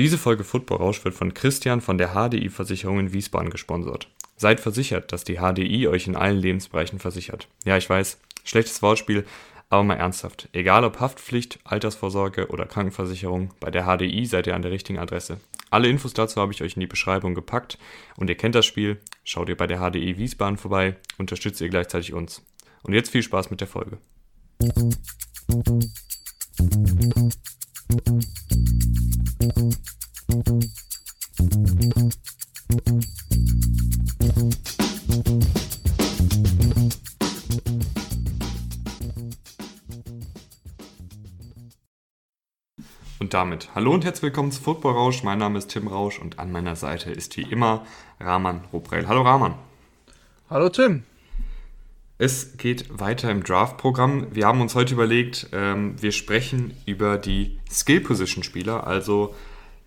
Diese 0.00 0.16
Folge 0.16 0.44
Football 0.44 0.78
Rausch 0.78 1.04
wird 1.04 1.14
von 1.14 1.34
Christian 1.34 1.82
von 1.82 1.98
der 1.98 2.14
HDI 2.14 2.48
Versicherung 2.48 2.98
in 3.00 3.12
Wiesbaden 3.12 3.50
gesponsert. 3.50 4.08
Seid 4.38 4.58
versichert, 4.58 5.12
dass 5.12 5.24
die 5.24 5.40
HDI 5.40 5.88
euch 5.88 6.06
in 6.06 6.16
allen 6.16 6.38
Lebensbereichen 6.38 6.98
versichert. 6.98 7.48
Ja, 7.66 7.76
ich 7.76 7.90
weiß, 7.90 8.18
schlechtes 8.42 8.80
Wortspiel, 8.80 9.26
aber 9.68 9.84
mal 9.84 9.98
ernsthaft. 9.98 10.48
Egal 10.54 10.84
ob 10.84 11.00
Haftpflicht, 11.00 11.58
Altersvorsorge 11.64 12.48
oder 12.48 12.64
Krankenversicherung, 12.64 13.50
bei 13.60 13.70
der 13.70 13.84
HDI 13.84 14.24
seid 14.24 14.46
ihr 14.46 14.54
an 14.54 14.62
der 14.62 14.70
richtigen 14.70 14.98
Adresse. 14.98 15.38
Alle 15.68 15.88
Infos 15.88 16.14
dazu 16.14 16.40
habe 16.40 16.54
ich 16.54 16.62
euch 16.62 16.76
in 16.76 16.80
die 16.80 16.86
Beschreibung 16.86 17.34
gepackt 17.34 17.76
und 18.16 18.30
ihr 18.30 18.36
kennt 18.38 18.54
das 18.54 18.64
Spiel. 18.64 19.02
Schaut 19.22 19.50
ihr 19.50 19.56
bei 19.58 19.66
der 19.66 19.80
HDI 19.80 20.16
Wiesbaden 20.16 20.56
vorbei, 20.56 20.96
unterstützt 21.18 21.60
ihr 21.60 21.68
gleichzeitig 21.68 22.14
uns. 22.14 22.42
Und 22.84 22.94
jetzt 22.94 23.10
viel 23.10 23.22
Spaß 23.22 23.50
mit 23.50 23.60
der 23.60 23.68
Folge. 23.68 23.98
Und 43.30 43.34
damit 43.34 43.68
hallo 43.76 43.94
und 43.94 44.04
herzlich 44.04 44.24
willkommen 44.24 44.50
zu 44.50 44.60
Football 44.60 44.94
Rausch. 44.94 45.22
Mein 45.22 45.38
Name 45.38 45.56
ist 45.56 45.68
Tim 45.68 45.86
Rausch 45.86 46.18
und 46.18 46.40
an 46.40 46.50
meiner 46.50 46.74
Seite 46.74 47.12
ist 47.12 47.36
wie 47.36 47.42
immer 47.42 47.86
Rahman 48.18 48.62
Ruprell. 48.72 49.06
Hallo 49.06 49.22
Rahman. 49.22 49.54
Hallo 50.50 50.68
Tim. 50.68 51.04
Es 52.18 52.56
geht 52.56 52.98
weiter 52.98 53.30
im 53.30 53.44
Draft-Programm. 53.44 54.26
Wir 54.32 54.48
haben 54.48 54.60
uns 54.60 54.74
heute 54.74 54.94
überlegt, 54.94 55.46
ähm, 55.52 55.94
wir 56.02 56.10
sprechen 56.10 56.76
über 56.86 57.18
die 57.18 57.60
Skill-Position-Spieler, 57.70 58.84
also 58.84 59.32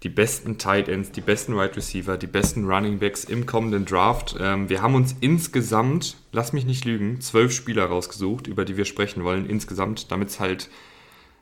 die 0.03 0.09
besten 0.09 0.57
Tight 0.57 0.87
Ends, 0.87 1.11
die 1.11 1.19
besten 1.19 1.53
Wide 1.57 1.75
Receiver, 1.75 2.15
die 2.15 2.27
besten 2.27 2.63
Running 2.63 2.99
Backs 2.99 3.25
im 3.25 3.45
kommenden 3.45 3.83
Draft. 3.83 4.37
Ähm, 4.39 4.69
wir 4.69 4.81
haben 4.81 4.95
uns 4.95 5.17
insgesamt, 5.19 6.15
lass 6.31 6.53
mich 6.53 6.65
nicht 6.65 6.85
lügen, 6.85 7.19
zwölf 7.19 7.51
Spieler 7.51 7.87
rausgesucht, 7.87 8.47
über 8.47 8.63
die 8.63 8.77
wir 8.77 8.85
sprechen 8.85 9.25
wollen, 9.25 9.49
insgesamt, 9.49 10.13
damit 10.13 10.29
es 10.29 10.39
halt 10.39 10.69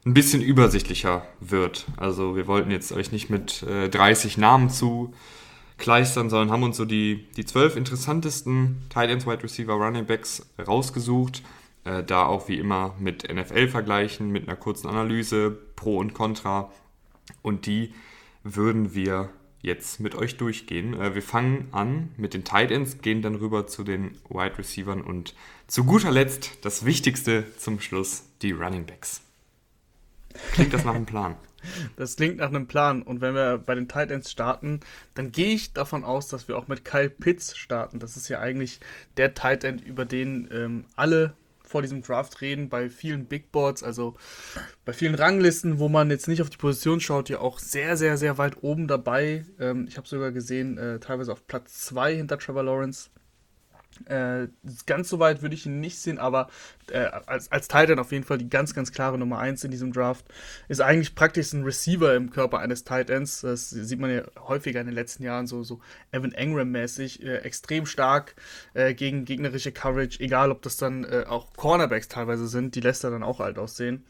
ein 0.06 0.14
bisschen 0.14 0.42
übersichtlicher 0.42 1.26
wird. 1.40 1.86
Also 1.98 2.36
wir 2.36 2.48
wollten 2.48 2.72
jetzt 2.72 2.92
euch 2.92 3.12
nicht 3.12 3.30
mit 3.30 3.64
äh, 3.64 3.90
30 3.90 4.38
Namen 4.38 4.70
zu 4.70 5.14
kleistern, 5.78 6.30
sondern 6.30 6.52
haben 6.52 6.64
uns 6.64 6.78
so 6.78 6.86
die, 6.86 7.28
die 7.38 7.46
zwölf 7.46 7.76
interessantesten 7.76 8.84
Tight 8.90 9.10
Ends, 9.10 9.26
Wide 9.26 9.44
Receiver, 9.44 9.74
Running 9.74 10.06
Backs 10.06 10.46
rausgesucht. 10.66 11.44
Äh, 11.84 12.04
da 12.04 12.26
auch 12.26 12.48
wie 12.48 12.58
immer 12.58 12.96
mit 13.00 13.32
NFL 13.32 13.68
vergleichen, 13.68 14.32
mit 14.32 14.48
einer 14.48 14.58
kurzen 14.58 14.88
Analyse, 14.88 15.52
Pro 15.76 15.98
und 15.98 16.14
Contra. 16.14 16.72
Und 17.42 17.66
die 17.66 17.94
würden 18.44 18.94
wir 18.96 19.30
jetzt 19.62 20.00
mit 20.00 20.16
euch 20.16 20.38
durchgehen. 20.38 21.00
Äh, 21.00 21.16
wir 21.16 21.22
fangen 21.24 21.68
an 21.72 22.10
mit 22.18 22.34
den 22.34 22.44
Tight 22.44 22.72
Ends, 22.72 23.02
gehen 23.02 23.22
dann 23.22 23.36
rüber 23.36 23.68
zu 23.68 23.84
den 23.84 24.18
Wide 24.30 24.58
Receivers 24.58 25.02
und 25.06 25.36
zu 25.68 25.84
guter 25.84 26.12
Letzt 26.12 26.66
das 26.66 26.86
Wichtigste 26.86 27.46
zum 27.58 27.80
Schluss, 27.80 28.24
die 28.42 28.52
Running 28.52 28.86
Backs. 28.86 29.22
Klingt 30.54 30.74
das 30.74 30.86
nach 30.86 30.96
einem 30.96 31.06
Plan? 31.06 31.36
Das 31.96 32.16
klingt 32.16 32.38
nach 32.38 32.50
einem 32.50 32.66
Plan. 32.66 33.04
Und 33.04 33.22
wenn 33.22 33.36
wir 33.36 33.60
bei 33.60 33.76
den 33.76 33.88
Titans 33.88 34.32
starten, 34.32 34.80
dann 35.14 35.32
gehe 35.32 35.54
ich 35.54 35.74
davon 35.74 36.04
aus, 36.04 36.28
dass 36.28 36.48
wir 36.48 36.58
auch 36.58 36.68
mit 36.68 36.84
Kyle 36.84 37.12
Pitts 37.12 37.56
starten. 37.56 38.00
Das 38.00 38.18
ist 38.18 38.30
ja 38.30 38.40
eigentlich 38.40 38.80
der 39.18 39.36
Titan, 39.36 39.78
über 39.78 40.06
den 40.06 40.50
ähm, 40.52 40.86
alle 40.96 41.36
vor 41.72 41.82
diesem 41.82 42.02
Draft 42.02 42.42
reden, 42.42 42.68
bei 42.68 42.90
vielen 42.90 43.26
Big 43.26 43.52
Boards, 43.52 43.82
also 43.82 44.16
bei 44.84 44.92
vielen 44.92 45.16
Ranglisten, 45.16 45.80
wo 45.80 45.88
man 45.88 46.10
jetzt 46.10 46.28
nicht 46.28 46.42
auf 46.42 46.50
die 46.50 46.58
Position 46.58 47.00
schaut, 47.00 47.30
ja 47.30 47.40
auch 47.40 47.60
sehr, 47.60 47.96
sehr, 47.96 48.18
sehr 48.18 48.38
weit 48.38 48.62
oben 48.62 48.88
dabei. 48.88 49.46
Ähm, 49.58 49.86
ich 49.88 49.98
habe 49.98 50.08
sogar 50.08 50.32
gesehen, 50.32 50.78
äh, 50.78 51.00
teilweise 51.00 51.32
auf 51.32 51.48
Platz 51.48 51.80
2 51.86 52.16
hinter 52.16 52.38
Trevor 52.38 52.64
Lawrence. 52.64 53.10
Äh, 54.06 54.48
ganz 54.86 55.10
so 55.10 55.20
weit 55.20 55.42
würde 55.42 55.56
ich 55.56 55.66
ihn 55.66 55.80
nicht 55.80 56.00
sehen, 56.00 56.18
aber 56.18 56.50
äh, 56.90 57.06
als, 57.26 57.52
als 57.52 57.68
Titan 57.68 58.00
auf 58.00 58.12
jeden 58.12 58.24
Fall 58.24 58.38
die 58.38 58.50
ganz, 58.50 58.74
ganz 58.74 58.92
klare 58.92 59.18
Nummer 59.18 59.40
1 59.40 59.64
in 59.64 59.72
diesem 59.72 59.94
Draft. 59.94 60.26
Ist 60.68 60.82
eigentlich 60.82 61.16
praktisch 61.16 61.54
ein 61.54 61.64
Receiver 61.64 62.16
im 62.16 62.30
Körper 62.32 62.60
eines 62.60 62.84
Titans. 62.84 63.42
Das 63.42 63.70
sieht 63.70 64.00
man 64.00 64.12
ja 64.12 64.24
häufiger 64.40 64.80
in 64.82 64.88
den 64.88 64.96
letzten 64.96 65.24
Jahren, 65.24 65.48
so, 65.48 65.64
so 65.64 65.80
Evan 66.12 66.34
Engram-mäßig. 66.34 67.24
Äh, 67.24 67.38
extrem 67.40 67.86
stark 67.86 68.36
äh, 68.74 68.94
gegen 68.94 69.26
gegnerische 69.26 69.72
Coverage, 69.72 70.20
egal 70.20 70.52
ob 70.52 70.62
das 70.62 70.78
dann 70.78 71.04
äh, 71.04 71.26
auch 71.28 71.54
Cornerbacks 71.54 72.08
teilweise 72.08 72.48
sind, 72.48 72.76
die 72.76 72.82
lässt 72.82 73.04
er 73.04 73.12
dann 73.12 73.24
auch 73.24 73.40
alt 73.40 73.58
aussehen. 73.58 74.06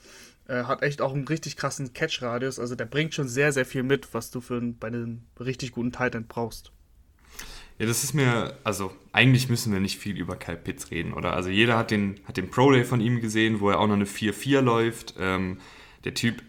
Äh, 0.48 0.63
hat 0.63 0.84
echt 0.84 1.02
auch 1.02 1.13
einen 1.13 1.28
richtig 1.28 1.56
krassen 1.56 1.94
Catch-Radius. 1.94 2.59
Also 2.59 2.75
der 2.75 2.86
bringt 2.86 3.13
schon 3.13 3.28
sehr, 3.28 3.52
sehr 3.52 3.66
viel 3.66 3.84
mit, 3.84 4.13
was 4.13 4.31
du 4.31 4.42
für 4.42 4.59
bei 4.62 4.88
einem 4.88 5.24
richtig 5.40 5.72
guten 5.72 5.92
Titan 5.92 6.28
brauchst. 6.28 6.72
Ja, 7.80 7.88
das 7.88 8.04
ist 8.04 8.14
mir, 8.14 8.58
also 8.64 8.94
eigentlich 9.12 9.50
müssen 9.50 9.74
wir 9.74 9.80
nicht 9.80 9.98
viel 9.98 10.18
über 10.18 10.36
Kyle 10.36 10.58
Pitts 10.58 10.92
reden, 10.92 11.14
oder? 11.14 11.34
Also 11.34 11.50
jeder 11.50 11.78
hat 11.78 11.92
den, 11.92 12.20
hat 12.26 12.38
den 12.38 12.50
Pro 12.50 12.72
Day 12.72 12.84
von 12.84 13.02
ihm 13.02 13.22
gesehen, 13.22 13.59
wo 13.59 13.70
er 13.70 13.80
auch 13.80 13.88
noch 13.88 13.96
eine 13.96 14.06
4-4 14.06 14.62
läuft. 14.62 15.16
Ähm, 15.20 15.59
der 16.04 16.14
Typ 16.14 16.44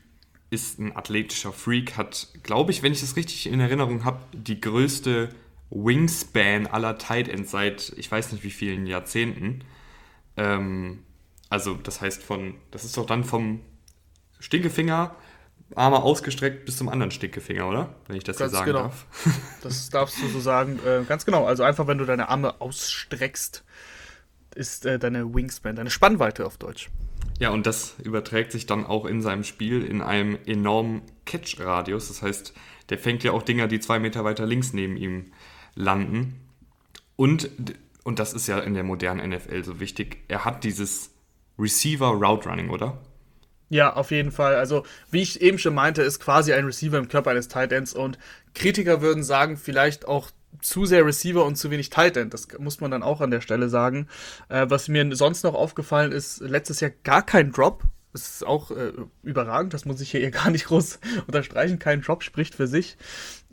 ist 0.50 0.78
ein 0.78 0.94
athletischer 0.94 1.52
Freak, 1.52 1.96
hat, 1.96 2.28
glaube 2.42 2.72
ich, 2.72 2.82
wenn 2.82 2.92
ich 2.92 3.00
das 3.00 3.16
richtig 3.16 3.46
in 3.46 3.60
Erinnerung 3.60 4.04
habe, 4.04 4.20
die 4.34 4.60
größte 4.60 5.30
Wingspan 5.70 6.66
aller 6.66 6.98
Tight 6.98 7.28
Ends 7.28 7.50
seit 7.50 7.94
ich 7.96 8.10
weiß 8.10 8.32
nicht 8.32 8.44
wie 8.44 8.50
vielen 8.50 8.86
Jahrzehnten. 8.86 9.64
Ähm, 10.36 10.98
also 11.48 11.74
das 11.74 12.00
heißt 12.00 12.22
von, 12.22 12.54
das 12.70 12.84
ist 12.84 12.96
doch 12.96 13.06
dann 13.06 13.24
vom 13.24 13.60
Stinkefinger 14.40 15.14
Arme 15.76 16.02
ausgestreckt 16.02 16.64
bis 16.64 16.76
zum 16.76 16.88
anderen 16.88 17.10
Stinkefinger, 17.10 17.68
oder? 17.68 17.94
Wenn 18.06 18.16
ich 18.16 18.24
das 18.24 18.38
ganz 18.38 18.52
so 18.52 18.58
sagen 18.58 18.66
genau. 18.66 18.82
darf. 18.84 19.06
Das 19.62 19.90
darfst 19.90 20.20
du 20.20 20.28
so 20.28 20.40
sagen. 20.40 20.78
Äh, 20.84 21.04
ganz 21.04 21.24
genau. 21.24 21.46
Also 21.46 21.62
einfach, 21.62 21.86
wenn 21.86 21.98
du 21.98 22.04
deine 22.04 22.28
Arme 22.28 22.60
ausstreckst, 22.60 23.64
ist 24.54 24.86
äh, 24.86 24.98
deine 24.98 25.34
Wingspan, 25.34 25.76
deine 25.76 25.90
Spannweite 25.90 26.46
auf 26.46 26.58
Deutsch. 26.58 26.90
Ja, 27.38 27.50
und 27.50 27.66
das 27.66 27.94
überträgt 28.02 28.52
sich 28.52 28.66
dann 28.66 28.86
auch 28.86 29.04
in 29.04 29.22
seinem 29.22 29.44
Spiel 29.44 29.84
in 29.84 30.00
einem 30.00 30.38
enormen 30.46 31.02
Catch-Radius. 31.24 32.08
Das 32.08 32.22
heißt, 32.22 32.54
der 32.88 32.98
fängt 32.98 33.24
ja 33.24 33.32
auch 33.32 33.42
Dinger, 33.42 33.68
die 33.68 33.80
zwei 33.80 33.98
Meter 33.98 34.24
weiter 34.24 34.46
links 34.46 34.72
neben 34.72 34.96
ihm 34.96 35.32
landen. 35.74 36.40
Und, 37.16 37.50
und 38.04 38.18
das 38.18 38.32
ist 38.32 38.46
ja 38.46 38.58
in 38.58 38.74
der 38.74 38.84
modernen 38.84 39.30
NFL 39.30 39.64
so 39.64 39.80
wichtig, 39.80 40.18
er 40.28 40.44
hat 40.44 40.64
dieses 40.64 41.10
Receiver-Route-Running, 41.58 42.70
oder? 42.70 43.00
Ja, 43.72 43.94
auf 43.94 44.10
jeden 44.10 44.32
Fall. 44.32 44.56
Also, 44.56 44.84
wie 45.10 45.22
ich 45.22 45.40
eben 45.40 45.58
schon 45.58 45.72
meinte, 45.72 46.02
ist 46.02 46.20
quasi 46.20 46.52
ein 46.52 46.66
Receiver 46.66 46.98
im 46.98 47.08
Körper 47.08 47.30
eines 47.30 47.48
Tight 47.48 47.72
Ends 47.72 47.94
und 47.94 48.18
Kritiker 48.54 49.00
würden 49.00 49.22
sagen, 49.22 49.56
vielleicht 49.56 50.06
auch 50.06 50.30
zu 50.60 50.84
sehr 50.84 51.06
Receiver 51.06 51.42
und 51.42 51.56
zu 51.56 51.70
wenig 51.70 51.88
Tight 51.88 52.18
End. 52.18 52.34
Das 52.34 52.48
muss 52.58 52.80
man 52.82 52.90
dann 52.90 53.02
auch 53.02 53.22
an 53.22 53.30
der 53.30 53.40
Stelle 53.40 53.70
sagen. 53.70 54.08
Äh, 54.50 54.66
was 54.68 54.88
mir 54.88 55.16
sonst 55.16 55.42
noch 55.42 55.54
aufgefallen 55.54 56.12
ist, 56.12 56.40
letztes 56.42 56.80
Jahr 56.80 56.90
gar 57.02 57.24
kein 57.24 57.50
Drop. 57.50 57.84
Das 58.12 58.28
ist 58.28 58.46
auch 58.46 58.72
äh, 58.72 58.92
überragend, 59.22 59.72
das 59.72 59.86
muss 59.86 60.02
ich 60.02 60.10
hier 60.10 60.30
gar 60.30 60.50
nicht 60.50 60.66
groß 60.66 61.00
unterstreichen. 61.26 61.78
Kein 61.78 62.02
Drop 62.02 62.22
spricht 62.24 62.54
für 62.54 62.66
sich. 62.66 62.98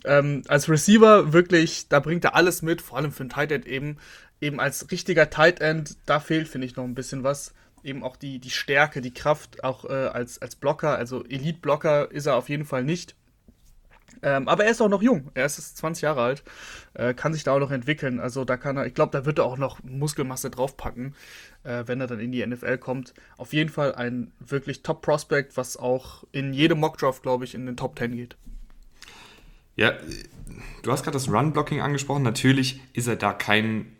Ähm, 0.04 0.42
als 0.48 0.68
Receiver 0.68 1.32
wirklich, 1.32 1.88
da 1.88 1.98
bringt 1.98 2.26
er 2.26 2.34
alles 2.34 2.60
mit, 2.60 2.82
vor 2.82 2.98
allem 2.98 3.12
für 3.12 3.24
ein 3.24 3.30
Tight 3.30 3.52
End 3.52 3.66
eben. 3.66 3.96
Eben 4.42 4.60
als 4.60 4.90
richtiger 4.90 5.30
Tight 5.30 5.62
End, 5.62 5.96
da 6.04 6.20
fehlt, 6.20 6.46
finde 6.46 6.66
ich, 6.66 6.76
noch 6.76 6.84
ein 6.84 6.94
bisschen 6.94 7.24
was 7.24 7.54
eben 7.84 8.02
auch 8.02 8.16
die, 8.16 8.38
die 8.38 8.50
Stärke, 8.50 9.00
die 9.00 9.14
Kraft 9.14 9.64
auch 9.64 9.84
äh, 9.84 9.92
als, 9.92 10.40
als 10.40 10.56
Blocker. 10.56 10.96
Also 10.96 11.24
Elite-Blocker 11.24 12.10
ist 12.10 12.26
er 12.26 12.36
auf 12.36 12.48
jeden 12.48 12.64
Fall 12.64 12.84
nicht. 12.84 13.16
Ähm, 14.22 14.48
aber 14.48 14.64
er 14.64 14.70
ist 14.70 14.80
auch 14.80 14.88
noch 14.88 15.02
jung. 15.02 15.30
Er 15.34 15.46
ist 15.46 15.76
20 15.76 16.02
Jahre 16.02 16.22
alt. 16.22 16.42
Äh, 16.94 17.14
kann 17.14 17.32
sich 17.32 17.44
da 17.44 17.52
auch 17.52 17.58
noch 17.58 17.70
entwickeln. 17.70 18.20
Also 18.20 18.44
da 18.44 18.56
kann 18.56 18.76
er, 18.76 18.86
ich 18.86 18.94
glaube, 18.94 19.12
da 19.12 19.24
wird 19.24 19.38
er 19.38 19.44
auch 19.44 19.56
noch 19.56 19.82
Muskelmasse 19.82 20.50
draufpacken, 20.50 21.14
äh, 21.64 21.84
wenn 21.86 22.00
er 22.00 22.06
dann 22.06 22.20
in 22.20 22.32
die 22.32 22.46
NFL 22.46 22.78
kommt. 22.78 23.14
Auf 23.36 23.52
jeden 23.52 23.70
Fall 23.70 23.94
ein 23.94 24.32
wirklich 24.38 24.82
Top-Prospect, 24.82 25.56
was 25.56 25.76
auch 25.76 26.24
in 26.32 26.52
jedem 26.52 26.80
Mockdraft, 26.80 27.22
glaube 27.22 27.44
ich, 27.44 27.54
in 27.54 27.66
den 27.66 27.76
Top 27.76 27.98
10 27.98 28.16
geht. 28.16 28.36
Ja, 29.76 29.94
du 30.82 30.92
hast 30.92 31.04
gerade 31.04 31.16
das 31.16 31.30
Run-Blocking 31.30 31.80
angesprochen. 31.80 32.22
Natürlich 32.22 32.80
ist 32.92 33.06
er 33.06 33.16
da 33.16 33.32
kein 33.32 33.96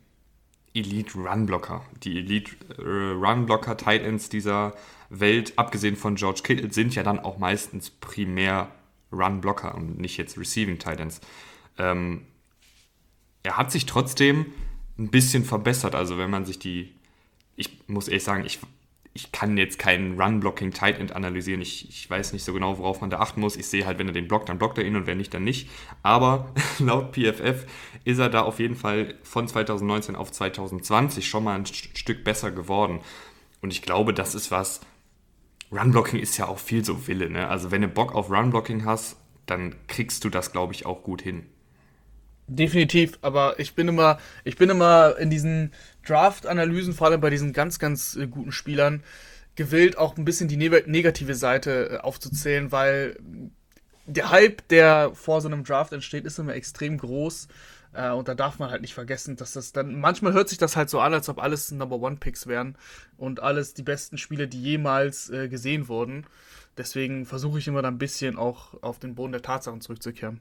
Elite 0.74 1.18
Runblocker. 1.18 1.82
Die 2.02 2.18
Elite 2.18 2.52
äh, 2.78 3.12
Runblocker 3.12 3.76
Tight 3.76 4.02
Ends 4.02 4.28
dieser 4.28 4.74
Welt, 5.08 5.54
abgesehen 5.56 5.96
von 5.96 6.14
George 6.14 6.40
Kittle, 6.44 6.72
sind 6.72 6.94
ja 6.94 7.02
dann 7.02 7.18
auch 7.18 7.38
meistens 7.38 7.90
primär 7.90 8.70
Runblocker 9.12 9.74
und 9.74 9.98
nicht 9.98 10.16
jetzt 10.16 10.38
Receiving 10.38 10.78
Tight 10.78 11.00
Ends. 11.00 11.20
Ähm, 11.78 12.26
er 13.42 13.56
hat 13.56 13.72
sich 13.72 13.86
trotzdem 13.86 14.46
ein 14.98 15.08
bisschen 15.08 15.44
verbessert. 15.44 15.94
Also 15.94 16.18
wenn 16.18 16.30
man 16.30 16.44
sich 16.44 16.58
die, 16.58 16.94
ich 17.56 17.88
muss 17.88 18.08
ehrlich 18.08 18.24
sagen, 18.24 18.44
ich 18.44 18.60
ich 19.12 19.32
kann 19.32 19.56
jetzt 19.56 19.78
keinen 19.78 20.20
Run-Blocking 20.20 20.70
Tight 20.70 20.98
End 20.98 21.12
analysieren. 21.12 21.60
Ich, 21.60 21.88
ich 21.88 22.08
weiß 22.08 22.32
nicht 22.32 22.44
so 22.44 22.52
genau, 22.52 22.78
worauf 22.78 23.00
man 23.00 23.10
da 23.10 23.18
achten 23.18 23.40
muss. 23.40 23.56
Ich 23.56 23.66
sehe 23.66 23.84
halt, 23.84 23.98
wenn 23.98 24.06
er 24.06 24.12
den 24.12 24.28
blockt, 24.28 24.48
dann 24.48 24.58
blockt 24.58 24.78
er 24.78 24.84
ihn 24.84 24.94
und 24.94 25.06
wenn 25.06 25.18
nicht, 25.18 25.34
dann 25.34 25.42
nicht. 25.42 25.68
Aber 26.02 26.52
laut 26.78 27.12
PFF 27.12 27.66
ist 28.04 28.18
er 28.18 28.28
da 28.28 28.42
auf 28.42 28.60
jeden 28.60 28.76
Fall 28.76 29.14
von 29.22 29.48
2019 29.48 30.14
auf 30.14 30.30
2020 30.30 31.28
schon 31.28 31.44
mal 31.44 31.56
ein 31.56 31.66
Stück 31.66 32.22
besser 32.22 32.52
geworden. 32.52 33.00
Und 33.62 33.72
ich 33.72 33.82
glaube, 33.82 34.14
das 34.14 34.34
ist 34.34 34.50
was. 34.50 34.80
Run-Blocking 35.72 36.20
ist 36.20 36.36
ja 36.36 36.46
auch 36.46 36.58
viel 36.58 36.84
so 36.84 37.08
Wille. 37.08 37.30
Ne? 37.30 37.48
Also 37.48 37.70
wenn 37.70 37.82
du 37.82 37.88
Bock 37.88 38.14
auf 38.14 38.30
Run-Blocking 38.30 38.84
hast, 38.84 39.16
dann 39.46 39.74
kriegst 39.88 40.24
du 40.24 40.30
das, 40.30 40.52
glaube 40.52 40.72
ich, 40.72 40.86
auch 40.86 41.02
gut 41.02 41.22
hin. 41.22 41.46
Definitiv, 42.46 43.16
aber 43.22 43.60
ich 43.60 43.76
bin 43.76 43.86
immer, 43.86 44.18
ich 44.42 44.56
bin 44.56 44.70
immer 44.70 45.16
in 45.18 45.30
diesen 45.30 45.72
Draft-Analysen, 46.06 46.94
vor 46.94 47.08
allem 47.08 47.20
bei 47.20 47.30
diesen 47.30 47.52
ganz, 47.52 47.78
ganz 47.78 48.16
äh, 48.16 48.26
guten 48.26 48.52
Spielern, 48.52 49.02
gewillt, 49.56 49.98
auch 49.98 50.16
ein 50.16 50.24
bisschen 50.24 50.48
die 50.48 50.56
ne 50.56 50.82
negative 50.86 51.34
Seite 51.34 51.90
äh, 51.90 51.96
aufzuzählen, 51.98 52.72
weil 52.72 53.18
der 54.06 54.30
Hype, 54.30 54.66
der 54.68 55.12
vor 55.14 55.40
so 55.40 55.48
einem 55.48 55.64
Draft 55.64 55.92
entsteht, 55.92 56.24
ist 56.24 56.38
immer 56.38 56.54
extrem 56.54 56.98
groß. 56.98 57.48
Äh, 57.92 58.10
und 58.10 58.28
da 58.28 58.34
darf 58.34 58.58
man 58.58 58.70
halt 58.70 58.82
nicht 58.82 58.94
vergessen, 58.94 59.36
dass 59.36 59.52
das 59.52 59.72
dann, 59.72 60.00
manchmal 60.00 60.32
hört 60.32 60.48
sich 60.48 60.58
das 60.58 60.76
halt 60.76 60.90
so 60.90 61.00
an, 61.00 61.14
als 61.14 61.28
ob 61.28 61.42
alles 61.42 61.70
Number 61.70 61.96
One 61.96 62.16
Picks 62.16 62.46
wären 62.46 62.76
und 63.16 63.40
alles 63.40 63.74
die 63.74 63.82
besten 63.82 64.18
Spiele, 64.18 64.48
die 64.48 64.62
jemals 64.62 65.30
äh, 65.30 65.48
gesehen 65.48 65.88
wurden. 65.88 66.26
Deswegen 66.76 67.26
versuche 67.26 67.58
ich 67.58 67.68
immer 67.68 67.82
da 67.82 67.88
ein 67.88 67.98
bisschen 67.98 68.36
auch 68.36 68.82
auf 68.82 68.98
den 68.98 69.14
Boden 69.14 69.32
der 69.32 69.42
Tatsachen 69.42 69.80
zurückzukehren. 69.80 70.40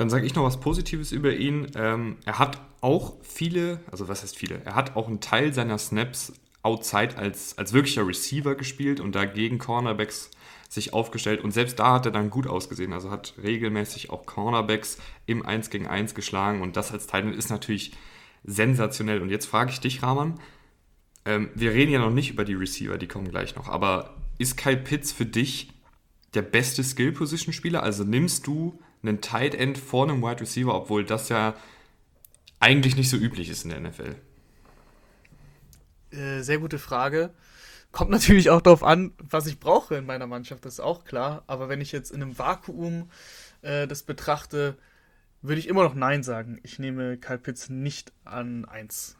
Dann 0.00 0.08
sage 0.08 0.24
ich 0.24 0.34
noch 0.34 0.44
was 0.44 0.60
Positives 0.60 1.12
über 1.12 1.34
ihn. 1.34 1.72
Ähm, 1.74 2.16
er 2.24 2.38
hat 2.38 2.58
auch 2.80 3.18
viele, 3.20 3.80
also 3.92 4.08
was 4.08 4.22
heißt 4.22 4.34
viele? 4.34 4.62
Er 4.64 4.74
hat 4.74 4.96
auch 4.96 5.08
einen 5.08 5.20
Teil 5.20 5.52
seiner 5.52 5.76
Snaps 5.76 6.32
outside 6.62 7.18
als, 7.18 7.58
als 7.58 7.74
wirklicher 7.74 8.06
Receiver 8.06 8.54
gespielt 8.54 8.98
und 8.98 9.14
dagegen 9.14 9.58
Cornerbacks 9.58 10.30
sich 10.70 10.94
aufgestellt. 10.94 11.44
Und 11.44 11.50
selbst 11.50 11.78
da 11.78 11.92
hat 11.96 12.06
er 12.06 12.12
dann 12.12 12.30
gut 12.30 12.46
ausgesehen. 12.46 12.94
Also 12.94 13.10
hat 13.10 13.34
regelmäßig 13.42 14.08
auch 14.08 14.24
Cornerbacks 14.24 14.96
im 15.26 15.44
1 15.44 15.68
gegen 15.68 15.86
1 15.86 16.14
geschlagen. 16.14 16.62
Und 16.62 16.78
das 16.78 16.92
als 16.92 17.06
Teil 17.06 17.30
ist 17.34 17.50
natürlich 17.50 17.92
sensationell. 18.42 19.20
Und 19.20 19.28
jetzt 19.28 19.44
frage 19.44 19.70
ich 19.70 19.80
dich, 19.80 20.02
Rahman. 20.02 20.40
Ähm, 21.26 21.50
wir 21.54 21.72
reden 21.72 21.92
ja 21.92 21.98
noch 21.98 22.10
nicht 22.10 22.30
über 22.30 22.46
die 22.46 22.54
Receiver, 22.54 22.96
die 22.96 23.06
kommen 23.06 23.28
gleich 23.28 23.54
noch. 23.54 23.68
Aber 23.68 24.16
ist 24.38 24.56
Kyle 24.56 24.78
Pitts 24.78 25.12
für 25.12 25.26
dich 25.26 25.72
der 26.32 26.40
beste 26.40 26.82
Skill-Position-Spieler? 26.82 27.82
Also 27.82 28.04
nimmst 28.04 28.46
du 28.46 28.80
einen 29.02 29.20
Tight 29.20 29.54
End 29.54 29.78
vor 29.78 30.04
einem 30.04 30.22
Wide 30.22 30.40
Receiver, 30.40 30.74
obwohl 30.74 31.04
das 31.04 31.28
ja 31.28 31.54
eigentlich 32.58 32.96
nicht 32.96 33.10
so 33.10 33.16
üblich 33.16 33.48
ist 33.48 33.64
in 33.64 33.70
der 33.70 33.80
NFL? 33.80 34.16
Äh, 36.10 36.42
sehr 36.42 36.58
gute 36.58 36.78
Frage. 36.78 37.30
Kommt 37.92 38.10
natürlich 38.10 38.50
auch 38.50 38.60
darauf 38.60 38.84
an, 38.84 39.12
was 39.18 39.46
ich 39.46 39.58
brauche 39.58 39.96
in 39.96 40.06
meiner 40.06 40.26
Mannschaft, 40.26 40.64
das 40.64 40.74
ist 40.74 40.80
auch 40.80 41.04
klar. 41.04 41.42
Aber 41.46 41.68
wenn 41.68 41.80
ich 41.80 41.92
jetzt 41.92 42.10
in 42.10 42.22
einem 42.22 42.38
Vakuum 42.38 43.10
äh, 43.62 43.86
das 43.86 44.02
betrachte, 44.02 44.76
würde 45.42 45.58
ich 45.58 45.68
immer 45.68 45.82
noch 45.82 45.94
Nein 45.94 46.22
sagen. 46.22 46.60
Ich 46.62 46.78
nehme 46.78 47.16
Kyle 47.16 47.38
Pitts 47.38 47.70
nicht 47.70 48.12
an 48.24 48.64
1. 48.64 49.16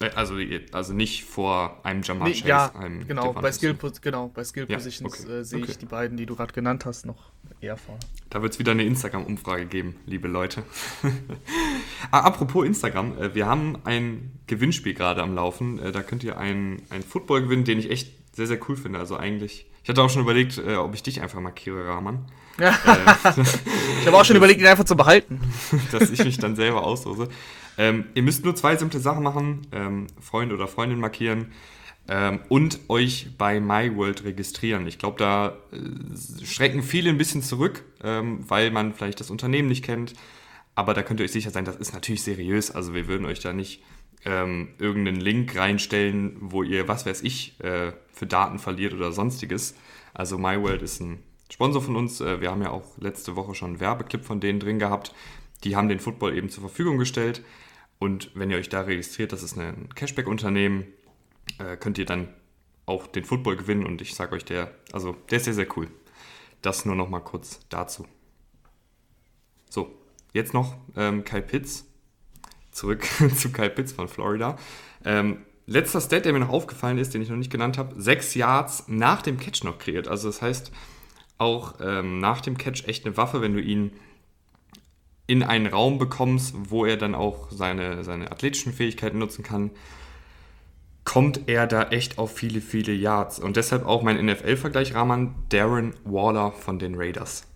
Äh, 0.00 0.10
also, 0.14 0.34
also 0.72 0.92
nicht 0.92 1.24
vor 1.24 1.80
einem 1.84 2.02
Jamal 2.02 2.28
nee, 2.28 2.34
Chase. 2.34 2.48
Ja, 2.48 2.74
einem 2.74 3.06
genau, 3.06 3.32
bei 3.32 3.52
Skill, 3.52 3.76
genau, 4.00 4.28
bei 4.28 4.42
Skill 4.44 4.66
ja, 4.68 4.76
Positions 4.76 5.24
okay, 5.24 5.32
äh, 5.32 5.44
sehe 5.44 5.62
okay. 5.62 5.70
ich 5.72 5.78
die 5.78 5.86
beiden, 5.86 6.16
die 6.16 6.26
du 6.26 6.34
gerade 6.34 6.52
genannt 6.52 6.84
hast, 6.84 7.06
noch 7.06 7.30
eher 7.60 7.76
vor. 7.76 7.98
Da 8.30 8.42
wird 8.42 8.52
es 8.52 8.58
wieder 8.58 8.72
eine 8.72 8.84
Instagram-Umfrage 8.84 9.66
geben, 9.66 9.96
liebe 10.06 10.26
Leute. 10.26 10.64
ah, 12.10 12.20
apropos 12.20 12.66
Instagram, 12.66 13.16
äh, 13.18 13.34
wir 13.34 13.46
haben 13.46 13.78
ein 13.84 14.32
Gewinnspiel 14.46 14.94
gerade 14.94 15.22
am 15.22 15.34
Laufen. 15.34 15.78
Äh, 15.78 15.92
da 15.92 16.02
könnt 16.02 16.24
ihr 16.24 16.38
einen, 16.38 16.82
einen 16.90 17.04
Football 17.04 17.42
gewinnen, 17.42 17.64
den 17.64 17.78
ich 17.78 17.90
echt 17.90 18.12
sehr, 18.34 18.48
sehr 18.48 18.58
cool 18.68 18.76
finde. 18.76 18.98
Also 18.98 19.16
eigentlich, 19.16 19.66
ich 19.84 19.88
hatte 19.88 20.02
auch 20.02 20.10
schon 20.10 20.22
überlegt, 20.22 20.58
äh, 20.58 20.74
ob 20.74 20.94
ich 20.94 21.04
dich 21.04 21.22
einfach 21.22 21.40
markiere, 21.40 21.86
Rahman. 21.86 22.26
Ja. 22.58 22.70
ich 24.00 24.06
habe 24.06 24.16
auch 24.16 24.24
schon 24.24 24.36
überlegt, 24.36 24.60
ihn 24.60 24.66
einfach 24.66 24.84
zu 24.84 24.96
behalten. 24.96 25.40
dass 25.92 26.10
ich 26.10 26.24
mich 26.24 26.38
dann 26.38 26.56
selber 26.56 26.82
auslose. 26.82 27.28
Ähm, 27.76 28.06
ihr 28.14 28.22
müsst 28.22 28.44
nur 28.44 28.54
zwei 28.54 28.76
simple 28.76 29.00
Sachen 29.00 29.22
machen: 29.22 29.66
ähm, 29.72 30.06
Freund 30.20 30.52
oder 30.52 30.68
Freundin 30.68 31.00
markieren 31.00 31.48
ähm, 32.08 32.40
und 32.48 32.80
euch 32.88 33.28
bei 33.38 33.60
MyWorld 33.60 34.24
registrieren. 34.24 34.86
Ich 34.86 34.98
glaube, 34.98 35.18
da 35.18 35.56
äh, 35.72 36.44
schrecken 36.44 36.82
viele 36.82 37.10
ein 37.10 37.18
bisschen 37.18 37.42
zurück, 37.42 37.84
ähm, 38.02 38.44
weil 38.48 38.70
man 38.70 38.94
vielleicht 38.94 39.20
das 39.20 39.30
Unternehmen 39.30 39.68
nicht 39.68 39.84
kennt. 39.84 40.14
Aber 40.74 40.92
da 40.92 41.02
könnt 41.02 41.20
ihr 41.20 41.24
euch 41.24 41.32
sicher 41.32 41.50
sein, 41.50 41.64
das 41.64 41.76
ist 41.76 41.94
natürlich 41.94 42.22
seriös. 42.22 42.70
Also, 42.70 42.94
wir 42.94 43.06
würden 43.06 43.26
euch 43.26 43.40
da 43.40 43.52
nicht 43.52 43.82
ähm, 44.24 44.70
irgendeinen 44.78 45.20
Link 45.20 45.56
reinstellen, 45.56 46.36
wo 46.40 46.62
ihr, 46.62 46.88
was 46.88 47.06
weiß 47.06 47.22
ich, 47.22 47.58
äh, 47.60 47.92
für 48.12 48.26
Daten 48.26 48.58
verliert 48.58 48.92
oder 48.92 49.12
sonstiges. 49.12 49.74
Also, 50.12 50.36
MyWorld 50.36 50.82
ist 50.82 51.00
ein 51.00 51.22
Sponsor 51.50 51.80
von 51.80 51.96
uns. 51.96 52.20
Äh, 52.20 52.40
wir 52.40 52.50
haben 52.50 52.62
ja 52.62 52.70
auch 52.70 52.98
letzte 52.98 53.36
Woche 53.36 53.54
schon 53.54 53.70
einen 53.70 53.80
Werbeclip 53.80 54.24
von 54.24 54.40
denen 54.40 54.60
drin 54.60 54.78
gehabt. 54.78 55.14
Die 55.62 55.76
haben 55.76 55.88
den 55.88 56.00
Football 56.00 56.36
eben 56.36 56.50
zur 56.50 56.62
Verfügung 56.62 56.98
gestellt. 56.98 57.42
Und 58.04 58.30
wenn 58.34 58.50
ihr 58.50 58.58
euch 58.58 58.68
da 58.68 58.82
registriert, 58.82 59.32
das 59.32 59.42
ist 59.42 59.56
ein 59.58 59.88
Cashback-Unternehmen, 59.94 60.84
äh, 61.58 61.78
könnt 61.78 61.96
ihr 61.96 62.04
dann 62.04 62.28
auch 62.84 63.06
den 63.06 63.24
Football 63.24 63.56
gewinnen. 63.56 63.86
Und 63.86 64.02
ich 64.02 64.14
sage 64.14 64.34
euch, 64.34 64.44
der, 64.44 64.72
also 64.92 65.16
der 65.30 65.38
ist 65.38 65.46
sehr, 65.46 65.54
sehr 65.54 65.66
cool. 65.78 65.88
Das 66.60 66.84
nur 66.84 66.96
noch 66.96 67.08
mal 67.08 67.20
kurz 67.20 67.60
dazu. 67.70 68.06
So, 69.70 69.90
jetzt 70.34 70.52
noch 70.52 70.76
ähm, 70.96 71.24
Kyle 71.24 71.40
Pitts. 71.40 71.86
Zurück 72.72 73.06
zu 73.36 73.50
Kyle 73.52 73.70
Pitts 73.70 73.92
von 73.92 74.06
Florida. 74.06 74.58
Ähm, 75.02 75.38
letzter 75.64 76.02
Stat, 76.02 76.26
der 76.26 76.34
mir 76.34 76.40
noch 76.40 76.50
aufgefallen 76.50 76.98
ist, 76.98 77.14
den 77.14 77.22
ich 77.22 77.30
noch 77.30 77.38
nicht 77.38 77.50
genannt 77.50 77.78
habe, 77.78 77.98
sechs 77.98 78.34
Yards 78.34 78.84
nach 78.86 79.22
dem 79.22 79.38
Catch 79.38 79.64
noch 79.64 79.78
kreiert. 79.78 80.08
Also 80.08 80.28
das 80.28 80.42
heißt, 80.42 80.72
auch 81.38 81.76
ähm, 81.80 82.18
nach 82.18 82.42
dem 82.42 82.58
Catch 82.58 82.86
echt 82.86 83.06
eine 83.06 83.16
Waffe, 83.16 83.40
wenn 83.40 83.54
du 83.54 83.62
ihn 83.62 83.92
in 85.26 85.42
einen 85.42 85.66
Raum 85.66 85.98
bekommst, 85.98 86.54
wo 86.68 86.84
er 86.84 86.96
dann 86.96 87.14
auch 87.14 87.50
seine, 87.50 88.04
seine 88.04 88.30
athletischen 88.30 88.72
Fähigkeiten 88.72 89.18
nutzen 89.18 89.42
kann, 89.42 89.70
kommt 91.04 91.48
er 91.48 91.66
da 91.66 91.84
echt 91.84 92.18
auf 92.18 92.34
viele, 92.34 92.60
viele 92.60 92.92
Yards. 92.92 93.38
Und 93.38 93.56
deshalb 93.56 93.86
auch 93.86 94.02
mein 94.02 94.24
NFL-Vergleich, 94.24 94.94
Rahman, 94.94 95.34
Darren 95.50 95.94
Waller 96.04 96.52
von 96.52 96.78
den 96.78 96.94
Raiders. 96.94 97.46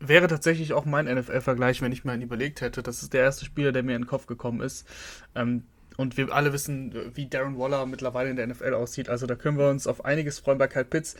Wäre 0.00 0.28
tatsächlich 0.28 0.72
auch 0.72 0.84
mein 0.84 1.06
NFL-Vergleich, 1.06 1.82
wenn 1.82 1.90
ich 1.90 2.04
mir 2.04 2.12
einen 2.12 2.22
überlegt 2.22 2.60
hätte. 2.60 2.82
Das 2.82 3.02
ist 3.02 3.12
der 3.12 3.22
erste 3.22 3.44
Spieler, 3.44 3.72
der 3.72 3.82
mir 3.82 3.96
in 3.96 4.02
den 4.02 4.08
Kopf 4.08 4.26
gekommen 4.26 4.60
ist. 4.60 4.86
Ähm, 5.34 5.64
und 5.96 6.16
wir 6.16 6.32
alle 6.32 6.52
wissen, 6.52 6.94
wie 7.14 7.26
Darren 7.28 7.58
Waller 7.58 7.84
mittlerweile 7.86 8.30
in 8.30 8.36
der 8.36 8.46
NFL 8.46 8.74
aussieht. 8.74 9.08
Also 9.08 9.26
da 9.26 9.34
können 9.34 9.58
wir 9.58 9.68
uns 9.68 9.88
auf 9.88 10.04
einiges 10.04 10.38
freuen 10.38 10.58
bei 10.58 10.68
Kyle 10.68 10.84
Pitts. 10.84 11.16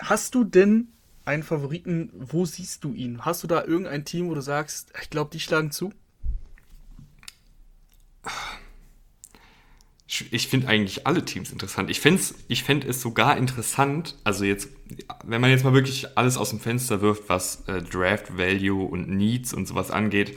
Hast 0.00 0.36
du 0.36 0.44
denn 0.44 0.88
einen 1.30 1.42
Favoriten? 1.42 2.10
Wo 2.12 2.44
siehst 2.44 2.84
du 2.84 2.92
ihn? 2.92 3.24
Hast 3.24 3.42
du 3.42 3.46
da 3.46 3.64
irgendein 3.64 4.04
Team, 4.04 4.28
wo 4.28 4.34
du 4.34 4.42
sagst, 4.42 4.92
ich 5.00 5.10
glaube, 5.10 5.30
die 5.32 5.40
schlagen 5.40 5.70
zu? 5.70 5.92
Ich 10.32 10.48
finde 10.48 10.66
eigentlich 10.66 11.06
alle 11.06 11.24
Teams 11.24 11.52
interessant. 11.52 11.88
Ich 11.88 12.00
fände 12.00 12.20
ich 12.48 12.64
fänd 12.64 12.84
es 12.84 13.00
sogar 13.00 13.36
interessant, 13.36 14.16
also 14.24 14.44
jetzt, 14.44 14.68
wenn 15.24 15.40
man 15.40 15.50
jetzt 15.50 15.64
mal 15.64 15.72
wirklich 15.72 16.18
alles 16.18 16.36
aus 16.36 16.50
dem 16.50 16.58
Fenster 16.58 17.00
wirft, 17.00 17.28
was 17.28 17.62
äh, 17.68 17.80
Draft 17.80 18.36
Value 18.36 18.84
und 18.84 19.08
Needs 19.08 19.54
und 19.54 19.68
sowas 19.68 19.92
angeht, 19.92 20.36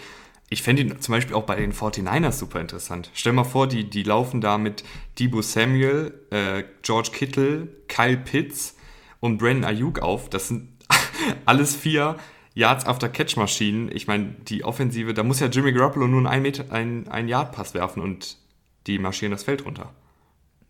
ich 0.50 0.62
fände 0.62 0.83
ihn 0.83 1.01
zum 1.01 1.13
Beispiel 1.13 1.35
auch 1.35 1.45
bei 1.45 1.55
den 1.55 1.73
49ers 1.73 2.33
super 2.33 2.62
interessant. 2.62 3.09
Stell 3.15 3.33
mal 3.33 3.43
vor, 3.43 3.67
die, 3.67 3.89
die 3.89 4.03
laufen 4.03 4.39
da 4.39 4.59
mit 4.59 4.83
Debo 5.17 5.41
Samuel, 5.41 6.13
äh, 6.29 6.63
George 6.83 7.09
Kittle, 7.12 7.67
Kyle 7.88 8.17
Pitts 8.17 8.75
und 9.23 9.38
Brandon 9.38 9.63
Ayuk 9.63 10.00
auf. 10.00 10.29
Das 10.29 10.50
sind 10.50 10.73
alles 11.46 11.75
vier 11.75 12.17
Yards 12.53 12.86
after 12.86 13.10
Catch 13.10 13.38
Maschinen. 13.38 13.89
Ich 13.93 14.08
meine, 14.08 14.36
die 14.48 14.63
Offensive, 14.63 15.13
da 15.13 15.24
muss 15.24 15.39
ja 15.39 15.48
Jimmy 15.48 15.72
Garoppolo 15.72 16.08
nur 16.08 16.29
einen, 16.29 16.43
Meter, 16.43 16.72
einen, 16.72 17.08
einen 17.08 17.27
Yard 17.27 17.51
Pass 17.51 17.74
werfen 17.74 18.01
und 18.01 18.38
die 18.88 19.00
marschieren 19.00 19.32
das 19.32 19.43
Feld 19.43 19.65
runter. 19.65 19.93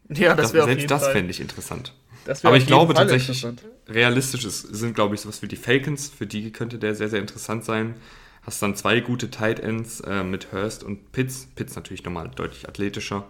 Ja, 0.09 0.35
das 0.35 0.53
wäre 0.53 0.65
Selbst 0.65 0.91
das 0.91 1.07
fände 1.07 1.31
ich 1.31 1.39
interessant. 1.39 1.93
Das 2.25 2.45
Aber 2.45 2.55
ich 2.55 2.67
glaube 2.67 2.93
Fall 2.93 3.07
tatsächlich, 3.07 3.45
realistisch 3.87 4.45
ist, 4.45 4.61
sind, 4.61 4.95
glaube 4.95 5.15
ich, 5.15 5.21
sowas 5.21 5.41
wie 5.41 5.47
die 5.47 5.55
Falcons. 5.55 6.09
Für 6.09 6.25
die 6.25 6.51
könnte 6.51 6.77
der 6.77 6.95
sehr, 6.95 7.09
sehr 7.09 7.19
interessant 7.19 7.65
sein. 7.65 7.95
Hast 8.43 8.61
dann 8.61 8.75
zwei 8.75 8.99
gute 8.99 9.29
Tight 9.29 9.59
Ends 9.59 10.01
äh, 10.01 10.23
mit 10.23 10.51
Hurst 10.51 10.83
und 10.83 11.11
Pitts. 11.11 11.47
Pitts 11.55 11.75
natürlich 11.75 12.03
nochmal 12.03 12.29
deutlich 12.29 12.67
athletischer. 12.67 13.25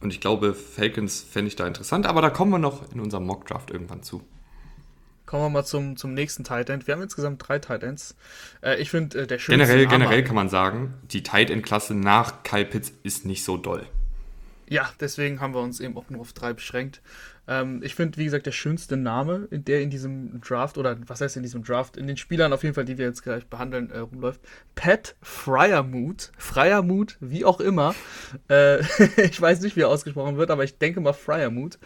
Und 0.00 0.12
ich 0.12 0.20
glaube, 0.20 0.54
Falcons 0.54 1.24
fände 1.28 1.48
ich 1.48 1.56
da 1.56 1.66
interessant. 1.66 2.06
Aber 2.06 2.22
da 2.22 2.30
kommen 2.30 2.50
wir 2.50 2.58
noch 2.58 2.92
in 2.92 3.00
unserem 3.00 3.24
Mock 3.24 3.46
Draft 3.46 3.70
irgendwann 3.70 4.02
zu. 4.02 4.22
Kommen 5.32 5.44
wir 5.44 5.48
mal 5.48 5.64
zum, 5.64 5.96
zum 5.96 6.12
nächsten 6.12 6.44
Tight 6.44 6.68
End. 6.68 6.86
Wir 6.86 6.92
haben 6.92 7.00
insgesamt 7.00 7.48
drei 7.48 7.58
Tight 7.58 7.82
Ends. 7.82 8.16
Äh, 8.60 8.78
ich 8.82 8.90
finde, 8.90 9.22
äh, 9.22 9.26
der 9.26 9.38
schönste 9.38 9.66
Generell, 9.66 9.86
generell 9.86 10.24
kann 10.24 10.34
man 10.34 10.50
sagen, 10.50 10.92
die 11.10 11.22
Tight 11.22 11.48
End 11.48 11.64
Klasse 11.64 11.94
nach 11.94 12.42
Kyle 12.42 12.66
Pitts 12.66 12.92
ist 13.02 13.24
nicht 13.24 13.42
so 13.42 13.56
doll. 13.56 13.86
Ja, 14.68 14.90
deswegen 15.00 15.40
haben 15.40 15.54
wir 15.54 15.62
uns 15.62 15.80
eben 15.80 15.96
auch 15.96 16.10
nur 16.10 16.20
auf 16.20 16.34
drei 16.34 16.52
beschränkt. 16.52 17.00
Ähm, 17.48 17.80
ich 17.82 17.94
finde, 17.94 18.18
wie 18.18 18.26
gesagt, 18.26 18.44
der 18.44 18.52
schönste 18.52 18.98
Name, 18.98 19.48
in 19.50 19.64
der 19.64 19.80
in 19.80 19.88
diesem 19.88 20.38
Draft, 20.42 20.76
oder 20.76 20.98
was 21.06 21.22
heißt 21.22 21.38
in 21.38 21.42
diesem 21.42 21.64
Draft, 21.64 21.96
in 21.96 22.06
den 22.06 22.18
Spielern 22.18 22.52
auf 22.52 22.62
jeden 22.62 22.74
Fall, 22.74 22.84
die 22.84 22.98
wir 22.98 23.06
jetzt 23.06 23.22
gleich 23.22 23.46
behandeln, 23.46 23.90
äh, 23.90 24.00
rumläuft, 24.00 24.42
Pat 24.74 25.16
Fryermuth. 25.22 26.30
Fryermuth, 26.36 27.16
wie 27.20 27.46
auch 27.46 27.60
immer. 27.60 27.94
Äh, 28.50 28.80
ich 29.16 29.40
weiß 29.40 29.62
nicht, 29.62 29.76
wie 29.76 29.80
er 29.80 29.88
ausgesprochen 29.88 30.36
wird, 30.36 30.50
aber 30.50 30.64
ich 30.64 30.76
denke 30.76 31.00
mal 31.00 31.14
Fryermuth. 31.14 31.78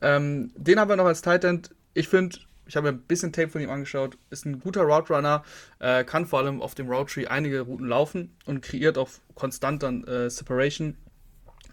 Ähm, 0.00 0.52
den 0.56 0.78
haben 0.78 0.88
wir 0.88 0.94
noch 0.94 1.06
als 1.06 1.22
Tight 1.22 1.42
End. 1.42 1.70
Ich 1.92 2.08
finde, 2.08 2.38
ich 2.66 2.76
habe 2.76 2.90
mir 2.90 2.98
ein 2.98 3.02
bisschen 3.02 3.32
Tape 3.32 3.48
von 3.48 3.60
ihm 3.60 3.70
angeschaut, 3.70 4.18
ist 4.30 4.44
ein 4.44 4.60
guter 4.60 4.82
Route 4.82 5.14
Runner, 5.14 5.44
äh, 5.78 6.04
kann 6.04 6.26
vor 6.26 6.40
allem 6.40 6.60
auf 6.60 6.74
dem 6.74 6.88
Route 6.88 7.12
Tree 7.12 7.26
einige 7.26 7.60
Routen 7.60 7.86
laufen 7.86 8.36
und 8.44 8.62
kreiert 8.62 8.98
auch 8.98 9.08
konstant 9.34 9.82
dann 9.82 10.04
äh, 10.04 10.28
Separation 10.30 10.96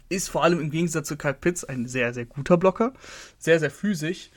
ist 0.08 0.28
vor 0.28 0.44
allem 0.44 0.60
im 0.60 0.70
Gegensatz 0.70 1.08
zu 1.08 1.16
Kyle 1.16 1.34
Pitts 1.34 1.64
ein 1.64 1.86
sehr, 1.86 2.12
sehr 2.14 2.26
guter 2.26 2.56
Blocker. 2.56 2.92
Sehr, 3.38 3.58
sehr 3.58 3.70
physisch. 3.70 4.30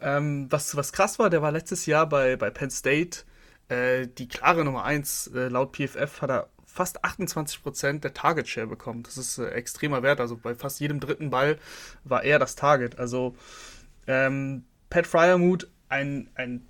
Ähm, 0.00 0.46
was, 0.50 0.76
was 0.76 0.92
krass 0.92 1.18
war, 1.18 1.28
der 1.28 1.42
war 1.42 1.52
letztes 1.52 1.86
Jahr 1.86 2.08
bei, 2.08 2.36
bei 2.36 2.50
Penn 2.50 2.70
State 2.70 3.24
äh, 3.68 4.06
die 4.06 4.28
klare 4.28 4.64
Nummer 4.64 4.84
1. 4.84 5.28
Äh, 5.34 5.48
laut 5.48 5.76
PFF 5.76 6.22
hat 6.22 6.30
er 6.30 6.48
fast 6.64 7.04
28% 7.04 8.00
der 8.00 8.14
Target 8.14 8.48
Share 8.48 8.66
bekommen. 8.66 9.02
Das 9.02 9.18
ist 9.18 9.38
äh, 9.38 9.48
extremer 9.48 10.02
Wert. 10.02 10.20
Also 10.20 10.36
bei 10.36 10.54
fast 10.54 10.80
jedem 10.80 11.00
dritten 11.00 11.30
Ball 11.30 11.58
war 12.04 12.22
er 12.22 12.38
das 12.38 12.54
Target. 12.54 12.98
Also 12.98 13.34
ähm, 14.06 14.64
Pat 14.88 15.06
Fryermuth, 15.06 15.68
ein, 15.88 16.28
ein 16.34 16.62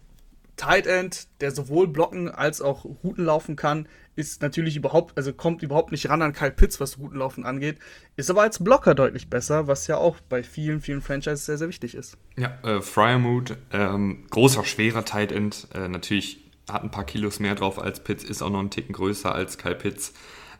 Tight 0.57 0.87
End, 0.87 1.29
der 1.41 1.53
sowohl 1.53 1.89
blocken 1.89 2.29
als 2.29 2.61
auch 2.61 2.85
Routen 2.85 3.25
laufen 3.25 3.57
kann, 3.57 3.89
ist 4.17 4.43
natürlich 4.43 4.77
überhaupt, 4.77 5.17
also 5.17 5.33
kommt 5.33 5.63
überhaupt 5.63 5.93
nicht 5.93 6.09
ran 6.09 6.21
an 6.21 6.33
Kyle 6.33 6.51
Pitts, 6.51 6.81
was 6.81 6.99
Routenlaufen 6.99 7.47
angeht, 7.47 7.79
ist 8.17 8.29
aber 8.29 8.43
als 8.43 8.63
Blocker 8.63 8.97
deutlich 8.97 9.31
besser, 9.31 9.69
was 9.69 9.87
ja 9.87 9.97
auch 9.97 10.19
bei 10.29 10.43
vielen, 10.43 10.81
vielen 10.81 11.01
Franchises 11.01 11.47
sehr, 11.47 11.57
sehr 11.57 11.69
wichtig 11.69 11.95
ist. 11.95 12.19
Ja, 12.37 12.59
äh, 12.65 12.83
Fryermuth, 12.83 13.57
ähm, 13.73 14.27
großer, 14.31 14.65
schwerer 14.65 15.05
Tight 15.05 15.31
End, 15.31 15.69
äh, 15.73 15.87
natürlich 15.87 16.45
hat 16.69 16.83
ein 16.83 16.91
paar 16.91 17.05
Kilos 17.05 17.39
mehr 17.39 17.55
drauf 17.55 17.79
als 17.79 18.03
Pitts, 18.03 18.25
ist 18.25 18.43
auch 18.43 18.51
noch 18.51 18.59
einen 18.59 18.71
Ticken 18.71 18.93
größer 18.93 19.33
als 19.33 19.57
Kyle 19.57 19.77
Pitts. 19.77 20.13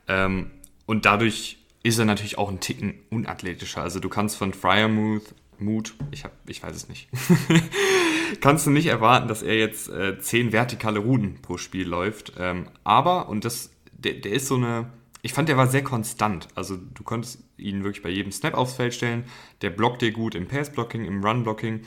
Ähm, 0.07 0.51
und 0.85 1.05
dadurch 1.05 1.57
ist 1.83 1.99
er 1.99 2.05
natürlich 2.05 2.37
auch 2.37 2.49
ein 2.49 2.61
Ticken 2.61 2.95
unathletischer. 3.09 3.81
Also 3.81 3.99
du 3.99 4.09
kannst 4.09 4.37
von 4.37 4.53
Fryermuth 4.53 5.35
Mut, 5.61 5.93
ich, 6.11 6.23
hab, 6.23 6.31
ich 6.47 6.61
weiß 6.61 6.75
es 6.75 6.89
nicht, 6.89 7.09
kannst 8.41 8.65
du 8.65 8.71
nicht 8.71 8.87
erwarten, 8.87 9.27
dass 9.27 9.41
er 9.41 9.57
jetzt 9.57 9.89
äh, 9.89 10.19
zehn 10.19 10.51
vertikale 10.51 10.99
Routen 10.99 11.41
pro 11.41 11.57
Spiel 11.57 11.87
läuft. 11.87 12.33
Ähm, 12.37 12.67
aber, 12.83 13.29
und 13.29 13.45
das, 13.45 13.71
der, 13.91 14.13
der 14.13 14.33
ist 14.33 14.47
so 14.47 14.55
eine, 14.55 14.91
ich 15.21 15.33
fand, 15.33 15.49
der 15.49 15.57
war 15.57 15.67
sehr 15.67 15.83
konstant. 15.83 16.47
Also 16.55 16.77
du 16.77 17.03
konntest 17.03 17.43
ihn 17.57 17.83
wirklich 17.83 18.03
bei 18.03 18.09
jedem 18.09 18.31
Snap 18.31 18.53
aufs 18.53 18.75
Feld 18.75 18.93
stellen. 18.93 19.25
Der 19.61 19.69
blockt 19.69 20.01
dir 20.01 20.11
gut 20.11 20.35
im 20.35 20.47
Pass-Blocking, 20.47 21.05
im 21.05 21.23
Run-Blocking 21.23 21.81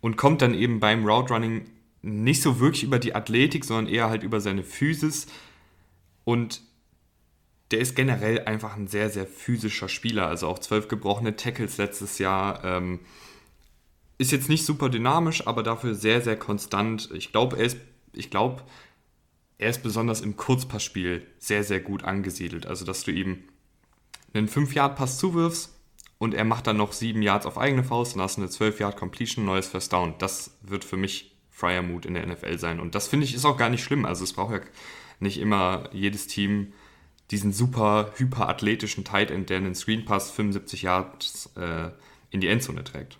und 0.00 0.16
kommt 0.16 0.42
dann 0.42 0.54
eben 0.54 0.80
beim 0.80 1.06
Route-Running 1.06 1.66
nicht 2.02 2.42
so 2.42 2.58
wirklich 2.58 2.82
über 2.82 2.98
die 2.98 3.14
Athletik, 3.14 3.64
sondern 3.64 3.92
eher 3.92 4.10
halt 4.10 4.24
über 4.24 4.40
seine 4.40 4.64
Physis. 4.64 5.26
Und 6.24 6.62
der 7.72 7.80
ist 7.80 7.96
generell 7.96 8.44
einfach 8.44 8.76
ein 8.76 8.86
sehr, 8.86 9.08
sehr 9.10 9.26
physischer 9.26 9.88
Spieler. 9.88 10.26
Also 10.26 10.46
auch 10.46 10.58
zwölf 10.58 10.88
gebrochene 10.88 11.36
Tackles 11.36 11.78
letztes 11.78 12.18
Jahr. 12.18 12.62
Ähm, 12.64 13.00
ist 14.18 14.30
jetzt 14.30 14.48
nicht 14.48 14.64
super 14.66 14.90
dynamisch, 14.90 15.46
aber 15.46 15.62
dafür 15.62 15.94
sehr, 15.94 16.20
sehr 16.20 16.36
konstant. 16.36 17.10
Ich 17.14 17.32
glaube, 17.32 17.56
er 17.56 17.64
ist, 17.64 17.78
ich 18.12 18.30
glaube, 18.30 18.62
er 19.58 19.70
ist 19.70 19.82
besonders 19.82 20.20
im 20.20 20.36
Kurzpassspiel 20.36 21.26
sehr, 21.38 21.64
sehr 21.64 21.80
gut 21.80 22.04
angesiedelt. 22.04 22.66
Also, 22.66 22.84
dass 22.84 23.04
du 23.04 23.10
ihm 23.10 23.44
einen 24.34 24.48
5-Yard-Pass 24.48 25.18
zuwirfst 25.18 25.74
und 26.18 26.34
er 26.34 26.44
macht 26.44 26.66
dann 26.66 26.76
noch 26.76 26.92
7 26.92 27.22
Yards 27.22 27.46
auf 27.46 27.58
eigene 27.58 27.84
Faust 27.84 28.16
und 28.16 28.22
hast 28.22 28.38
eine 28.38 28.48
12-Yard-Completion, 28.48 29.44
neues 29.44 29.68
First 29.68 29.92
Down. 29.92 30.14
Das 30.18 30.58
wird 30.62 30.84
für 30.84 30.96
mich 30.96 31.34
Fryermut 31.50 32.06
in 32.06 32.14
der 32.14 32.26
NFL 32.26 32.58
sein. 32.58 32.80
Und 32.80 32.94
das 32.94 33.08
finde 33.08 33.24
ich 33.24 33.34
ist 33.34 33.44
auch 33.44 33.56
gar 33.56 33.70
nicht 33.70 33.82
schlimm. 33.82 34.04
Also, 34.04 34.24
es 34.24 34.34
braucht 34.34 34.52
ja 34.52 34.60
nicht 35.20 35.38
immer 35.38 35.88
jedes 35.92 36.26
Team 36.26 36.74
diesen 37.32 37.52
super 37.52 38.12
hyperathletischen 38.16 39.04
Tight 39.04 39.30
End, 39.30 39.50
der 39.50 39.56
einen 39.56 39.74
Screen 39.74 40.04
Pass 40.04 40.30
75 40.30 40.82
Yards 40.82 41.50
äh, 41.56 41.90
in 42.30 42.40
die 42.40 42.48
Endzone 42.48 42.84
trägt. 42.84 43.18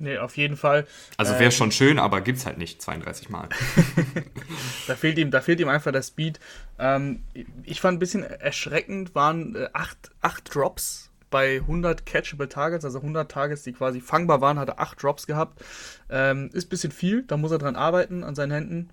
Nee, 0.00 0.18
auf 0.18 0.36
jeden 0.36 0.56
Fall. 0.56 0.86
Also 1.16 1.32
wäre 1.34 1.44
ähm, 1.44 1.50
schon 1.50 1.72
schön, 1.72 1.98
aber 1.98 2.20
gibt 2.20 2.38
es 2.38 2.46
halt 2.46 2.56
nicht 2.56 2.80
32 2.80 3.30
Mal. 3.30 3.48
da, 4.86 4.94
fehlt 4.94 5.18
ihm, 5.18 5.30
da 5.30 5.40
fehlt 5.40 5.60
ihm 5.60 5.68
einfach 5.68 5.92
der 5.92 6.02
Speed. 6.02 6.38
Ähm, 6.78 7.22
ich 7.64 7.80
fand 7.80 7.96
ein 7.96 7.98
bisschen 7.98 8.22
erschreckend, 8.22 9.14
waren 9.14 9.56
äh, 9.56 9.68
acht, 9.72 10.10
acht 10.20 10.54
Drops 10.54 11.10
bei 11.30 11.56
100 11.56 12.06
Catchable 12.06 12.48
Targets, 12.48 12.84
also 12.84 12.98
100 12.98 13.30
Targets, 13.30 13.62
die 13.62 13.72
quasi 13.72 14.00
fangbar 14.00 14.40
waren, 14.40 14.58
hat 14.58 14.68
er 14.68 14.80
acht 14.80 15.02
Drops 15.02 15.26
gehabt. 15.26 15.62
Ähm, 16.08 16.48
ist 16.52 16.66
ein 16.66 16.70
bisschen 16.70 16.92
viel, 16.92 17.24
da 17.24 17.36
muss 17.36 17.50
er 17.50 17.58
dran 17.58 17.76
arbeiten 17.76 18.24
an 18.24 18.34
seinen 18.34 18.52
Händen. 18.52 18.90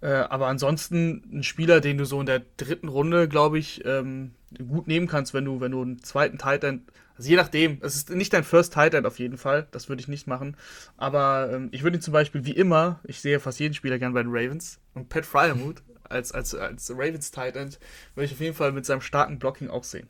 Äh, 0.00 0.08
aber 0.08 0.46
ansonsten 0.46 1.22
ein 1.32 1.42
Spieler, 1.42 1.80
den 1.80 1.98
du 1.98 2.04
so 2.04 2.20
in 2.20 2.26
der 2.26 2.42
dritten 2.56 2.88
Runde, 2.88 3.28
glaube 3.28 3.58
ich, 3.58 3.84
ähm, 3.84 4.32
gut 4.68 4.86
nehmen 4.86 5.08
kannst, 5.08 5.34
wenn 5.34 5.44
du, 5.44 5.60
wenn 5.60 5.72
du 5.72 5.82
einen 5.82 6.02
zweiten 6.02 6.38
Tight 6.38 6.64
End, 6.64 6.82
also 7.16 7.28
je 7.28 7.36
nachdem, 7.36 7.78
es 7.80 7.96
ist 7.96 8.10
nicht 8.10 8.32
dein 8.32 8.44
First 8.44 8.74
Tight 8.74 8.94
End 8.94 9.06
auf 9.06 9.18
jeden 9.18 9.38
Fall, 9.38 9.66
das 9.72 9.88
würde 9.88 10.00
ich 10.00 10.08
nicht 10.08 10.28
machen. 10.28 10.56
Aber 10.96 11.50
ähm, 11.52 11.68
ich 11.72 11.82
würde 11.82 11.98
ihn 11.98 12.02
zum 12.02 12.12
Beispiel 12.12 12.44
wie 12.44 12.52
immer, 12.52 13.00
ich 13.04 13.20
sehe 13.20 13.40
fast 13.40 13.58
jeden 13.58 13.74
Spieler 13.74 13.98
gern 13.98 14.14
bei 14.14 14.22
den 14.22 14.30
Ravens 14.32 14.78
und 14.94 15.08
Pat 15.08 15.26
Fryermuth 15.26 15.82
als, 16.04 16.32
als, 16.32 16.54
als 16.54 16.90
Ravens 16.90 17.30
Tight 17.30 17.56
End 17.56 17.78
würde 18.14 18.26
ich 18.26 18.32
auf 18.32 18.40
jeden 18.40 18.54
Fall 18.54 18.72
mit 18.72 18.86
seinem 18.86 19.00
starken 19.00 19.38
Blocking 19.38 19.68
auch 19.68 19.84
sehen. 19.84 20.08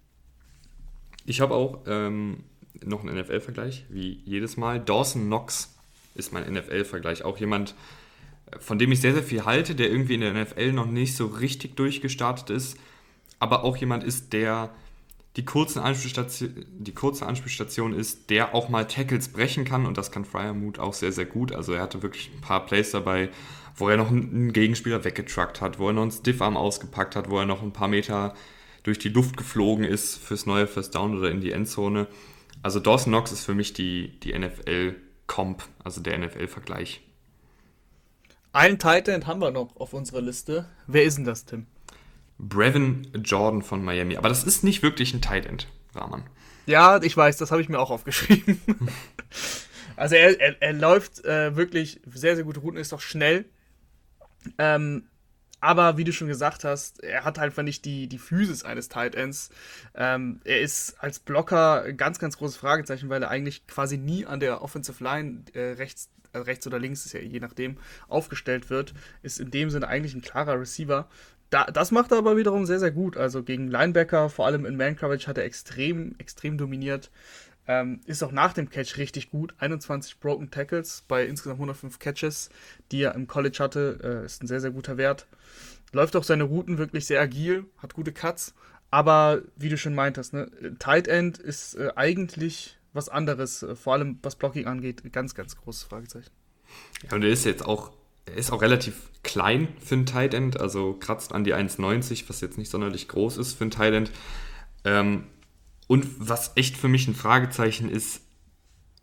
Ich 1.24 1.40
habe 1.40 1.54
auch 1.54 1.80
ähm, 1.86 2.44
noch 2.84 3.02
einen 3.02 3.18
NFL-Vergleich, 3.18 3.86
wie 3.88 4.20
jedes 4.24 4.56
Mal. 4.56 4.80
Dawson 4.80 5.26
Knox 5.26 5.74
ist 6.14 6.32
mein 6.32 6.50
NFL-Vergleich. 6.52 7.22
Auch 7.24 7.38
jemand, 7.38 7.74
von 8.58 8.78
dem 8.78 8.92
ich 8.92 9.00
sehr, 9.00 9.14
sehr 9.14 9.22
viel 9.22 9.44
halte, 9.44 9.74
der 9.74 9.90
irgendwie 9.90 10.14
in 10.14 10.20
der 10.20 10.34
NFL 10.34 10.72
noch 10.72 10.86
nicht 10.86 11.16
so 11.16 11.26
richtig 11.26 11.76
durchgestartet 11.76 12.50
ist, 12.50 12.78
aber 13.38 13.64
auch 13.64 13.76
jemand 13.76 14.04
ist, 14.04 14.32
der 14.32 14.70
die 15.36 15.44
kurzen 15.44 15.78
Anspielstation, 15.78 16.66
die 16.68 16.94
kurze 16.94 17.26
Anspielstation 17.26 17.92
ist, 17.92 18.28
der 18.30 18.54
auch 18.54 18.68
mal 18.68 18.86
Tackles 18.86 19.28
brechen 19.28 19.64
kann 19.64 19.86
und 19.86 19.96
das 19.96 20.10
kann 20.10 20.24
Fryermuth 20.24 20.80
auch 20.80 20.94
sehr, 20.94 21.12
sehr 21.12 21.26
gut. 21.26 21.52
Also 21.52 21.74
er 21.74 21.82
hatte 21.82 22.02
wirklich 22.02 22.30
ein 22.34 22.40
paar 22.40 22.66
Plays 22.66 22.90
dabei, 22.90 23.28
wo 23.76 23.88
er 23.88 23.96
noch 23.96 24.10
einen 24.10 24.52
Gegenspieler 24.52 25.04
weggetruckt 25.04 25.60
hat, 25.60 25.78
wo 25.78 25.88
er 25.88 25.92
noch 25.92 26.02
einen 26.02 26.10
Stiffarm 26.10 26.56
ausgepackt 26.56 27.14
hat, 27.14 27.30
wo 27.30 27.38
er 27.38 27.46
noch 27.46 27.62
ein 27.62 27.72
paar 27.72 27.86
Meter 27.86 28.34
durch 28.82 28.98
die 28.98 29.10
Luft 29.10 29.36
geflogen 29.36 29.84
ist 29.84 30.16
fürs 30.16 30.46
neue 30.46 30.66
First 30.66 30.96
Down 30.96 31.16
oder 31.16 31.30
in 31.30 31.40
die 31.40 31.52
Endzone. 31.52 32.08
Also 32.62 32.80
Dawson 32.80 33.12
Knox 33.12 33.30
ist 33.30 33.44
für 33.44 33.54
mich 33.54 33.72
die, 33.72 34.18
die 34.20 34.36
NFL-Comp, 34.36 35.62
also 35.84 36.00
der 36.00 36.18
NFL-Vergleich. 36.18 37.02
Einen 38.58 38.80
Titan 38.80 39.28
haben 39.28 39.40
wir 39.40 39.52
noch 39.52 39.76
auf 39.76 39.92
unserer 39.92 40.20
Liste. 40.20 40.68
Wer 40.88 41.04
ist 41.04 41.16
denn 41.16 41.24
das, 41.24 41.44
Tim? 41.44 41.68
Brevin 42.40 43.06
Jordan 43.24 43.62
von 43.62 43.84
Miami. 43.84 44.16
Aber 44.16 44.28
das 44.28 44.42
ist 44.42 44.64
nicht 44.64 44.82
wirklich 44.82 45.14
ein 45.14 45.22
Tight 45.22 45.46
End, 45.46 45.68
Rahman. 45.94 46.24
Ja, 46.66 47.00
ich 47.00 47.16
weiß, 47.16 47.36
das 47.36 47.52
habe 47.52 47.62
ich 47.62 47.68
mir 47.68 47.78
auch 47.78 47.92
aufgeschrieben. 47.92 48.60
also 49.96 50.16
er, 50.16 50.40
er, 50.40 50.60
er 50.60 50.72
läuft 50.72 51.24
äh, 51.24 51.54
wirklich 51.54 52.00
sehr, 52.12 52.34
sehr 52.34 52.44
gute 52.44 52.58
Routen, 52.58 52.80
ist 52.80 52.92
auch 52.92 53.00
schnell. 53.00 53.44
Ähm, 54.58 55.04
aber 55.60 55.96
wie 55.96 56.02
du 56.02 56.12
schon 56.12 56.26
gesagt 56.26 56.64
hast, 56.64 57.00
er 57.04 57.22
hat 57.22 57.38
halt 57.38 57.56
nicht 57.58 57.84
die, 57.84 58.08
die 58.08 58.18
Physis 58.18 58.64
eines 58.64 58.88
Tight 58.88 59.14
Ends. 59.14 59.50
Ähm, 59.94 60.40
er 60.42 60.62
ist 60.62 60.96
als 60.98 61.20
Blocker 61.20 61.84
ein 61.84 61.96
ganz, 61.96 62.18
ganz 62.18 62.38
großes 62.38 62.56
Fragezeichen, 62.56 63.08
weil 63.08 63.22
er 63.22 63.30
eigentlich 63.30 63.68
quasi 63.68 63.98
nie 63.98 64.26
an 64.26 64.40
der 64.40 64.62
Offensive 64.62 65.02
Line 65.04 65.44
äh, 65.54 65.74
rechts 65.74 66.10
rechts 66.34 66.66
oder 66.66 66.78
links, 66.78 67.06
ist 67.06 67.12
ja 67.12 67.20
je 67.20 67.40
nachdem, 67.40 67.78
aufgestellt 68.08 68.70
wird, 68.70 68.94
ist 69.22 69.40
in 69.40 69.50
dem 69.50 69.70
Sinne 69.70 69.88
eigentlich 69.88 70.14
ein 70.14 70.22
klarer 70.22 70.60
Receiver. 70.60 71.08
Da, 71.50 71.64
das 71.64 71.90
macht 71.90 72.12
er 72.12 72.18
aber 72.18 72.36
wiederum 72.36 72.66
sehr, 72.66 72.78
sehr 72.78 72.90
gut. 72.90 73.16
Also 73.16 73.42
gegen 73.42 73.68
Linebacker, 73.68 74.28
vor 74.28 74.46
allem 74.46 74.66
in 74.66 74.76
Man-Coverage, 74.76 75.26
hat 75.26 75.38
er 75.38 75.44
extrem, 75.44 76.14
extrem 76.18 76.58
dominiert. 76.58 77.10
Ähm, 77.66 78.00
ist 78.06 78.22
auch 78.22 78.32
nach 78.32 78.52
dem 78.52 78.70
Catch 78.70 78.96
richtig 78.96 79.30
gut. 79.30 79.54
21 79.58 80.20
Broken 80.20 80.50
Tackles 80.50 81.04
bei 81.08 81.24
insgesamt 81.24 81.56
105 81.58 81.98
Catches, 81.98 82.50
die 82.92 83.02
er 83.02 83.14
im 83.14 83.26
College 83.26 83.58
hatte. 83.60 83.98
Äh, 84.02 84.24
ist 84.26 84.42
ein 84.42 84.46
sehr, 84.46 84.60
sehr 84.60 84.70
guter 84.70 84.96
Wert. 84.96 85.26
Läuft 85.92 86.16
auch 86.16 86.24
seine 86.24 86.44
Routen 86.44 86.78
wirklich 86.78 87.06
sehr 87.06 87.20
agil, 87.20 87.64
hat 87.78 87.94
gute 87.94 88.12
Cuts. 88.12 88.54
Aber 88.90 89.42
wie 89.56 89.68
du 89.68 89.76
schon 89.76 89.94
meintest, 89.94 90.32
ne, 90.32 90.50
Tight 90.78 91.08
End 91.08 91.38
ist 91.38 91.74
äh, 91.74 91.90
eigentlich 91.94 92.77
was 92.98 93.08
anderes, 93.08 93.62
äh, 93.62 93.74
vor 93.74 93.94
allem 93.94 94.18
was 94.22 94.36
Blocking 94.36 94.66
angeht, 94.66 95.02
ganz, 95.12 95.34
ganz 95.34 95.56
großes 95.56 95.84
Fragezeichen. 95.84 96.30
Ja, 97.04 97.16
und 97.16 97.22
er 97.22 97.30
ist 97.30 97.46
jetzt 97.46 97.64
auch, 97.64 97.92
er 98.26 98.34
ist 98.34 98.52
auch 98.52 98.60
relativ 98.60 99.10
klein 99.22 99.68
für 99.82 99.94
ein 99.94 100.04
Tight 100.04 100.34
End, 100.34 100.60
also 100.60 100.92
kratzt 100.92 101.32
an 101.32 101.44
die 101.44 101.54
1,90, 101.54 102.28
was 102.28 102.42
jetzt 102.42 102.58
nicht 102.58 102.70
sonderlich 102.70 103.08
groß 103.08 103.38
ist 103.38 103.54
für 103.54 103.64
ein 103.64 103.70
Tight 103.70 103.94
End. 103.94 104.10
Ähm, 104.84 105.24
und 105.86 106.06
was 106.18 106.52
echt 106.56 106.76
für 106.76 106.88
mich 106.88 107.08
ein 107.08 107.14
Fragezeichen 107.14 107.88
ist, 107.90 108.20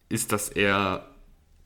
ist, 0.08 0.32
dass 0.32 0.50
er 0.50 1.10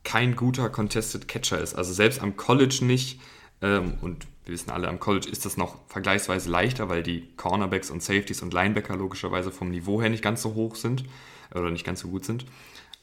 kein 0.02 0.34
guter 0.34 0.70
Contested 0.70 1.28
Catcher 1.28 1.60
ist. 1.60 1.74
Also 1.74 1.92
selbst 1.92 2.22
am 2.22 2.36
College 2.38 2.78
nicht. 2.82 3.20
Ähm, 3.60 3.98
und 4.00 4.26
wir 4.46 4.54
wissen 4.54 4.70
alle, 4.70 4.88
am 4.88 4.98
College 4.98 5.28
ist 5.28 5.44
das 5.44 5.58
noch 5.58 5.86
vergleichsweise 5.88 6.48
leichter, 6.48 6.88
weil 6.88 7.02
die 7.02 7.28
Cornerbacks 7.36 7.90
und 7.90 8.02
Safeties 8.02 8.40
und 8.40 8.54
Linebacker 8.54 8.96
logischerweise 8.96 9.50
vom 9.50 9.70
Niveau 9.70 10.00
her 10.00 10.08
nicht 10.08 10.24
ganz 10.24 10.40
so 10.40 10.54
hoch 10.54 10.76
sind 10.76 11.04
oder 11.54 11.70
nicht 11.70 11.84
ganz 11.84 12.00
so 12.00 12.08
gut 12.08 12.24
sind. 12.24 12.46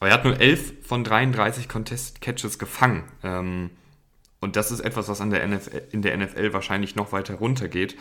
Aber 0.00 0.08
er 0.08 0.14
hat 0.14 0.24
nur 0.24 0.40
11 0.40 0.86
von 0.86 1.04
33 1.04 1.68
Contest 1.68 2.20
Catches 2.20 2.58
gefangen. 2.58 3.04
Ähm, 3.22 3.70
und 4.40 4.56
das 4.56 4.70
ist 4.70 4.80
etwas, 4.80 5.08
was 5.08 5.18
der 5.18 5.46
NFL, 5.46 5.82
in 5.90 6.02
der 6.02 6.16
NFL 6.16 6.52
wahrscheinlich 6.52 6.94
noch 6.94 7.12
weiter 7.12 7.34
runtergeht. 7.34 7.96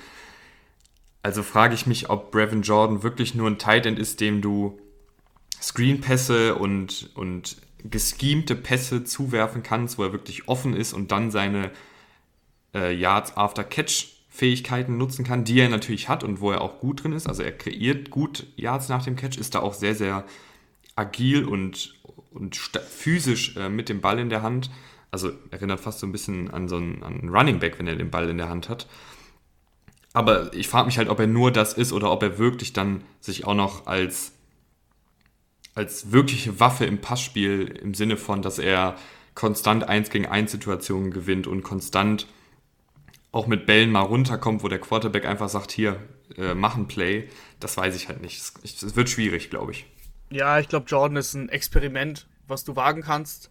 Also 1.23 1.41
frage 1.43 1.73
ich 1.73 1.87
mich, 1.87 2.09
ob 2.09 2.31
Brevin 2.31 2.61
Jordan 2.61 3.01
wirklich 3.03 3.33
nur 3.33 3.49
ein 3.49 3.57
Tight 3.57 3.85
End 3.85 3.97
ist, 3.97 4.21
dem 4.21 4.41
du 4.41 4.79
Screenpässe 5.59 6.55
und, 6.55 7.09
und 7.15 7.57
geschemte 7.83 8.55
Pässe 8.55 9.03
zuwerfen 9.03 9.63
kannst, 9.63 9.97
wo 9.97 10.03
er 10.03 10.11
wirklich 10.11 10.47
offen 10.47 10.75
ist 10.75 10.93
und 10.93 11.11
dann 11.11 11.31
seine 11.31 11.71
äh, 12.75 12.93
Yards 12.93 13.35
after 13.35 13.63
Catch 13.63 14.16
Fähigkeiten 14.37 14.97
nutzen 14.97 15.25
kann, 15.25 15.45
die 15.45 15.59
er 15.59 15.67
natürlich 15.67 16.09
hat 16.09 16.23
und 16.23 16.41
wo 16.41 16.51
er 16.51 16.61
auch 16.61 16.79
gut 16.79 17.03
drin 17.03 17.11
ist. 17.11 17.27
Also 17.27 17.41
er 17.41 17.51
kreiert 17.51 18.11
gut 18.11 18.45
Yards 18.55 18.87
nach 18.87 19.03
dem 19.03 19.15
Catch, 19.15 19.39
ist 19.39 19.55
da 19.55 19.61
auch 19.61 19.73
sehr, 19.73 19.95
sehr 19.95 20.25
agil 20.95 21.43
und, 21.43 21.95
und 22.29 22.55
physisch 22.55 23.57
äh, 23.57 23.67
mit 23.67 23.89
dem 23.89 23.99
Ball 23.99 24.19
in 24.19 24.29
der 24.29 24.43
Hand. 24.43 24.69
Also 25.09 25.31
erinnert 25.49 25.79
fast 25.79 25.97
so 25.97 26.05
ein 26.05 26.11
bisschen 26.11 26.51
an 26.51 26.67
so 26.67 26.75
einen, 26.75 27.01
an 27.01 27.19
einen 27.19 27.29
Running 27.29 27.57
Back, 27.57 27.79
wenn 27.79 27.87
er 27.87 27.95
den 27.95 28.11
Ball 28.11 28.29
in 28.29 28.37
der 28.37 28.47
Hand 28.47 28.69
hat. 28.69 28.85
Aber 30.13 30.53
ich 30.53 30.67
frage 30.67 30.85
mich 30.85 30.99
halt, 30.99 31.09
ob 31.09 31.19
er 31.19 31.25
nur 31.25 31.49
das 31.49 31.73
ist 31.73 31.91
oder 31.91 32.11
ob 32.11 32.21
er 32.21 32.37
wirklich 32.37 32.73
dann 32.73 33.03
sich 33.19 33.45
auch 33.45 33.55
noch 33.55 33.87
als, 33.87 34.33
als 35.73 36.11
wirkliche 36.11 36.59
Waffe 36.59 36.85
im 36.85 37.01
Passspiel 37.01 37.79
im 37.81 37.95
Sinne 37.95 38.17
von, 38.17 38.43
dass 38.43 38.59
er 38.59 38.97
konstant 39.33 39.89
1 39.89 40.11
gegen 40.11 40.27
1 40.27 40.51
Situationen 40.51 41.09
gewinnt 41.09 41.47
und 41.47 41.63
konstant 41.63 42.27
auch 43.31 43.47
mit 43.47 43.65
Bällen 43.65 43.91
mal 43.91 44.01
runterkommt, 44.01 44.63
wo 44.63 44.67
der 44.67 44.79
Quarterback 44.79 45.25
einfach 45.25 45.49
sagt, 45.49 45.71
hier, 45.71 45.99
äh, 46.37 46.53
mach 46.53 46.75
ein 46.75 46.87
Play, 46.87 47.29
das 47.59 47.77
weiß 47.77 47.95
ich 47.95 48.07
halt 48.07 48.21
nicht. 48.21 48.41
Es 48.63 48.95
wird 48.95 49.09
schwierig, 49.09 49.49
glaube 49.49 49.71
ich. 49.71 49.85
Ja, 50.29 50.59
ich 50.59 50.67
glaube, 50.67 50.87
Jordan 50.87 51.17
ist 51.17 51.33
ein 51.33 51.49
Experiment, 51.49 52.27
was 52.47 52.63
du 52.63 52.75
wagen 52.75 53.01
kannst. 53.01 53.49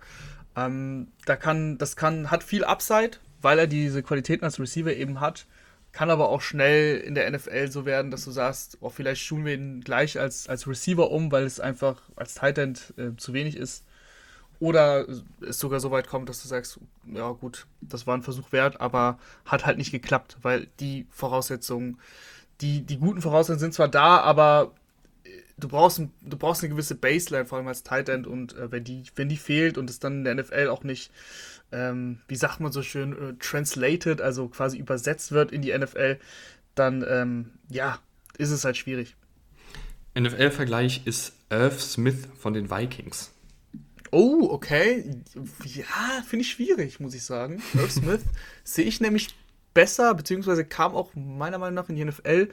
Ähm, 0.57 1.09
da 1.25 1.37
kann, 1.37 1.79
das 1.79 1.97
kann, 1.97 2.31
hat 2.31 2.43
viel 2.43 2.65
Upside, 2.65 3.19
weil 3.41 3.59
er 3.59 3.67
diese 3.67 4.03
Qualitäten 4.03 4.45
als 4.45 4.59
Receiver 4.61 4.93
eben 4.93 5.21
hat. 5.21 5.47
Kann 5.93 6.11
aber 6.11 6.29
auch 6.29 6.43
schnell 6.43 6.99
in 6.99 7.15
der 7.15 7.31
NFL 7.31 7.71
so 7.71 7.87
werden, 7.87 8.11
dass 8.11 8.25
du 8.25 8.31
sagst, 8.31 8.77
oh, 8.81 8.91
vielleicht 8.91 9.23
schulen 9.23 9.47
wir 9.47 9.55
ihn 9.55 9.81
gleich 9.81 10.19
als, 10.21 10.47
als 10.49 10.67
Receiver 10.67 11.11
um, 11.11 11.33
weil 11.33 11.45
es 11.45 11.61
einfach 11.61 12.03
als 12.17 12.35
Tight 12.35 12.59
End 12.59 12.93
äh, 12.99 13.17
zu 13.17 13.33
wenig 13.33 13.57
ist. 13.57 13.86
Oder 14.59 15.07
es 15.41 15.59
sogar 15.59 15.81
so 15.81 15.91
weit 15.91 16.09
kommt, 16.09 16.29
dass 16.29 16.43
du 16.43 16.49
sagst, 16.49 16.81
ja 17.05 17.31
gut, 17.33 17.67
das 17.81 18.07
war 18.07 18.17
ein 18.17 18.23
Versuch 18.23 18.53
wert, 18.53 18.81
aber 18.81 19.19
hat 19.45 19.67
halt 19.67 19.79
nicht 19.79 19.93
geklappt, 19.93 20.39
weil 20.43 20.69
die 20.81 21.07
Voraussetzungen, 21.11 21.99
die, 22.61 22.83
die 22.83 22.99
guten 22.99 23.21
Voraussetzungen 23.21 23.61
sind 23.61 23.75
zwar 23.75 23.89
da, 23.89 24.19
aber 24.19 24.73
äh, 25.25 25.29
du 25.59 25.69
brauchst, 25.69 25.99
du 25.99 26.37
brauchst 26.37 26.63
eine 26.63 26.71
gewisse 26.71 26.95
Baseline, 26.95 27.45
vor 27.45 27.59
allem 27.59 27.69
als 27.69 27.83
Tight 27.83 28.09
End, 28.09 28.27
und 28.27 28.57
äh, 28.57 28.73
wenn, 28.73 28.85
die, 28.85 29.05
wenn 29.15 29.29
die 29.29 29.37
fehlt 29.37 29.77
und 29.77 29.91
es 29.91 29.99
dann 29.99 30.19
in 30.19 30.25
der 30.25 30.35
NFL 30.37 30.69
auch 30.69 30.85
nicht 30.85 31.11
ähm, 31.73 32.19
wie 32.29 32.37
sagt 32.37 32.61
man 32.61 32.73
so 32.73 32.83
schön, 32.83 33.13
äh, 33.13 33.35
translated, 33.39 34.21
also 34.21 34.49
quasi 34.49 34.79
übersetzt 34.79 35.33
wird 35.33 35.53
in 35.53 35.63
die 35.63 35.77
NFL, 35.77 36.19
dann 36.75 37.05
ähm, 37.09 37.51
ja, 37.69 37.99
ist 38.39 38.51
es 38.51 38.65
halt 38.65 38.77
schwierig. 38.77 39.17
NFL-Vergleich 40.19 41.03
ist 41.07 41.33
Irv 41.51 41.83
Smith 41.83 42.29
von 42.39 42.55
den 42.55 42.71
Vikings. 42.71 43.33
Oh, 44.11 44.49
okay. 44.51 45.23
Ja, 45.65 46.23
finde 46.27 46.43
ich 46.43 46.51
schwierig, 46.51 47.01
muss 47.01 47.15
ich 47.15 47.23
sagen. 47.23 47.63
Irv 47.75 47.91
Smith 47.91 48.23
sehe 48.65 48.85
ich 48.85 49.01
nämlich 49.01 49.29
besser, 49.75 50.15
beziehungsweise 50.15 50.65
kam 50.65 50.95
auch 50.95 51.11
meiner 51.15 51.59
Meinung 51.59 51.75
nach 51.75 51.89
in 51.89 51.97
die 51.97 52.05
NFL 52.05 52.49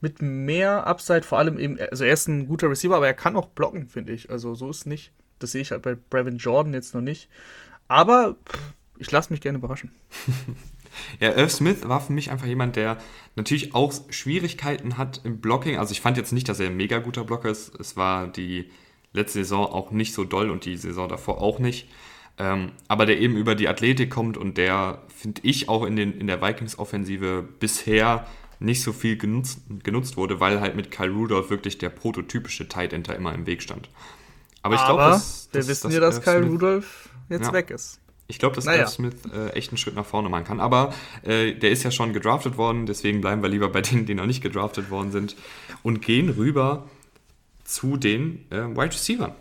mit 0.00 0.22
mehr 0.22 0.86
Upside, 0.86 1.22
vor 1.22 1.38
allem 1.38 1.58
eben, 1.58 1.78
also 1.78 2.04
er 2.04 2.14
ist 2.14 2.28
ein 2.28 2.46
guter 2.48 2.70
Receiver, 2.70 2.96
aber 2.96 3.06
er 3.06 3.14
kann 3.14 3.36
auch 3.36 3.48
blocken, 3.48 3.88
finde 3.88 4.12
ich. 4.12 4.30
Also 4.30 4.54
so 4.54 4.70
ist 4.70 4.86
nicht. 4.86 5.12
Das 5.38 5.52
sehe 5.52 5.60
ich 5.60 5.70
halt 5.70 5.82
bei 5.82 5.94
Brevin 5.94 6.38
Jordan 6.38 6.72
jetzt 6.72 6.94
noch 6.94 7.02
nicht. 7.02 7.28
Aber 7.88 8.36
ich 8.96 9.10
lasse 9.10 9.32
mich 9.32 9.40
gerne 9.40 9.58
überraschen. 9.58 9.90
ja, 11.20 11.32
Irv 11.32 11.52
Smith 11.52 11.88
war 11.88 12.00
für 12.00 12.12
mich 12.12 12.30
einfach 12.30 12.46
jemand, 12.46 12.76
der 12.76 12.96
natürlich 13.36 13.74
auch 13.74 13.92
Schwierigkeiten 14.08 14.96
hat 14.96 15.20
im 15.24 15.40
Blocking. 15.40 15.78
Also 15.78 15.92
ich 15.92 16.00
fand 16.00 16.16
jetzt 16.16 16.32
nicht, 16.32 16.48
dass 16.48 16.60
er 16.60 16.68
ein 16.68 16.76
mega 16.76 16.98
guter 16.98 17.24
Blocker 17.24 17.50
ist. 17.50 17.78
Es 17.78 17.96
war 17.96 18.28
die 18.28 18.70
letzte 19.12 19.40
Saison 19.40 19.66
auch 19.66 19.90
nicht 19.90 20.14
so 20.14 20.24
doll 20.24 20.50
und 20.50 20.64
die 20.64 20.76
Saison 20.76 21.08
davor 21.08 21.40
auch 21.40 21.58
nicht. 21.58 21.88
Ähm, 22.38 22.72
aber 22.88 23.06
der 23.06 23.20
eben 23.20 23.36
über 23.36 23.54
die 23.54 23.68
Athletik 23.68 24.10
kommt 24.10 24.36
und 24.36 24.56
der, 24.56 25.02
finde 25.14 25.42
ich, 25.44 25.68
auch 25.68 25.84
in, 25.84 25.96
den, 25.96 26.18
in 26.18 26.26
der 26.26 26.40
Vikings-Offensive 26.40 27.44
bisher 27.60 28.26
nicht 28.58 28.82
so 28.82 28.92
viel 28.92 29.16
genutzt, 29.16 29.60
genutzt 29.82 30.16
wurde, 30.16 30.40
weil 30.40 30.60
halt 30.60 30.76
mit 30.76 30.90
Kyle 30.90 31.10
Rudolph 31.10 31.50
wirklich 31.50 31.78
der 31.78 31.90
prototypische 31.90 32.68
Tight 32.68 32.92
Ender 32.92 33.14
immer 33.16 33.34
im 33.34 33.46
Weg 33.46 33.62
stand. 33.62 33.90
Aber 34.62 34.76
ich 34.76 34.84
glaube, 34.84 35.20
wir 35.52 35.68
wissen 35.68 35.90
ja, 35.90 36.00
dass 36.00 36.22
Kyle 36.22 36.46
Rudolph 36.46 37.10
jetzt 37.28 37.46
ja. 37.46 37.52
weg 37.52 37.70
ist. 37.70 37.98
Ich 38.28 38.38
glaube, 38.38 38.54
dass 38.54 38.64
naja. 38.64 38.86
Smith 38.86 39.14
äh, 39.34 39.50
echt 39.50 39.70
einen 39.70 39.78
Schritt 39.78 39.94
nach 39.94 40.06
vorne 40.06 40.28
machen 40.28 40.44
kann. 40.44 40.60
Aber 40.60 40.94
äh, 41.22 41.52
der 41.52 41.70
ist 41.70 41.82
ja 41.82 41.90
schon 41.90 42.12
gedraftet 42.12 42.56
worden, 42.56 42.86
deswegen 42.86 43.20
bleiben 43.20 43.42
wir 43.42 43.48
lieber 43.48 43.68
bei 43.68 43.82
denen, 43.82 44.06
die 44.06 44.14
noch 44.14 44.26
nicht 44.26 44.42
gedraftet 44.42 44.90
worden 44.90 45.10
sind 45.10 45.36
und 45.82 46.00
gehen 46.00 46.30
rüber 46.30 46.88
zu 47.72 47.96
den 47.96 48.44
äh, 48.50 48.62
Wide 48.68 48.92
Receivers. 48.92 49.32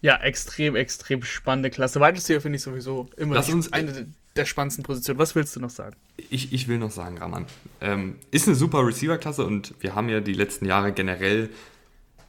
Ja, 0.00 0.16
extrem, 0.20 0.76
extrem 0.76 1.22
spannende 1.22 1.70
Klasse. 1.70 2.00
Wide 2.00 2.16
Receiver 2.16 2.40
finde 2.40 2.56
ich 2.56 2.62
sowieso 2.62 3.08
immer 3.16 3.36
Lass 3.36 3.48
uns, 3.48 3.72
eine 3.72 4.06
der 4.36 4.44
spannendsten 4.44 4.84
Positionen. 4.84 5.18
Was 5.18 5.34
willst 5.34 5.54
du 5.56 5.60
noch 5.60 5.70
sagen? 5.70 5.96
Ich, 6.28 6.52
ich 6.52 6.68
will 6.68 6.78
noch 6.78 6.90
sagen, 6.90 7.18
Raman. 7.18 7.46
Ähm, 7.80 8.16
ist 8.30 8.46
eine 8.46 8.56
super 8.56 8.86
Receiver-Klasse 8.86 9.44
und 9.46 9.74
wir 9.80 9.94
haben 9.94 10.08
ja 10.08 10.20
die 10.20 10.34
letzten 10.34 10.66
Jahre 10.66 10.92
generell 10.92 11.50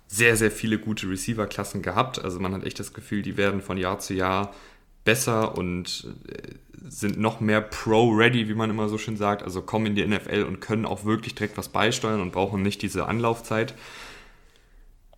sehr, 0.07 0.37
sehr 0.37 0.51
viele 0.51 0.77
gute 0.77 1.09
Receiver-Klassen 1.09 1.81
gehabt. 1.81 2.23
Also 2.23 2.39
man 2.39 2.53
hat 2.53 2.63
echt 2.63 2.79
das 2.79 2.93
Gefühl, 2.93 3.21
die 3.21 3.37
werden 3.37 3.61
von 3.61 3.77
Jahr 3.77 3.99
zu 3.99 4.13
Jahr 4.13 4.53
besser 5.03 5.57
und 5.57 6.07
äh, 6.27 6.53
sind 6.87 7.17
noch 7.19 7.39
mehr 7.39 7.61
Pro-ready, 7.61 8.47
wie 8.47 8.53
man 8.53 8.69
immer 8.69 8.89
so 8.89 8.97
schön 8.97 9.17
sagt. 9.17 9.43
Also 9.43 9.61
kommen 9.61 9.87
in 9.87 9.95
die 9.95 10.05
NFL 10.05 10.43
und 10.43 10.61
können 10.61 10.85
auch 10.85 11.05
wirklich 11.05 11.35
direkt 11.35 11.57
was 11.57 11.69
beisteuern 11.69 12.21
und 12.21 12.31
brauchen 12.31 12.61
nicht 12.61 12.81
diese 12.81 13.07
Anlaufzeit. 13.07 13.73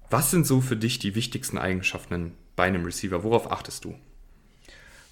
Was 0.10 0.32
sind 0.32 0.48
so 0.48 0.62
für 0.62 0.78
dich 0.78 1.00
die 1.00 1.16
wichtigsten 1.16 1.58
Eigenschaften 1.58 2.34
bei 2.56 2.64
einem 2.64 2.86
Receiver? 2.86 3.24
Worauf 3.24 3.52
achtest 3.52 3.84
du? 3.84 3.96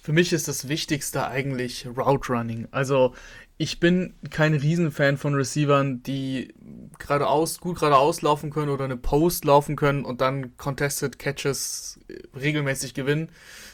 Für 0.02 0.12
mich 0.12 0.32
ist 0.32 0.48
das 0.48 0.68
Wichtigste 0.68 1.26
eigentlich 1.26 1.86
Route 1.86 2.32
Running. 2.32 2.68
Also 2.70 3.14
ich 3.58 3.80
bin 3.80 4.14
kein 4.30 4.54
Riesenfan 4.54 5.18
von 5.18 5.34
Receivern, 5.34 6.02
die 6.02 6.54
geradeaus, 6.98 7.58
gut 7.58 7.80
geradeaus 7.80 8.22
laufen 8.22 8.50
können 8.50 8.70
oder 8.70 8.84
eine 8.84 8.96
Post 8.96 9.44
laufen 9.44 9.76
können 9.76 10.04
und 10.04 10.20
dann 10.20 10.56
Contested 10.56 11.18
Catches 11.18 11.98
äh, 12.08 12.20
regelmäßig 12.38 12.94
gewinnen. 12.94 13.30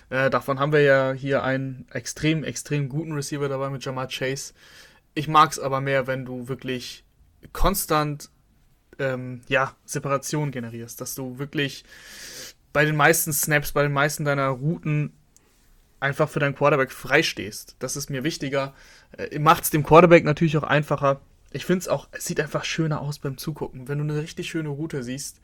Äh, 0.09 0.31
davon 0.31 0.59
haben 0.59 0.73
wir 0.73 0.83
ja 0.83 1.13
hier 1.13 1.43
einen 1.43 1.87
extrem, 1.93 2.45
extrem 2.45 2.89
guten 2.89 3.13
Receiver 3.13 3.49
dabei 3.49 3.71
mit 3.71 3.85
Jamar 3.85 4.09
Chase. 4.09 4.55
Ich 5.15 5.29
mag 5.29 5.53
es 5.53 5.59
aber 5.59 5.81
mehr, 5.81 6.07
wenn 6.07 6.25
du 6.25 6.49
wirklich 6.49 7.05
konstant 7.53 8.31
ähm, 8.99 9.41
ja, 9.49 9.75
Separation 9.85 10.51
generierst, 10.51 11.01
dass 11.01 11.15
du 11.15 11.39
wirklich 11.39 11.85
bei 12.73 12.85
den 12.85 12.97
meisten 12.97 13.33
Snaps, 13.33 13.73
bei 13.73 13.83
den 13.83 13.93
meisten 13.93 14.25
deiner 14.25 14.49
Routen 14.49 15.13
einfach 16.01 16.29
für 16.29 16.41
deinen 16.41 16.55
Quarterback 16.55 16.91
freistehst. 16.91 17.77
Das 17.79 17.97
ist 17.97 18.11
mir 18.11 18.25
wichtiger. 18.25 18.75
Äh, 19.17 19.39
Macht 19.39 19.65
es 19.65 19.71
dem 19.71 19.85
Quarterback 19.85 20.25
natürlich 20.25 20.57
auch 20.57 20.65
einfacher. 20.65 21.21
Ich 21.53 21.65
finde 21.65 21.81
es 21.81 21.89
auch, 21.89 22.09
es 22.13 22.25
sieht 22.25 22.41
einfach 22.41 22.65
schöner 22.65 23.01
aus 23.01 23.19
beim 23.19 23.39
Zugucken. 23.39 23.89
Wenn 23.89 23.99
du 23.99 24.05
eine 24.05 24.21
richtig 24.21 24.49
schöne 24.49 24.71
Route 24.71 25.03
siehst, 25.03 25.41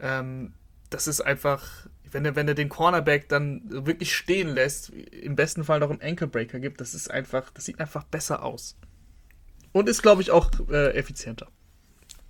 ähm, 0.00 0.54
das 0.90 1.06
ist 1.06 1.20
einfach, 1.20 1.86
wenn 2.10 2.24
er, 2.24 2.36
wenn 2.36 2.46
den 2.46 2.68
Cornerback 2.68 3.28
dann 3.28 3.62
wirklich 3.66 4.14
stehen 4.14 4.48
lässt, 4.48 4.90
im 4.90 5.36
besten 5.36 5.64
Fall 5.64 5.80
noch 5.80 5.90
einen 5.90 6.02
Ankle 6.02 6.26
Breaker 6.26 6.58
gibt, 6.58 6.80
das 6.80 6.94
ist 6.94 7.10
einfach, 7.10 7.50
das 7.50 7.64
sieht 7.64 7.80
einfach 7.80 8.04
besser 8.04 8.42
aus. 8.42 8.76
Und 9.72 9.88
ist, 9.88 10.02
glaube 10.02 10.20
ich, 10.20 10.30
auch 10.30 10.50
äh, 10.70 10.94
effizienter. 10.94 11.48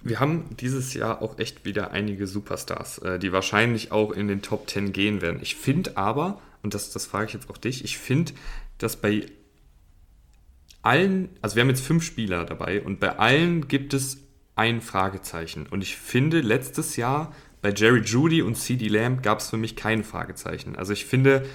Wir 0.04 0.20
haben 0.20 0.56
dieses 0.58 0.94
Jahr 0.94 1.22
auch 1.22 1.38
echt 1.38 1.64
wieder 1.64 1.92
einige 1.92 2.26
Superstars, 2.26 2.98
äh, 2.98 3.18
die 3.18 3.32
wahrscheinlich 3.32 3.92
auch 3.92 4.12
in 4.12 4.28
den 4.28 4.42
Top 4.42 4.68
10 4.68 4.92
gehen 4.92 5.20
werden. 5.22 5.40
Ich 5.42 5.56
finde 5.56 5.96
aber, 5.96 6.40
und 6.62 6.74
das, 6.74 6.90
das 6.90 7.06
frage 7.06 7.26
ich 7.26 7.32
jetzt 7.34 7.50
auch 7.50 7.58
dich, 7.58 7.84
ich 7.84 7.98
finde, 7.98 8.32
dass 8.78 8.96
bei 8.96 9.26
allen, 10.82 11.28
also 11.40 11.56
wir 11.56 11.62
haben 11.62 11.68
jetzt 11.68 11.86
fünf 11.86 12.02
Spieler 12.02 12.44
dabei 12.44 12.82
und 12.82 12.98
bei 12.98 13.18
allen 13.18 13.68
gibt 13.68 13.94
es 13.94 14.18
ein 14.56 14.80
Fragezeichen. 14.80 15.66
Und 15.66 15.82
ich 15.82 15.96
finde, 15.96 16.40
letztes 16.40 16.96
Jahr 16.96 17.32
bei 17.62 17.72
Jerry 17.72 18.00
Judy 18.00 18.42
und 18.42 18.56
CD 18.56 18.88
Lamb 18.88 19.22
gab 19.22 19.38
es 19.38 19.50
für 19.50 19.56
mich 19.56 19.76
kein 19.76 20.02
Fragezeichen. 20.02 20.76
Also 20.76 20.92
ich 20.92 21.06
finde, 21.06 21.46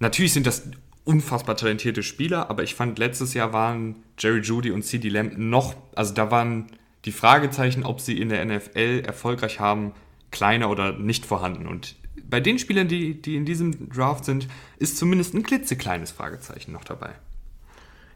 natürlich 0.00 0.32
sind 0.32 0.46
das 0.46 0.68
unfassbar 1.04 1.56
talentierte 1.56 2.02
Spieler, 2.02 2.50
aber 2.50 2.64
ich 2.64 2.74
fand, 2.74 2.98
letztes 2.98 3.34
Jahr 3.34 3.52
waren 3.52 4.02
Jerry 4.18 4.40
Judy 4.40 4.72
und 4.72 4.82
CD 4.82 5.08
Lamb 5.08 5.38
noch, 5.38 5.74
also 5.94 6.12
da 6.12 6.30
waren 6.30 6.66
die 7.04 7.12
Fragezeichen, 7.12 7.84
ob 7.84 8.00
sie 8.00 8.20
in 8.20 8.28
der 8.28 8.44
NFL 8.44 9.02
erfolgreich 9.04 9.60
haben, 9.60 9.92
kleiner 10.30 10.70
oder 10.70 10.92
nicht 10.92 11.26
vorhanden. 11.26 11.66
Und 11.66 11.96
bei 12.24 12.40
den 12.40 12.58
Spielern, 12.58 12.88
die, 12.88 13.20
die 13.20 13.36
in 13.36 13.44
diesem 13.44 13.90
Draft 13.90 14.24
sind, 14.24 14.48
ist 14.78 14.96
zumindest 14.96 15.34
ein 15.34 15.42
klitzekleines 15.42 16.10
Fragezeichen 16.12 16.72
noch 16.72 16.84
dabei. 16.84 17.12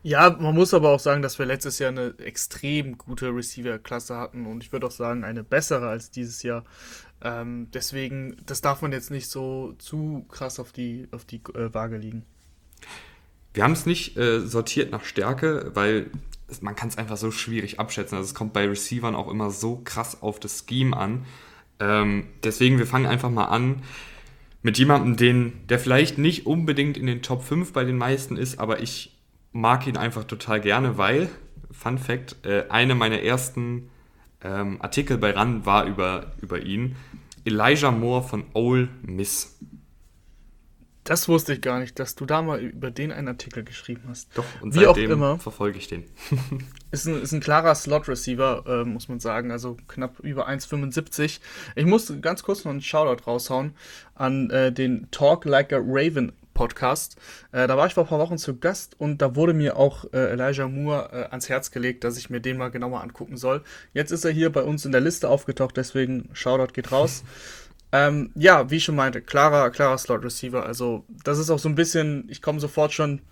Ja, 0.03 0.31
man 0.31 0.55
muss 0.55 0.73
aber 0.73 0.91
auch 0.91 1.01
sagen, 1.01 1.21
dass 1.21 1.39
wir 1.41 1.47
letztes 1.47 1.81
Jahr 1.81 1.91
eine 1.91 2.15
extrem 2.19 2.97
gute 2.97 3.35
Receiver-Klasse 3.35 4.17
hatten 4.17 4.47
und 4.47 4.63
ich 4.63 4.71
würde 4.71 4.87
auch 4.87 4.93
sagen, 4.93 5.25
eine 5.25 5.43
bessere 5.43 5.89
als 5.89 6.13
dieses 6.13 6.45
Jahr. 6.45 6.65
Ähm, 7.23 7.69
deswegen, 7.75 8.37
das 8.47 8.61
darf 8.61 8.83
man 8.83 8.93
jetzt 8.93 9.11
nicht 9.11 9.29
so 9.29 9.75
zu 9.79 10.25
krass 10.29 10.61
auf 10.61 10.71
die, 10.71 11.09
auf 11.11 11.25
die 11.25 11.41
äh, 11.55 11.75
Waage 11.75 11.97
liegen. 11.97 12.25
Wir 13.53 13.65
haben 13.65 13.73
es 13.73 13.85
nicht 13.85 14.17
äh, 14.17 14.41
sortiert 14.41 14.93
nach 14.93 15.03
Stärke, 15.03 15.73
weil 15.75 16.11
man 16.61 16.77
kann 16.77 16.89
es 16.89 16.99
einfach 16.99 17.17
so 17.17 17.31
schwierig 17.31 17.81
abschätzen. 17.81 18.17
Also 18.17 18.29
es 18.29 18.35
kommt 18.35 18.53
bei 18.53 18.67
Receivern 18.67 19.15
auch 19.15 19.29
immer 19.29 19.51
so 19.51 19.81
krass 19.85 20.23
auf 20.23 20.41
das 20.41 20.65
Scheme 20.69 20.97
an. 20.97 21.27
Ähm, 21.81 22.29
deswegen, 22.45 22.79
wir 22.79 22.87
fangen 22.87 23.07
einfach 23.07 23.31
mal 23.31 23.47
an 23.47 23.83
mit 24.63 24.79
jemandem, 24.79 25.17
den, 25.17 25.67
der 25.69 25.79
vielleicht 25.79 26.19
nicht 26.19 26.47
unbedingt 26.47 26.97
in 26.97 27.07
den 27.07 27.23
Top 27.23 27.45
5 27.45 27.73
bei 27.73 27.85
den 27.85 27.99
meisten 27.99 28.37
ist, 28.37 28.59
aber 28.59 28.81
ich 28.81 29.17
mag 29.53 29.87
ihn 29.87 29.97
einfach 29.97 30.25
total 30.25 30.61
gerne, 30.61 30.99
weil, 30.99 31.29
Fun 31.71 31.99
Fact, 31.99 32.45
äh, 32.45 32.65
eine 32.69 32.95
meiner 32.95 33.21
ersten 33.21 33.91
ähm, 34.43 34.81
Artikel 34.81 35.19
bei 35.19 35.31
RAN 35.31 35.67
war 35.67 35.87
über, 35.87 36.33
über 36.41 36.63
ihn. 36.63 36.97
Elijah 37.45 37.93
Moore 37.93 38.25
von 38.25 38.45
Ole 38.55 38.89
Miss. 39.03 39.57
Das 41.07 41.29
wusste 41.29 41.53
ich 41.53 41.61
gar 41.61 41.79
nicht, 41.79 42.01
dass 42.01 42.17
du 42.17 42.27
da 42.27 42.43
mal 42.43 42.59
über 42.59 42.91
den 42.91 43.13
einen 43.13 43.29
Artikel 43.29 43.63
geschrieben 43.63 44.03
hast. 44.09 44.29
Doch, 44.35 44.45
und 44.61 44.75
Wie 44.75 44.89
auch 44.89 44.97
immer. 44.97 45.39
verfolge 45.39 45.79
ich 45.79 45.87
den. 45.87 46.03
ist, 46.91 47.07
ein, 47.07 47.23
ist 47.23 47.31
ein 47.31 47.39
klarer 47.39 47.77
Slot-Receiver, 47.77 48.65
äh, 48.67 48.85
muss 48.85 49.09
man 49.09 49.21
sagen. 49.21 49.53
Also 49.53 49.77
knapp 49.87 50.19
über 50.19 50.49
1,75. 50.49 51.39
Ich 51.77 51.87
muss 51.87 52.13
ganz 52.21 52.43
kurz 52.43 52.65
noch 52.65 52.73
einen 52.73 52.83
Shoutout 52.83 53.23
raushauen 53.25 53.77
an 54.17 54.51
äh, 54.51 54.73
den 54.73 55.09
Talk 55.13 55.45
Like 55.45 55.73
a 55.73 55.79
Raven 55.81 56.33
Podcast. 56.55 57.17
Äh, 57.53 57.69
da 57.69 57.77
war 57.77 57.87
ich 57.87 57.95
vor 57.95 58.03
ein 58.05 58.09
paar 58.09 58.19
Wochen 58.19 58.39
zu 58.39 58.59
Gast 58.59 58.99
und 58.99 59.23
da 59.23 59.37
wurde 59.37 59.55
mir 59.55 59.77
auch 59.77 60.13
äh, 60.13 60.33
Elijah 60.33 60.67
Moore 60.67 61.11
äh, 61.13 61.31
ans 61.31 61.49
Herz 61.49 61.71
gelegt, 61.71 62.03
dass 62.03 62.19
ich 62.19 62.31
mir 62.31 62.41
den 62.41 62.57
mal 62.57 62.71
genauer 62.73 63.03
angucken 63.03 63.37
soll. 63.37 63.63
Jetzt 63.93 64.11
ist 64.11 64.25
er 64.25 64.33
hier 64.33 64.51
bei 64.51 64.63
uns 64.63 64.85
in 64.85 64.91
der 64.91 65.03
Liste 65.03 65.29
aufgetaucht, 65.29 65.77
deswegen 65.77 66.31
Shoutout 66.33 66.73
geht 66.73 66.91
raus. 66.91 67.23
Ähm, 67.97 68.31
ja, 68.35 68.71
wie 68.71 68.77
ich 68.77 68.85
schon 68.85 68.95
meinte, 68.95 69.23
klarer, 69.23 69.71
klarer 69.71 69.97
Slot-Receiver. 69.97 70.67
Also, 70.67 71.07
das 71.25 71.39
ist 71.39 71.49
auch 71.49 71.59
so 71.59 71.69
ein 71.71 71.77
bisschen, 71.77 72.27
ich 72.29 72.43
komme 72.43 72.61
sofort 72.61 72.93
schon 72.93 73.23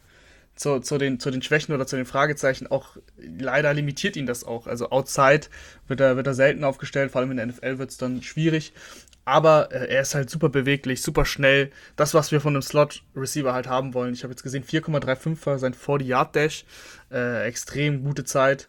zu, 0.54 0.80
zu, 0.80 0.96
den, 0.96 1.20
zu 1.20 1.30
den 1.30 1.42
Schwächen 1.42 1.74
oder 1.74 1.86
zu 1.86 1.96
den 1.96 2.06
Fragezeichen. 2.06 2.68
Auch 2.68 2.96
leider 3.18 3.74
limitiert 3.74 4.16
ihn 4.16 4.24
das 4.24 4.42
auch. 4.42 4.66
Also, 4.66 4.88
outside 4.90 5.48
wird 5.86 6.00
er, 6.00 6.16
wird 6.16 6.26
er 6.26 6.32
selten 6.32 6.64
aufgestellt, 6.64 7.12
vor 7.12 7.20
allem 7.20 7.32
in 7.32 7.36
der 7.36 7.46
NFL 7.46 7.76
wird 7.78 7.90
es 7.90 7.98
dann 7.98 8.22
schwierig. 8.22 8.72
Aber 9.26 9.70
äh, 9.70 9.86
er 9.88 10.00
ist 10.00 10.14
halt 10.14 10.30
super 10.30 10.48
beweglich, 10.48 11.02
super 11.02 11.26
schnell. 11.26 11.70
Das, 11.96 12.14
was 12.14 12.32
wir 12.32 12.40
von 12.40 12.54
einem 12.54 12.62
Slot-Receiver 12.62 13.52
halt 13.52 13.66
haben 13.66 13.92
wollen. 13.92 14.14
Ich 14.14 14.22
habe 14.22 14.32
jetzt 14.32 14.44
gesehen, 14.44 14.64
4,35 14.64 15.44
war 15.44 15.58
sein 15.58 15.74
40-Yard-Dash. 15.74 16.64
Äh, 17.10 17.46
extrem 17.46 18.02
gute 18.02 18.24
Zeit. 18.24 18.68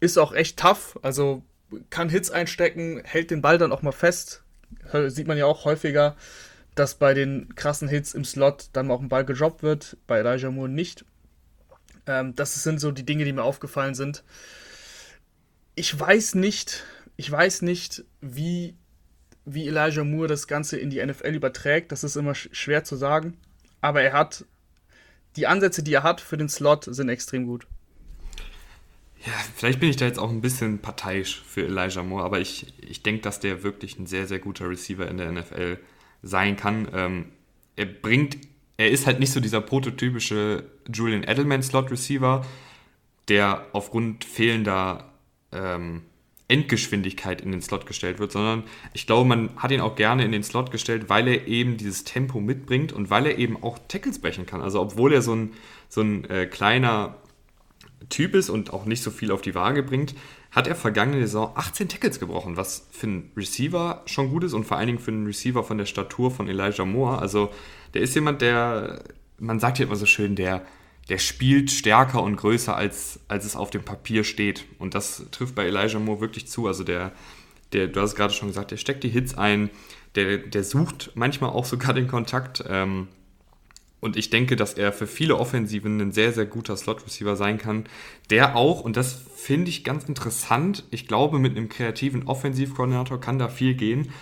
Ist 0.00 0.18
auch 0.18 0.32
echt 0.32 0.58
tough. 0.58 0.98
Also 1.02 1.42
kann 1.90 2.08
Hits 2.08 2.30
einstecken, 2.30 3.02
hält 3.04 3.30
den 3.30 3.42
Ball 3.42 3.58
dann 3.58 3.72
auch 3.72 3.82
mal 3.82 3.92
fest 3.92 4.43
sieht 5.08 5.26
man 5.26 5.38
ja 5.38 5.46
auch 5.46 5.64
häufiger, 5.64 6.16
dass 6.74 6.96
bei 6.96 7.14
den 7.14 7.54
krassen 7.54 7.88
Hits 7.88 8.14
im 8.14 8.24
Slot 8.24 8.68
dann 8.72 8.90
auch 8.90 9.00
ein 9.00 9.08
Ball 9.08 9.24
gedroppt 9.24 9.62
wird, 9.62 9.96
bei 10.06 10.18
Elijah 10.18 10.50
Moore 10.50 10.68
nicht. 10.68 11.04
Ähm, 12.06 12.34
das 12.34 12.62
sind 12.62 12.80
so 12.80 12.90
die 12.90 13.06
Dinge, 13.06 13.24
die 13.24 13.32
mir 13.32 13.44
aufgefallen 13.44 13.94
sind. 13.94 14.24
Ich 15.74 15.98
weiß 15.98 16.34
nicht, 16.34 16.84
ich 17.16 17.30
weiß 17.30 17.62
nicht, 17.62 18.04
wie, 18.20 18.74
wie 19.44 19.68
Elijah 19.68 20.04
Moore 20.04 20.28
das 20.28 20.46
Ganze 20.46 20.76
in 20.76 20.90
die 20.90 21.04
NFL 21.04 21.34
überträgt. 21.34 21.92
Das 21.92 22.04
ist 22.04 22.16
immer 22.16 22.34
sch 22.34 22.48
schwer 22.52 22.84
zu 22.84 22.96
sagen. 22.96 23.36
Aber 23.80 24.02
er 24.02 24.12
hat, 24.12 24.44
die 25.36 25.46
Ansätze, 25.46 25.82
die 25.82 25.94
er 25.94 26.02
hat 26.02 26.20
für 26.20 26.36
den 26.36 26.48
Slot, 26.48 26.84
sind 26.84 27.08
extrem 27.08 27.46
gut. 27.46 27.66
Ja, 29.26 29.32
vielleicht 29.56 29.80
bin 29.80 29.88
ich 29.88 29.96
da 29.96 30.04
jetzt 30.04 30.18
auch 30.18 30.30
ein 30.30 30.42
bisschen 30.42 30.80
parteiisch 30.80 31.42
für 31.46 31.64
Elijah 31.64 32.02
Moore, 32.02 32.24
aber 32.24 32.40
ich, 32.40 32.74
ich 32.80 33.02
denke, 33.02 33.22
dass 33.22 33.40
der 33.40 33.62
wirklich 33.62 33.98
ein 33.98 34.06
sehr, 34.06 34.26
sehr 34.26 34.38
guter 34.38 34.68
Receiver 34.68 35.08
in 35.08 35.16
der 35.16 35.32
NFL 35.32 35.78
sein 36.22 36.56
kann. 36.56 36.88
Ähm, 36.92 37.26
er 37.76 37.86
bringt, 37.86 38.36
er 38.76 38.90
ist 38.90 39.06
halt 39.06 39.20
nicht 39.20 39.32
so 39.32 39.40
dieser 39.40 39.62
prototypische 39.62 40.64
Julian 40.92 41.22
Edelman 41.22 41.62
Slot 41.62 41.90
Receiver, 41.90 42.44
der 43.28 43.66
aufgrund 43.72 44.24
fehlender 44.24 45.10
ähm, 45.52 46.02
Endgeschwindigkeit 46.48 47.40
in 47.40 47.52
den 47.52 47.62
Slot 47.62 47.86
gestellt 47.86 48.18
wird, 48.18 48.32
sondern 48.32 48.64
ich 48.92 49.06
glaube, 49.06 49.26
man 49.26 49.50
hat 49.56 49.70
ihn 49.70 49.80
auch 49.80 49.96
gerne 49.96 50.26
in 50.26 50.32
den 50.32 50.42
Slot 50.42 50.70
gestellt, 50.70 51.08
weil 51.08 51.26
er 51.28 51.46
eben 51.46 51.78
dieses 51.78 52.04
Tempo 52.04 52.40
mitbringt 52.40 52.92
und 52.92 53.08
weil 53.08 53.24
er 53.24 53.38
eben 53.38 53.62
auch 53.62 53.78
Tackles 53.88 54.18
brechen 54.18 54.44
kann. 54.44 54.60
Also 54.60 54.82
obwohl 54.82 55.14
er 55.14 55.22
so 55.22 55.34
ein, 55.34 55.52
so 55.88 56.02
ein 56.02 56.28
äh, 56.28 56.44
kleiner 56.44 57.16
Typ 58.08 58.34
ist 58.34 58.50
und 58.50 58.72
auch 58.72 58.84
nicht 58.84 59.02
so 59.02 59.10
viel 59.10 59.30
auf 59.30 59.42
die 59.42 59.54
Waage 59.54 59.82
bringt, 59.82 60.14
hat 60.50 60.66
er 60.66 60.76
vergangene 60.76 61.20
Saison 61.22 61.52
18 61.54 61.88
Tackles 61.88 62.20
gebrochen, 62.20 62.56
was 62.56 62.86
für 62.90 63.06
einen 63.06 63.32
Receiver 63.36 64.02
schon 64.06 64.30
gut 64.30 64.44
ist 64.44 64.52
und 64.52 64.64
vor 64.64 64.76
allen 64.76 64.86
Dingen 64.86 64.98
für 64.98 65.10
einen 65.10 65.26
Receiver 65.26 65.64
von 65.64 65.78
der 65.78 65.86
Statur 65.86 66.30
von 66.30 66.48
Elijah 66.48 66.84
Moore. 66.84 67.18
Also 67.18 67.50
der 67.94 68.02
ist 68.02 68.14
jemand, 68.14 68.40
der, 68.40 69.02
man 69.38 69.58
sagt 69.58 69.78
ja 69.78 69.86
immer 69.86 69.96
so 69.96 70.06
schön, 70.06 70.36
der, 70.36 70.64
der 71.08 71.18
spielt 71.18 71.70
stärker 71.70 72.22
und 72.22 72.36
größer, 72.36 72.74
als, 72.76 73.20
als 73.28 73.44
es 73.44 73.56
auf 73.56 73.70
dem 73.70 73.82
Papier 73.82 74.24
steht. 74.24 74.64
Und 74.78 74.94
das 74.94 75.24
trifft 75.30 75.54
bei 75.54 75.66
Elijah 75.66 75.98
Moore 75.98 76.20
wirklich 76.20 76.46
zu. 76.46 76.66
Also 76.66 76.84
der, 76.84 77.12
der 77.72 77.88
du 77.88 78.00
hast 78.00 78.10
es 78.10 78.16
gerade 78.16 78.32
schon 78.32 78.48
gesagt, 78.48 78.70
der 78.70 78.76
steckt 78.76 79.04
die 79.04 79.08
Hits 79.08 79.36
ein, 79.36 79.70
der, 80.14 80.38
der 80.38 80.64
sucht 80.64 81.10
manchmal 81.14 81.50
auch 81.50 81.64
sogar 81.64 81.92
den 81.92 82.06
Kontakt. 82.06 82.64
Ähm, 82.68 83.08
und 84.04 84.18
ich 84.18 84.28
denke, 84.28 84.54
dass 84.54 84.74
er 84.74 84.92
für 84.92 85.06
viele 85.06 85.38
Offensiven 85.38 85.98
ein 85.98 86.12
sehr, 86.12 86.34
sehr 86.34 86.44
guter 86.44 86.76
Slot-Receiver 86.76 87.36
sein 87.36 87.56
kann, 87.56 87.86
der 88.28 88.54
auch, 88.54 88.82
und 88.82 88.98
das 88.98 89.14
finde 89.34 89.70
ich 89.70 89.82
ganz 89.82 90.04
interessant, 90.04 90.84
ich 90.90 91.08
glaube, 91.08 91.38
mit 91.38 91.56
einem 91.56 91.70
kreativen 91.70 92.28
Offensivkoordinator 92.28 93.18
kann 93.18 93.38
da 93.38 93.48
viel 93.48 93.72
gehen. 93.72 94.12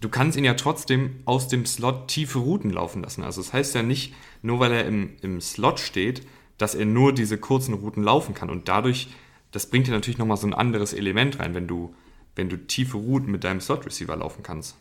Du 0.00 0.08
kannst 0.08 0.38
ihn 0.38 0.44
ja 0.44 0.54
trotzdem 0.54 1.16
aus 1.24 1.48
dem 1.48 1.66
Slot 1.66 2.06
tiefe 2.06 2.38
Routen 2.38 2.70
laufen 2.70 3.02
lassen. 3.02 3.24
Also 3.24 3.42
das 3.42 3.52
heißt 3.52 3.74
ja 3.74 3.82
nicht, 3.82 4.14
nur 4.42 4.60
weil 4.60 4.70
er 4.70 4.84
im, 4.84 5.16
im 5.20 5.40
Slot 5.40 5.80
steht, 5.80 6.22
dass 6.56 6.76
er 6.76 6.84
nur 6.84 7.12
diese 7.12 7.36
kurzen 7.36 7.74
Routen 7.74 8.04
laufen 8.04 8.36
kann. 8.36 8.50
Und 8.50 8.68
dadurch, 8.68 9.08
das 9.50 9.66
bringt 9.66 9.88
dir 9.88 9.92
natürlich 9.92 10.18
nochmal 10.18 10.36
so 10.36 10.46
ein 10.46 10.54
anderes 10.54 10.92
Element 10.92 11.40
rein, 11.40 11.56
wenn 11.56 11.66
du, 11.66 11.92
wenn 12.36 12.48
du 12.48 12.56
tiefe 12.56 12.98
Routen 12.98 13.32
mit 13.32 13.42
deinem 13.42 13.60
Slot-Receiver 13.60 14.14
laufen 14.14 14.44
kannst. 14.44 14.76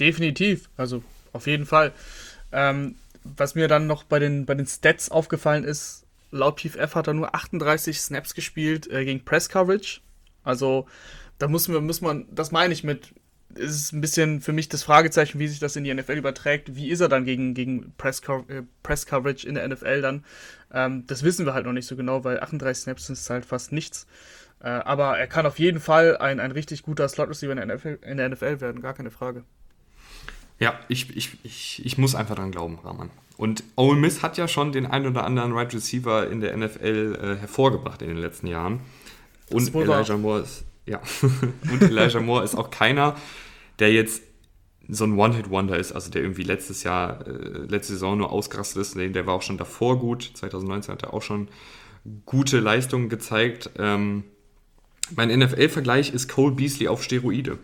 Definitiv, 0.00 0.68
also 0.76 1.04
auf 1.32 1.46
jeden 1.46 1.66
Fall. 1.66 1.92
Ähm, 2.50 2.96
was 3.24 3.54
mir 3.54 3.68
dann 3.68 3.86
noch 3.86 4.04
bei 4.04 4.18
den, 4.18 4.46
bei 4.46 4.54
den 4.54 4.66
Stats 4.66 5.10
aufgefallen 5.10 5.64
ist, 5.64 6.06
laut 6.30 6.60
PFF 6.60 6.94
hat 6.94 7.06
er 7.06 7.14
nur 7.14 7.34
38 7.34 8.00
Snaps 8.00 8.34
gespielt 8.34 8.90
äh, 8.90 9.04
gegen 9.04 9.24
Press 9.24 9.48
Coverage. 9.48 10.00
Also 10.42 10.86
da 11.38 11.48
muss 11.48 11.68
man, 11.68 11.84
muss 11.84 12.00
man, 12.00 12.26
das 12.30 12.52
meine 12.52 12.72
ich 12.72 12.84
mit, 12.84 13.14
ist 13.54 13.92
ein 13.92 14.00
bisschen 14.00 14.40
für 14.40 14.52
mich 14.52 14.68
das 14.68 14.82
Fragezeichen, 14.82 15.38
wie 15.38 15.48
sich 15.48 15.58
das 15.58 15.76
in 15.76 15.84
die 15.84 15.92
NFL 15.92 16.12
überträgt. 16.12 16.76
Wie 16.76 16.90
ist 16.90 17.00
er 17.00 17.08
dann 17.08 17.24
gegen, 17.24 17.54
gegen 17.54 17.92
Press, 17.98 18.22
äh, 18.48 18.62
Press 18.82 19.06
Coverage 19.06 19.46
in 19.46 19.54
der 19.54 19.68
NFL 19.68 20.02
dann? 20.02 20.24
Ähm, 20.72 21.04
das 21.06 21.22
wissen 21.22 21.46
wir 21.46 21.54
halt 21.54 21.66
noch 21.66 21.72
nicht 21.72 21.86
so 21.86 21.96
genau, 21.96 22.24
weil 22.24 22.40
38 22.40 22.82
Snaps 22.82 23.10
ist 23.10 23.28
halt 23.28 23.44
fast 23.44 23.72
nichts. 23.72 24.06
Äh, 24.60 24.68
aber 24.68 25.18
er 25.18 25.26
kann 25.26 25.46
auf 25.46 25.58
jeden 25.58 25.80
Fall 25.80 26.16
ein, 26.18 26.38
ein 26.38 26.52
richtig 26.52 26.82
guter 26.82 27.08
Slot 27.08 27.30
Receiver 27.30 27.52
in 27.52 27.56
der, 27.58 27.76
NFL, 27.76 27.98
in 28.02 28.18
der 28.18 28.28
NFL 28.28 28.60
werden, 28.60 28.82
gar 28.82 28.94
keine 28.94 29.10
Frage. 29.10 29.44
Ja, 30.60 30.78
ich, 30.88 31.16
ich, 31.16 31.38
ich, 31.42 31.84
ich 31.84 31.98
muss 31.98 32.14
einfach 32.14 32.36
dran 32.36 32.52
glauben, 32.52 32.78
Rahman. 32.84 33.10
Und 33.38 33.64
Ole 33.76 33.98
Miss 33.98 34.22
hat 34.22 34.36
ja 34.36 34.46
schon 34.46 34.72
den 34.72 34.86
ein 34.86 35.06
oder 35.06 35.24
anderen 35.24 35.52
Right 35.52 35.72
Receiver 35.72 36.28
in 36.28 36.42
der 36.42 36.54
NFL 36.54 37.18
äh, 37.18 37.40
hervorgebracht 37.40 38.02
in 38.02 38.08
den 38.08 38.18
letzten 38.18 38.46
Jahren. 38.46 38.80
Und 39.48 39.74
Elijah 39.74 40.18
Moore 40.18 40.40
ist, 40.40 40.64
ja, 40.84 41.00
und 41.72 41.82
Elijah 41.82 42.20
Moore 42.20 42.44
ist 42.44 42.54
auch 42.54 42.70
keiner, 42.70 43.16
der 43.78 43.92
jetzt 43.92 44.22
so 44.86 45.04
ein 45.04 45.18
One-Hit-Wonder 45.18 45.78
ist, 45.78 45.92
also 45.92 46.10
der 46.10 46.20
irgendwie 46.20 46.42
letztes 46.42 46.82
Jahr, 46.82 47.26
äh, 47.26 47.30
letzte 47.66 47.94
Saison 47.94 48.18
nur 48.18 48.30
ausgerastet 48.30 48.82
ist. 48.82 48.96
Der 48.96 49.26
war 49.26 49.34
auch 49.34 49.42
schon 49.42 49.56
davor 49.56 49.98
gut. 49.98 50.30
2019 50.34 50.92
hat 50.92 51.02
er 51.04 51.14
auch 51.14 51.22
schon 51.22 51.48
gute 52.26 52.60
Leistungen 52.60 53.08
gezeigt. 53.08 53.70
Ähm, 53.78 54.24
mein 55.16 55.30
NFL-Vergleich 55.30 56.12
ist 56.12 56.28
Cole 56.28 56.52
Beasley 56.52 56.88
auf 56.88 57.02
Steroide. 57.02 57.58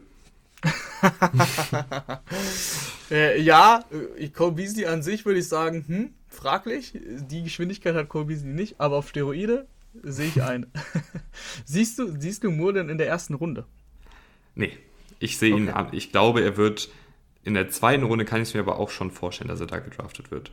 äh, 3.11 3.41
ja, 3.41 3.85
äh, 4.19 4.29
Cole 4.29 4.53
Beasley 4.53 4.87
an 4.87 5.03
sich 5.03 5.25
würde 5.25 5.41
ich 5.41 5.49
sagen, 5.49 5.85
hm, 5.87 6.15
fraglich. 6.29 6.93
Die 6.95 7.43
Geschwindigkeit 7.43 7.95
hat 7.95 8.09
Cole 8.09 8.27
Beasley 8.27 8.53
nicht, 8.53 8.81
aber 8.81 8.97
auf 8.97 9.09
Steroide 9.09 9.67
sehe 10.03 10.29
ich 10.29 10.43
ein. 10.43 10.67
siehst, 11.65 11.99
du, 11.99 12.19
siehst 12.19 12.45
du 12.45 12.51
Moore 12.51 12.75
denn 12.75 12.89
in 12.89 12.99
der 12.99 13.09
ersten 13.09 13.35
Runde? 13.35 13.67
Nee, 14.55 14.77
ich 15.19 15.39
sehe 15.39 15.53
okay. 15.53 15.63
ihn 15.63 15.69
an. 15.69 15.89
Ich 15.93 16.13
glaube, 16.13 16.43
er 16.43 16.57
wird 16.57 16.89
in 17.45 17.55
der 17.55 17.69
zweiten 17.69 18.03
Runde, 18.03 18.25
kann 18.25 18.43
ich 18.43 18.49
es 18.49 18.55
mir 18.55 18.61
aber 18.61 18.79
auch 18.79 18.91
schon 18.91 19.11
vorstellen, 19.11 19.49
dass 19.49 19.61
er 19.61 19.67
da 19.67 19.79
gedraftet 19.79 20.31
wird. 20.31 20.51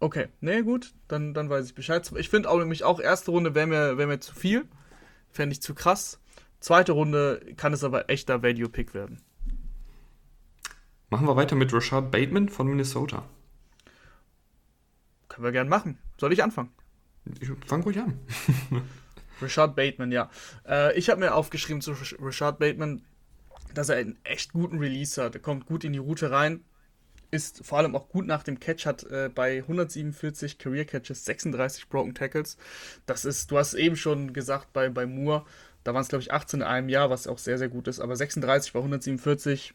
Okay, 0.00 0.28
nee, 0.40 0.62
gut, 0.62 0.92
dann, 1.08 1.34
dann 1.34 1.48
weiß 1.48 1.66
ich 1.66 1.74
Bescheid. 1.74 2.10
Ich 2.16 2.28
finde 2.28 2.50
auch 2.50 2.58
nämlich 2.58 2.84
auch 2.84 3.00
erste 3.00 3.30
Runde 3.30 3.54
wäre 3.54 3.66
mir, 3.66 3.98
wär 3.98 4.06
mir 4.06 4.20
zu 4.20 4.34
viel. 4.34 4.64
Fände 5.30 5.54
ich 5.54 5.62
zu 5.62 5.74
krass. 5.74 6.20
Zweite 6.64 6.92
Runde 6.92 7.42
kann 7.58 7.74
es 7.74 7.84
aber 7.84 8.08
echter 8.08 8.42
Value-Pick 8.42 8.94
werden. 8.94 9.20
Machen 11.10 11.26
wir 11.26 11.36
weiter 11.36 11.56
mit 11.56 11.70
Rashad 11.74 12.10
Bateman 12.10 12.48
von 12.48 12.66
Minnesota. 12.66 13.28
Können 15.28 15.44
wir 15.44 15.52
gern 15.52 15.68
machen. 15.68 15.98
Soll 16.18 16.32
ich 16.32 16.42
anfangen? 16.42 16.70
Ich 17.38 17.50
fang 17.66 17.82
ruhig 17.82 17.98
an. 17.98 18.18
Rashad 19.42 19.76
Bateman, 19.76 20.10
ja. 20.10 20.30
Äh, 20.66 20.98
ich 20.98 21.10
habe 21.10 21.20
mir 21.20 21.34
aufgeschrieben 21.34 21.82
zu 21.82 21.92
Rashad 22.18 22.58
Bateman, 22.58 23.02
dass 23.74 23.90
er 23.90 23.96
einen 23.96 24.16
echt 24.24 24.54
guten 24.54 24.78
Release 24.78 25.22
hat. 25.22 25.34
Er 25.34 25.42
kommt 25.42 25.66
gut 25.66 25.84
in 25.84 25.92
die 25.92 25.98
Route 25.98 26.30
rein, 26.30 26.64
ist 27.30 27.62
vor 27.62 27.76
allem 27.76 27.94
auch 27.94 28.08
gut 28.08 28.26
nach 28.26 28.42
dem 28.42 28.58
Catch, 28.58 28.86
hat 28.86 29.04
äh, 29.04 29.28
bei 29.28 29.58
147 29.58 30.56
Career 30.56 30.86
Catches 30.86 31.26
36 31.26 31.90
Broken 31.90 32.14
Tackles. 32.14 32.56
Das 33.04 33.26
ist, 33.26 33.50
du 33.50 33.58
hast 33.58 33.74
eben 33.74 33.96
schon 33.96 34.32
gesagt, 34.32 34.72
bei, 34.72 34.88
bei 34.88 35.04
Moore, 35.04 35.44
da 35.84 35.92
waren 35.92 36.02
es, 36.02 36.08
glaube 36.08 36.22
ich, 36.22 36.32
18 36.32 36.60
in 36.60 36.66
einem 36.66 36.88
Jahr, 36.88 37.10
was 37.10 37.26
auch 37.26 37.38
sehr, 37.38 37.58
sehr 37.58 37.68
gut 37.68 37.88
ist. 37.88 38.00
Aber 38.00 38.16
36 38.16 38.72
bei 38.72 38.78
147, 38.80 39.74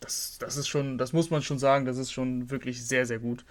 das, 0.00 0.38
das 0.38 0.56
ist 0.56 0.68
schon, 0.68 0.98
das 0.98 1.12
muss 1.12 1.30
man 1.30 1.42
schon 1.42 1.58
sagen, 1.58 1.86
das 1.86 1.98
ist 1.98 2.12
schon 2.12 2.50
wirklich 2.50 2.84
sehr, 2.84 3.06
sehr 3.06 3.20
gut. 3.20 3.44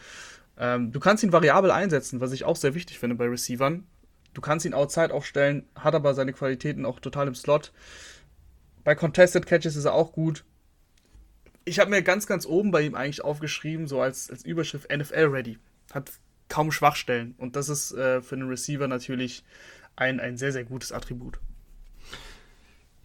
Ähm, 0.57 0.91
du 0.91 0.99
kannst 0.99 1.23
ihn 1.23 1.31
variabel 1.31 1.71
einsetzen, 1.71 2.19
was 2.19 2.33
ich 2.33 2.43
auch 2.43 2.57
sehr 2.57 2.75
wichtig 2.75 2.99
finde 2.99 3.15
bei 3.15 3.25
Receivern. 3.25 3.85
Du 4.33 4.41
kannst 4.41 4.65
ihn 4.65 4.73
outside 4.73 5.13
aufstellen, 5.13 5.65
hat 5.75 5.95
aber 5.95 6.13
seine 6.13 6.33
Qualitäten 6.33 6.85
auch 6.85 6.99
total 6.99 7.27
im 7.27 7.35
Slot. 7.35 7.71
Bei 8.83 8.93
Contested 8.93 9.45
Catches 9.45 9.77
ist 9.77 9.85
er 9.85 9.93
auch 9.93 10.11
gut. 10.11 10.43
ich 11.63 11.79
habe 11.79 11.89
mir 11.89 12.03
ganz, 12.03 12.27
ganz 12.27 12.45
oben 12.45 12.71
bei 12.71 12.81
ihm 12.81 12.93
eigentlich 12.93 13.23
aufgeschrieben, 13.23 13.87
so 13.87 14.01
als, 14.01 14.29
als 14.29 14.45
Überschrift 14.45 14.95
NFL 14.95 15.27
Ready. 15.31 15.57
Hat 15.93 16.11
kaum 16.49 16.71
Schwachstellen. 16.71 17.33
Und 17.37 17.55
das 17.55 17.69
ist 17.69 17.93
äh, 17.93 18.21
für 18.21 18.35
einen 18.35 18.49
Receiver 18.49 18.87
natürlich 18.87 19.43
ein, 19.95 20.19
ein 20.19 20.37
sehr, 20.37 20.51
sehr 20.51 20.65
gutes 20.65 20.91
Attribut. 20.91 21.39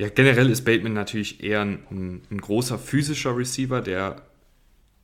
Ja, 0.00 0.08
generell 0.08 0.48
ist 0.48 0.64
Bateman 0.64 0.94
natürlich 0.94 1.44
eher 1.44 1.60
ein, 1.60 2.22
ein, 2.30 2.40
großer 2.40 2.78
physischer 2.78 3.36
Receiver, 3.36 3.82
der 3.82 4.22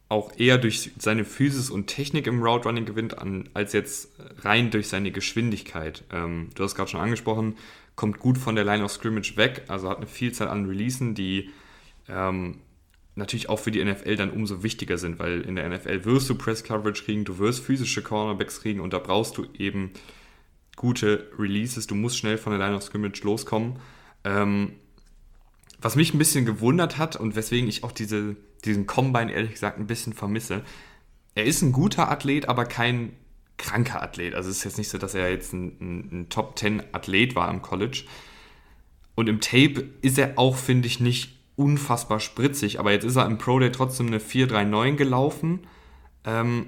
auch 0.09 0.33
eher 0.39 0.57
durch 0.57 0.91
seine 0.99 1.27
Physis 1.27 1.69
und 1.69 1.87
Technik 1.87 2.27
im 2.27 2.43
Route 2.43 2.67
Running 2.67 2.87
gewinnt, 2.87 3.19
an, 3.19 3.51
als 3.53 3.75
jetzt 3.75 4.09
rein 4.39 4.71
durch 4.71 4.89
seine 4.89 5.11
Geschwindigkeit. 5.11 6.03
Ähm, 6.11 6.49
du 6.55 6.65
hast 6.65 6.77
gerade 6.77 6.91
schon 6.91 7.01
angesprochen, 7.01 7.57
kommt 7.95 8.21
gut 8.21 8.39
von 8.39 8.55
der 8.55 8.65
Line 8.65 8.83
of 8.83 8.91
Scrimmage 8.91 9.37
weg, 9.37 9.65
also 9.69 9.91
hat 9.91 9.99
eine 9.99 10.07
Vielzahl 10.07 10.49
an 10.49 10.65
Releasen, 10.65 11.15
die 11.15 11.51
ähm, 12.09 12.61
natürlich 13.17 13.51
auch 13.51 13.59
für 13.59 13.73
die 13.73 13.85
NFL 13.85 14.17
dann 14.17 14.31
umso 14.31 14.63
wichtiger 14.63 14.97
sind, 14.97 15.19
weil 15.19 15.43
in 15.43 15.57
der 15.57 15.69
NFL 15.69 16.07
wirst 16.07 16.31
du 16.31 16.37
Press 16.37 16.65
Coverage 16.65 17.05
kriegen, 17.05 17.27
du 17.27 17.39
wirst 17.39 17.63
physische 17.63 18.01
Cornerbacks 18.01 18.63
kriegen 18.63 18.81
und 18.81 18.95
da 18.95 18.99
brauchst 18.99 19.37
du 19.37 19.45
eben 19.59 19.91
gute 20.75 21.31
Releases, 21.39 21.87
du 21.87 21.95
musst 21.95 22.17
schnell 22.17 22.39
von 22.39 22.59
der 22.59 22.67
Line 22.67 22.75
of 22.75 22.83
Scrimmage 22.83 23.23
loskommen. 23.25 23.79
Ähm, 24.25 24.73
was 25.87 25.95
mich 25.95 26.13
ein 26.13 26.19
bisschen 26.19 26.45
gewundert 26.45 26.99
hat 26.99 27.15
und 27.15 27.37
weswegen 27.37 27.69
ich 27.69 27.85
auch 27.85 27.93
diese, 27.93 28.35
diesen 28.65 28.89
Combine 28.89 29.33
ehrlich 29.33 29.53
gesagt 29.53 29.79
ein 29.79 29.87
bisschen 29.87 30.15
vermisse, 30.15 30.63
er 31.37 31.45
ist 31.45 31.63
ein 31.63 31.71
guter 31.71 32.11
Athlet, 32.11 32.49
aber 32.49 32.65
kein 32.65 33.13
kranker 33.57 34.03
Athlet. 34.03 34.35
Also 34.35 34.51
es 34.51 34.57
ist 34.57 34.65
jetzt 34.65 34.79
nicht 34.79 34.89
so, 34.89 34.99
dass 34.99 35.15
er 35.15 35.31
jetzt 35.31 35.53
ein, 35.53 35.77
ein, 35.81 36.09
ein 36.11 36.29
Top 36.29 36.59
10 36.59 36.83
Athlet 36.93 37.37
war 37.37 37.49
im 37.49 37.63
College. 37.63 38.03
Und 39.15 39.29
im 39.29 39.41
Tape 39.41 39.89
ist 40.03 40.19
er 40.19 40.37
auch, 40.41 40.57
finde 40.57 40.89
ich, 40.89 40.99
nicht 40.99 41.39
unfassbar 41.55 42.19
spritzig, 42.19 42.81
aber 42.81 42.91
jetzt 42.91 43.05
ist 43.05 43.15
er 43.15 43.27
im 43.27 43.39
Pro 43.39 43.61
Day 43.61 43.71
trotzdem 43.71 44.09
eine 44.09 44.19
439 44.19 44.99
gelaufen. 44.99 45.69
Ähm, 46.25 46.67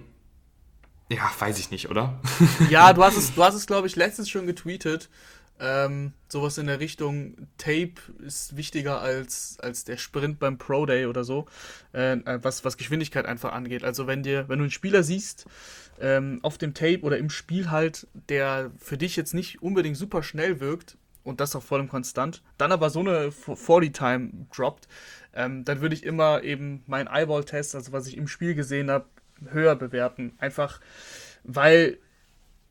ja, 1.10 1.28
weiß 1.36 1.58
ich 1.58 1.72
nicht, 1.72 1.90
oder? 1.90 2.20
ja, 2.70 2.92
du 2.92 3.02
hast 3.02 3.16
es, 3.16 3.34
du 3.34 3.42
hast 3.42 3.56
es, 3.56 3.66
glaube 3.66 3.88
ich, 3.88 3.96
letztens 3.96 4.30
schon 4.30 4.46
getweetet. 4.46 5.08
Ähm, 5.60 6.12
sowas 6.28 6.58
in 6.58 6.66
der 6.66 6.80
Richtung 6.80 7.48
Tape 7.58 7.94
ist 8.24 8.56
wichtiger 8.56 9.00
als, 9.00 9.58
als 9.60 9.84
der 9.84 9.96
Sprint 9.96 10.38
beim 10.38 10.58
Pro 10.58 10.86
Day 10.86 11.06
oder 11.06 11.24
so, 11.24 11.46
äh, 11.92 12.16
was, 12.42 12.64
was 12.64 12.76
Geschwindigkeit 12.76 13.26
einfach 13.26 13.52
angeht. 13.52 13.82
Also 13.82 14.06
wenn 14.06 14.22
dir, 14.22 14.48
wenn 14.48 14.58
du 14.58 14.64
einen 14.64 14.70
Spieler 14.70 15.02
siehst, 15.02 15.46
ähm, 16.00 16.38
auf 16.42 16.58
dem 16.58 16.74
Tape 16.74 17.00
oder 17.02 17.18
im 17.18 17.30
Spiel 17.30 17.70
halt, 17.70 18.06
der 18.28 18.70
für 18.78 18.96
dich 18.96 19.16
jetzt 19.16 19.34
nicht 19.34 19.62
unbedingt 19.62 19.96
super 19.96 20.22
schnell 20.22 20.60
wirkt, 20.60 20.96
und 21.28 21.40
das 21.40 21.54
auch 21.54 21.62
voll 21.62 21.80
im 21.80 21.88
konstant, 21.88 22.42
dann 22.56 22.72
aber 22.72 22.88
so 22.88 23.00
eine 23.00 23.28
40-Time 23.28 24.46
droppt, 24.54 24.88
ähm, 25.34 25.64
dann 25.64 25.80
würde 25.80 25.94
ich 25.94 26.04
immer 26.04 26.42
eben 26.42 26.82
meinen 26.86 27.06
Eyeball-Test, 27.06 27.74
also 27.74 27.92
was 27.92 28.06
ich 28.06 28.16
im 28.16 28.28
Spiel 28.28 28.54
gesehen 28.54 28.90
habe, 28.90 29.04
höher 29.50 29.76
bewerten. 29.76 30.32
Einfach, 30.38 30.80
weil 31.44 31.98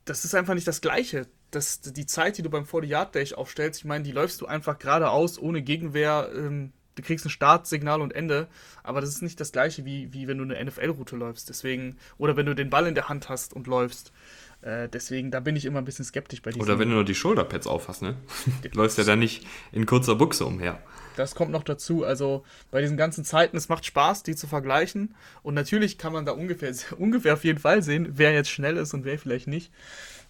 das 0.04 0.24
ist 0.24 0.34
einfach 0.34 0.54
nicht 0.54 0.66
das 0.66 0.80
Gleiche. 0.80 1.26
Das, 1.50 1.80
die 1.80 2.06
Zeit, 2.06 2.36
die 2.38 2.42
du 2.42 2.50
beim 2.50 2.64
40-Yard-Dash 2.64 3.32
aufstellst, 3.32 3.80
ich 3.80 3.84
meine, 3.86 4.04
die 4.04 4.12
läufst 4.12 4.40
du 4.40 4.46
einfach 4.46 4.78
geradeaus, 4.78 5.38
ohne 5.38 5.62
Gegenwehr. 5.62 6.30
Ähm, 6.34 6.72
du 6.94 7.02
kriegst 7.02 7.24
ein 7.24 7.30
Startsignal 7.30 8.00
und 8.00 8.14
Ende, 8.14 8.48
aber 8.82 9.00
das 9.00 9.10
ist 9.10 9.22
nicht 9.22 9.40
das 9.40 9.52
gleiche, 9.52 9.84
wie, 9.84 10.12
wie 10.12 10.28
wenn 10.28 10.38
du 10.38 10.44
eine 10.44 10.62
NFL-Route 10.62 11.16
läufst. 11.16 11.48
Deswegen, 11.48 11.96
oder 12.18 12.36
wenn 12.36 12.46
du 12.46 12.54
den 12.54 12.70
Ball 12.70 12.86
in 12.86 12.94
der 12.94 13.08
Hand 13.08 13.28
hast 13.28 13.54
und 13.54 13.66
läufst. 13.66 14.12
Äh, 14.60 14.88
deswegen, 14.88 15.30
da 15.30 15.38
bin 15.38 15.54
ich 15.54 15.64
immer 15.64 15.78
ein 15.78 15.84
bisschen 15.84 16.04
skeptisch 16.04 16.42
bei 16.42 16.50
diesem. 16.50 16.62
Oder 16.62 16.78
wenn 16.78 16.88
du 16.88 16.96
nur 16.96 17.04
die 17.04 17.14
Shoulderpads 17.14 17.66
aufhast, 17.66 18.02
ne? 18.02 18.16
Du 18.62 18.68
läufst 18.76 18.98
ja 18.98 19.04
dann 19.04 19.20
nicht 19.20 19.46
in 19.72 19.86
kurzer 19.86 20.16
Buchse 20.16 20.44
umher. 20.44 20.82
Das 21.16 21.34
kommt 21.34 21.50
noch 21.50 21.62
dazu. 21.62 22.04
Also 22.04 22.44
bei 22.70 22.80
diesen 22.80 22.96
ganzen 22.96 23.24
Zeiten, 23.24 23.56
es 23.56 23.68
macht 23.68 23.84
Spaß, 23.86 24.24
die 24.24 24.34
zu 24.34 24.46
vergleichen. 24.46 25.14
Und 25.42 25.54
natürlich 25.54 25.98
kann 25.98 26.12
man 26.12 26.24
da 26.24 26.32
ungefähr, 26.32 26.72
ungefähr 26.98 27.34
auf 27.34 27.44
jeden 27.44 27.60
Fall 27.60 27.82
sehen, 27.82 28.08
wer 28.12 28.32
jetzt 28.32 28.50
schnell 28.50 28.76
ist 28.76 28.94
und 28.94 29.04
wer 29.04 29.18
vielleicht 29.18 29.46
nicht. 29.46 29.72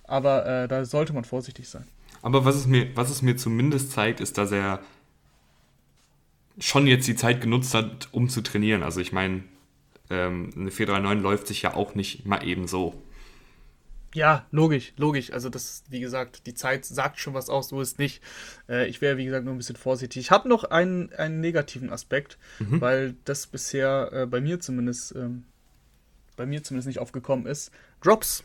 Aber 0.08 0.44
äh, 0.46 0.68
da 0.68 0.84
sollte 0.84 1.12
man 1.12 1.24
vorsichtig 1.24 1.68
sein. 1.68 1.84
Aber 2.22 2.44
was 2.44 2.56
es, 2.56 2.66
mir, 2.66 2.88
was 2.96 3.10
es 3.10 3.22
mir 3.22 3.36
zumindest 3.36 3.92
zeigt, 3.92 4.20
ist, 4.20 4.38
dass 4.38 4.50
er 4.50 4.80
schon 6.58 6.88
jetzt 6.88 7.06
die 7.06 7.14
Zeit 7.14 7.40
genutzt 7.40 7.74
hat, 7.74 8.08
um 8.10 8.28
zu 8.28 8.40
trainieren. 8.40 8.82
Also 8.82 9.00
ich 9.00 9.12
meine, 9.12 9.44
ähm, 10.10 10.50
eine 10.56 10.70
439 10.72 11.22
läuft 11.22 11.46
sich 11.46 11.62
ja 11.62 11.74
auch 11.74 11.94
nicht 11.94 12.26
mal 12.26 12.44
eben 12.44 12.66
so. 12.66 13.00
Ja, 14.14 14.46
logisch, 14.50 14.94
logisch. 14.96 15.32
Also 15.32 15.50
das, 15.50 15.84
wie 15.90 16.00
gesagt, 16.00 16.46
die 16.46 16.54
Zeit 16.54 16.84
sagt 16.84 17.20
schon 17.20 17.34
was 17.34 17.50
aus, 17.50 17.68
so 17.68 17.80
ist 17.80 17.98
nicht. 17.98 18.22
Äh, 18.68 18.88
ich 18.88 19.00
wäre, 19.00 19.18
wie 19.18 19.26
gesagt, 19.26 19.44
nur 19.44 19.54
ein 19.54 19.58
bisschen 19.58 19.76
vorsichtig. 19.76 20.20
Ich 20.22 20.30
habe 20.30 20.48
noch 20.48 20.64
einen, 20.64 21.12
einen 21.12 21.40
negativen 21.40 21.90
Aspekt, 21.92 22.38
mhm. 22.58 22.80
weil 22.80 23.14
das 23.24 23.46
bisher 23.46 24.10
äh, 24.12 24.26
bei 24.26 24.40
mir 24.40 24.58
zumindest 24.58 25.14
ähm, 25.14 25.44
bei 26.38 26.46
mir 26.46 26.62
zumindest 26.62 26.86
nicht 26.86 27.00
aufgekommen 27.00 27.44
ist. 27.44 27.70
Drops. 28.00 28.44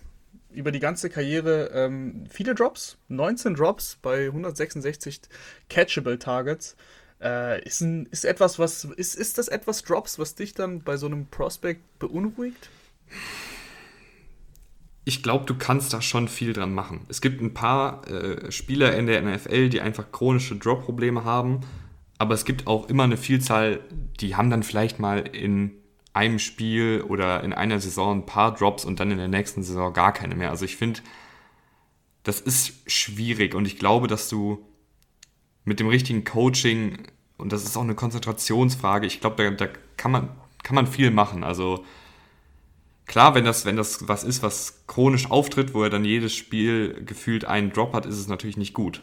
Über 0.54 0.72
die 0.72 0.80
ganze 0.80 1.10
Karriere 1.10 1.72
ähm, 1.74 2.26
viele 2.30 2.56
Drops, 2.56 2.98
19 3.10 3.56
Drops 3.56 3.98
bei 4.02 4.26
166 4.28 5.22
Catchable 5.70 6.20
Targets. 6.20 6.76
Äh, 7.22 7.64
ist, 7.64 7.82
ein, 7.82 8.06
ist 8.08 8.26
etwas, 8.26 8.60
was 8.60 8.84
ist, 8.84 9.16
ist 9.16 9.38
das 9.38 9.48
etwas 9.48 9.84
Drops, 9.84 10.20
was 10.20 10.36
dich 10.36 10.54
dann 10.54 10.84
bei 10.84 10.98
so 10.98 11.06
einem 11.06 11.28
Prospect 11.28 12.00
beunruhigt? 12.00 12.70
ich 15.06 15.22
glaube, 15.22 15.46
du 15.46 15.56
kannst 15.56 15.94
da 15.94 16.02
schon 16.02 16.28
viel 16.28 16.54
dran 16.54 16.74
machen. 16.74 17.02
Es 17.10 17.22
gibt 17.22 17.42
ein 17.42 17.54
paar 17.54 18.08
äh, 18.08 18.52
Spieler 18.52 18.96
in 18.96 19.08
der 19.08 19.22
NFL, 19.22 19.70
die 19.70 19.82
einfach 19.82 20.12
chronische 20.12 20.56
Drop-Probleme 20.56 21.26
haben, 21.26 21.62
aber 22.18 22.34
es 22.34 22.46
gibt 22.46 22.68
auch 22.68 22.88
immer 22.90 23.04
eine 23.04 23.18
Vielzahl, 23.18 23.82
die 24.20 24.36
haben 24.36 24.50
dann 24.50 24.64
vielleicht 24.64 25.00
mal 25.00 25.20
in 25.20 25.72
einem 26.14 26.40
Spiel 26.40 27.04
oder 27.08 27.44
in 27.44 27.54
einer 27.54 27.80
Saison 27.80 28.20
ein 28.20 28.26
paar 28.26 28.54
Drops 28.54 28.86
und 28.86 29.00
dann 29.00 29.12
in 29.12 29.18
der 29.18 29.28
nächsten 29.28 29.64
Saison 29.64 29.94
gar 29.94 30.14
keine 30.14 30.36
mehr. 30.36 30.52
Also 30.52 30.66
ich 30.66 30.78
finde, 30.78 31.02
das 32.24 32.40
ist 32.40 32.74
schwierig 32.88 33.56
und 33.56 33.66
ich 33.66 33.80
glaube, 33.80 34.08
dass 34.08 34.30
du 34.30 34.66
mit 35.66 35.80
dem 35.80 35.88
richtigen 35.88 36.24
Coaching, 36.24 37.08
und 37.38 37.52
das 37.52 37.64
ist 37.64 37.76
auch 37.78 37.82
eine 37.84 37.96
Konzentrationsfrage, 37.96 39.08
ich 39.08 39.22
glaube, 39.22 39.44
da, 39.44 39.66
da 39.66 39.74
kann, 39.98 40.12
man, 40.12 40.30
kann 40.62 40.76
man 40.76 40.88
viel 40.88 41.12
machen. 41.12 41.44
Also 41.44 41.84
Klar, 43.06 43.36
wenn 43.36 43.44
das, 43.44 43.66
wenn 43.66 43.76
das 43.76 44.08
was 44.08 44.24
ist, 44.24 44.44
was 44.44 44.86
chronisch 44.88 45.30
auftritt, 45.30 45.74
wo 45.74 45.84
er 45.84 45.90
dann 45.90 46.06
jedes 46.06 46.34
Spiel 46.34 47.04
gefühlt 47.06 47.46
einen 47.46 47.72
Drop 47.72 47.94
hat, 47.94 48.06
ist 48.06 48.18
es 48.18 48.28
natürlich 48.28 48.58
nicht 48.58 48.74
gut. 48.74 49.02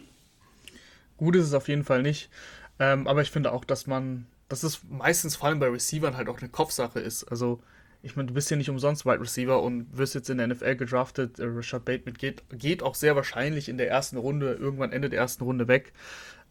Gut 1.16 1.36
ist 1.36 1.46
es 1.46 1.54
auf 1.54 1.68
jeden 1.68 1.84
Fall 1.84 2.02
nicht. 2.02 2.30
Ähm, 2.78 3.06
aber 3.06 3.20
ich 3.20 3.30
finde 3.30 3.52
auch, 3.52 3.64
dass 3.64 3.86
man, 3.86 4.26
dass 4.50 4.62
es 4.62 4.82
meistens 4.86 5.36
vor 5.36 5.48
allem 5.48 5.60
bei 5.60 5.68
Receivern 5.68 6.18
halt 6.18 6.28
auch 6.28 6.40
eine 6.40 6.50
Kopfsache 6.50 7.00
ist. 7.00 7.24
Also, 7.24 7.62
ich 8.02 8.16
meine, 8.16 8.28
du 8.28 8.34
bist 8.34 8.50
ja 8.50 8.58
nicht 8.58 8.68
umsonst 8.68 9.06
Wide 9.06 9.20
Receiver 9.20 9.62
und 9.62 9.96
wirst 9.96 10.14
jetzt 10.14 10.28
in 10.28 10.36
der 10.36 10.48
NFL 10.48 10.76
gedraftet. 10.76 11.38
Äh, 11.38 11.44
Richard 11.44 11.86
Bateman 11.86 12.14
geht, 12.14 12.42
geht 12.52 12.82
auch 12.82 12.94
sehr 12.94 13.16
wahrscheinlich 13.16 13.70
in 13.70 13.78
der 13.78 13.88
ersten 13.88 14.18
Runde, 14.18 14.52
irgendwann 14.52 14.92
Ende 14.92 15.08
der 15.08 15.20
ersten 15.20 15.44
Runde 15.44 15.66
weg. 15.66 15.94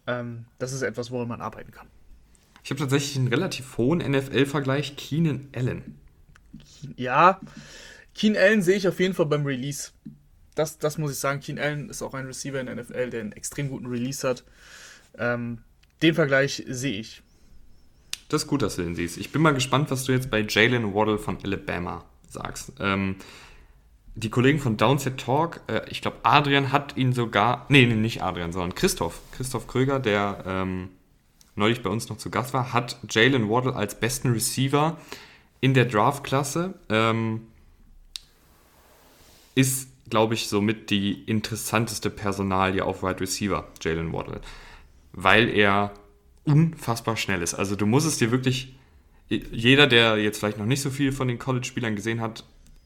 Ähm, 0.08 0.46
das 0.58 0.74
ist 0.74 0.82
etwas, 0.82 1.12
woran 1.12 1.28
man 1.28 1.42
arbeiten 1.42 1.70
kann. 1.70 1.88
Ich 2.64 2.72
habe 2.72 2.80
tatsächlich 2.80 3.18
einen 3.18 3.28
relativ 3.28 3.78
hohen 3.78 4.00
NFL-Vergleich, 4.00 4.96
Keenan 4.96 5.50
Allen 5.56 6.00
ja, 6.96 7.40
Keen 8.14 8.38
Allen 8.38 8.62
sehe 8.62 8.78
ich 8.78 8.88
auf 8.88 9.00
jeden 9.00 9.14
Fall 9.14 9.26
beim 9.26 9.46
Release. 9.46 9.92
Das, 10.56 10.78
das 10.78 10.98
muss 10.98 11.12
ich 11.12 11.20
sagen. 11.20 11.40
Keen 11.40 11.60
Allen 11.60 11.90
ist 11.90 12.02
auch 12.02 12.14
ein 12.14 12.26
Receiver 12.26 12.60
in 12.60 12.66
der 12.66 12.76
NFL, 12.76 13.10
der 13.10 13.22
einen 13.22 13.32
extrem 13.32 13.70
guten 13.70 13.86
Release 13.86 14.28
hat. 14.28 14.44
Ähm, 15.18 15.60
den 16.02 16.16
Vergleich 16.16 16.64
sehe 16.68 17.00
ich. 17.00 17.22
Das 18.30 18.44
ist 18.44 18.48
gut, 18.48 18.62
dass 18.62 18.76
du 18.76 18.84
den 18.84 18.96
siehst. 18.96 19.18
Ich 19.18 19.32
bin 19.32 19.42
mal 19.42 19.54
gespannt, 19.54 19.92
was 19.92 20.06
du 20.06 20.12
jetzt 20.12 20.30
bei 20.30 20.46
Jalen 20.48 20.94
Waddle 20.94 21.18
von 21.18 21.38
Alabama 21.44 22.06
sagst. 22.28 22.74
Ähm, 22.80 23.16
die 24.16 24.30
Kollegen 24.30 24.60
von 24.60 24.78
Downset 24.78 25.20
Talk, 25.20 25.62
äh, 25.68 25.82
ich 25.90 26.02
glaube, 26.02 26.18
Adrian 26.24 26.72
hat 26.72 26.96
ihn 26.96 27.12
sogar, 27.12 27.66
nee, 27.70 27.86
nee, 27.86 27.96
nicht 27.96 28.22
Adrian, 28.22 28.52
sondern 28.52 28.76
Christoph, 28.76 29.20
Christoph 29.32 29.68
Kröger, 29.68 30.00
der 30.00 30.44
ähm, 30.46 30.90
neulich 31.56 31.82
bei 31.82 31.90
uns 31.90 32.10
noch 32.10 32.18
zu 32.18 32.30
Gast 32.30 32.54
war, 32.54 32.72
hat 32.72 32.98
Jalen 33.10 33.50
Waddle 33.50 33.76
als 33.76 34.00
besten 34.00 34.32
Receiver 34.32 34.98
in 35.60 35.74
der 35.74 35.86
Draft-Klasse 35.86 36.76
ähm, 36.90 37.48
ist, 39.56 39.90
glaube 40.10 40.36
ich, 40.36 40.48
somit 40.48 40.90
die 40.90 41.24
interessanteste 41.24 42.10
Personalie 42.10 42.84
auf 42.84 43.04
Wide 43.04 43.20
Receiver, 43.20 43.68
Jalen 43.82 44.14
Waddle. 44.14 44.42
Weil 45.12 45.50
er 45.50 45.92
unfassbar 46.46 47.18
schnell 47.18 47.42
ist. 47.42 47.54
Also 47.54 47.76
du 47.76 47.86
musst 47.86 48.08
es 48.08 48.18
dir 48.18 48.32
wirklich, 48.32 48.76
jeder, 49.28 49.88
der 49.88 50.18
jetzt 50.18 50.40
vielleicht 50.40 50.58
noch 50.58 50.66
nicht 50.66 50.82
so 50.82 50.90
viel 50.90 51.12
von 51.12 51.28
den 51.28 51.40
College-Spielern 51.40 51.96
gesehen 51.96 52.22
hat, 52.22 52.44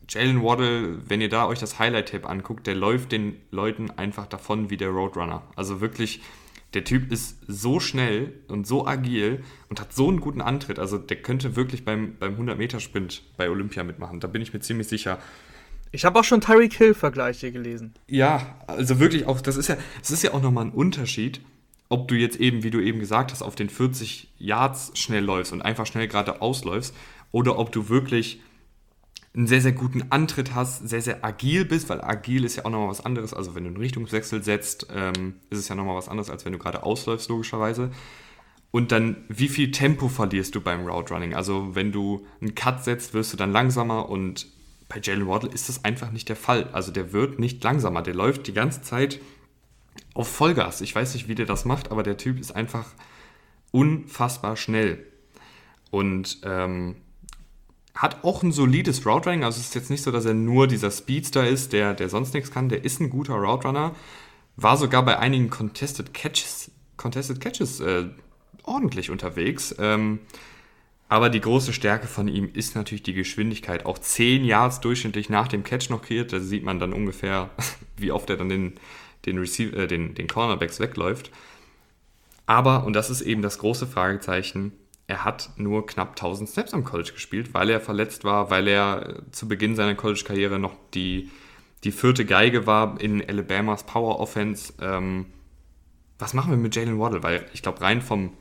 Jalen 0.10 0.44
Waddle, 0.44 1.00
wenn 1.08 1.22
ihr 1.22 1.30
da 1.30 1.48
euch 1.48 1.60
das 1.60 1.80
Highlight-Tape 1.80 2.28
anguckt, 2.28 2.68
der 2.68 2.76
läuft 2.76 3.12
den 3.12 3.38
Leuten 3.52 3.90
einfach 3.92 4.28
davon 4.28 4.70
wie 4.70 4.78
der 4.78 4.90
Roadrunner. 4.90 5.44
Also 5.56 5.80
wirklich 5.80 6.22
der 6.74 6.84
Typ 6.84 7.12
ist 7.12 7.38
so 7.48 7.80
schnell 7.80 8.34
und 8.48 8.66
so 8.66 8.88
agil 8.88 9.44
und 9.70 9.80
hat 9.80 9.94
so 9.94 10.10
einen 10.10 10.20
guten 10.20 10.42
Antritt. 10.42 10.80
Also 10.80 10.98
der 10.98 11.18
könnte 11.18 11.56
wirklich 11.56 11.86
beim, 11.86 12.16
beim 12.20 12.36
100-Meter-Sprint 12.36 13.24
bei 13.38 13.50
Olympia 13.50 13.84
mitmachen. 13.84 14.20
Da 14.20 14.28
bin 14.28 14.42
ich 14.42 14.54
mir 14.54 14.60
ziemlich 14.60 14.88
sicher. 14.88 15.20
Ich 15.92 16.06
habe 16.06 16.20
auch 16.20 16.24
schon 16.24 16.42
Tyreek 16.42 16.74
Hill-Vergleiche 16.74 17.52
gelesen. 17.52 17.94
Ja, 18.08 18.58
also 18.66 19.00
wirklich 19.00 19.28
auch, 19.28 19.40
das 19.42 19.58
ist 19.58 19.68
ja, 19.68 19.78
das 20.00 20.10
ist 20.10 20.24
ja 20.24 20.34
auch 20.34 20.42
nochmal 20.42 20.66
ein 20.66 20.72
Unterschied, 20.72 21.42
ob 21.94 22.08
du 22.08 22.16
jetzt 22.16 22.38
eben, 22.38 22.64
wie 22.64 22.72
du 22.72 22.80
eben 22.80 22.98
gesagt 22.98 23.32
hast, 23.32 23.44
auf 23.44 23.54
den 23.54 23.70
40 23.70 24.34
Yards 24.40 24.92
schnell 24.96 25.24
läufst 25.24 25.54
und 25.54 25.62
einfach 25.62 25.86
schnell 25.86 26.08
gerade 26.08 26.42
ausläufst 26.42 26.96
oder 27.32 27.60
ob 27.60 27.72
du 27.72 27.88
wirklich 27.88 28.42
einen 29.36 29.46
sehr, 29.46 29.62
sehr 29.62 29.74
guten 29.74 30.04
Antritt 30.10 30.56
hast, 30.56 30.90
sehr, 30.90 31.04
sehr 31.04 31.24
agil 31.24 31.66
bist, 31.66 31.90
weil 31.90 32.02
agil 32.02 32.46
ist 32.46 32.56
ja 32.56 32.66
auch 32.66 32.72
nochmal 32.72 32.90
was 32.90 33.06
anderes. 33.06 33.36
Also 33.36 33.54
wenn 33.54 33.64
du 33.64 33.70
einen 33.70 33.78
Richtungswechsel 33.78 34.44
setzt, 34.44 34.88
ähm, 34.92 35.36
ist 35.52 35.60
es 35.60 35.68
ja 35.68 35.76
nochmal 35.76 35.96
was 35.96 36.10
anderes, 36.10 36.32
als 36.32 36.46
wenn 36.46 36.54
du 36.54 36.58
gerade 36.58 36.82
ausläufst, 36.82 37.30
logischerweise. 37.30 37.92
Und 38.72 38.92
dann, 38.92 39.26
wie 39.30 39.50
viel 39.50 39.70
Tempo 39.70 40.08
verlierst 40.08 40.56
du 40.56 40.62
beim 40.62 40.88
Route 40.88 41.14
Running? 41.14 41.36
Also 41.36 41.76
wenn 41.76 41.92
du 41.92 42.26
einen 42.42 42.56
Cut 42.56 42.84
setzt, 42.84 43.14
wirst 43.14 43.32
du 43.34 43.38
dann 43.38 43.52
langsamer 43.52 44.10
und 44.10 44.48
bei 44.90 45.00
Jalen 45.00 45.28
Waddle 45.28 45.52
ist 45.52 45.70
das 45.70 45.86
einfach 45.86 46.12
nicht 46.12 46.28
der 46.28 46.36
Fall. 46.36 46.70
Also 46.74 46.92
der 46.92 47.14
wird 47.14 47.38
nicht 47.38 47.64
langsamer, 47.64 48.02
der 48.02 48.16
läuft 48.16 48.48
die 48.48 48.54
ganze 48.54 48.82
Zeit 48.82 49.20
auf 50.14 50.28
Vollgas. 50.28 50.82
Ich 50.82 50.96
weiß 50.96 51.14
nicht, 51.14 51.28
wie 51.28 51.36
der 51.36 51.46
das 51.46 51.66
macht, 51.66 51.92
aber 51.92 52.04
der 52.04 52.18
Typ 52.18 52.40
ist 52.40 52.52
einfach 52.52 52.86
unfassbar 53.72 54.56
schnell. 54.56 55.06
Und 55.92 56.40
ähm, 56.44 56.96
hat 57.96 58.24
auch 58.24 58.44
ein 58.44 58.52
solides 58.52 59.06
Route 59.06 59.30
Running. 59.30 59.44
Also 59.44 59.60
es 59.60 59.68
ist 59.68 59.76
jetzt 59.76 59.90
nicht 59.90 60.04
so, 60.04 60.12
dass 60.12 60.26
er 60.26 60.34
nur 60.34 60.68
dieser 60.68 60.92
Speedster 60.92 61.48
ist, 61.48 61.74
der, 61.74 61.94
der 61.94 62.10
sonst 62.10 62.34
nichts 62.34 62.52
kann. 62.52 62.70
Der 62.70 62.84
ist 62.84 63.00
ein 63.00 63.10
guter 63.10 63.36
Route 63.36 63.68
Runner. 63.68 63.96
War 64.56 64.78
sogar 64.78 65.04
bei 65.04 65.20
einigen 65.20 65.50
Contested 65.50 66.14
Catches, 66.14 66.72
Contested 66.98 67.40
Catches 67.40 67.80
äh, 67.80 68.06
ordentlich 68.64 69.10
unterwegs. 69.10 69.76
Ähm, 69.80 70.20
aber 71.10 71.30
die 71.30 71.42
große 71.42 71.74
Stärke 71.74 72.08
von 72.08 72.28
ihm 72.28 72.50
ist 72.52 72.76
natürlich 72.76 73.04
die 73.04 73.14
Geschwindigkeit. 73.14 73.86
Auch 73.86 74.00
10 74.00 74.44
Yards 74.46 74.80
durchschnittlich 74.80 75.30
nach 75.30 75.48
dem 75.48 75.64
Catch 75.64 75.92
noch 75.92 76.02
kreiert. 76.02 76.34
Da 76.34 76.40
sieht 76.40 76.64
man 76.64 76.80
dann 76.80 76.94
ungefähr, 76.94 77.52
wie 77.98 78.12
oft 78.12 78.30
er 78.32 78.38
dann 78.38 78.50
den, 78.50 78.74
den, 79.26 79.38
Receive, 79.38 79.76
äh, 79.76 79.88
den, 79.88 80.16
den 80.16 80.28
Cornerbacks 80.28 80.80
wegläuft. 80.80 81.32
Aber, 82.46 82.86
und 82.86 82.94
das 82.94 83.10
ist 83.10 83.22
eben 83.22 83.42
das 83.42 83.58
große 83.58 83.88
Fragezeichen, 83.88 84.74
er 85.08 85.26
hat 85.26 85.52
nur 85.58 85.86
knapp 85.86 86.12
1000 86.12 86.50
Snaps 86.50 86.74
am 86.74 86.84
College 86.84 87.12
gespielt, 87.14 87.54
weil 87.54 87.70
er 87.70 87.82
verletzt 87.82 88.24
war, 88.24 88.50
weil 88.50 88.68
er 88.68 89.22
zu 89.32 89.48
Beginn 89.48 89.76
seiner 89.76 89.96
College-Karriere 89.96 90.60
noch 90.60 90.76
die, 90.94 91.30
die 91.84 91.92
vierte 91.92 92.26
Geige 92.26 92.66
war 92.68 93.00
in 93.02 93.28
Alabamas 93.28 93.84
Power 93.84 94.20
Offense. 94.20 94.74
Ähm, 94.82 95.26
was 96.20 96.34
machen 96.34 96.52
wir 96.52 96.58
mit 96.58 96.76
Jalen 96.76 97.00
Waddle? 97.00 97.22
Weil 97.22 97.46
ich 97.54 97.62
glaube, 97.62 97.82
rein 97.82 98.02
vom 98.02 98.32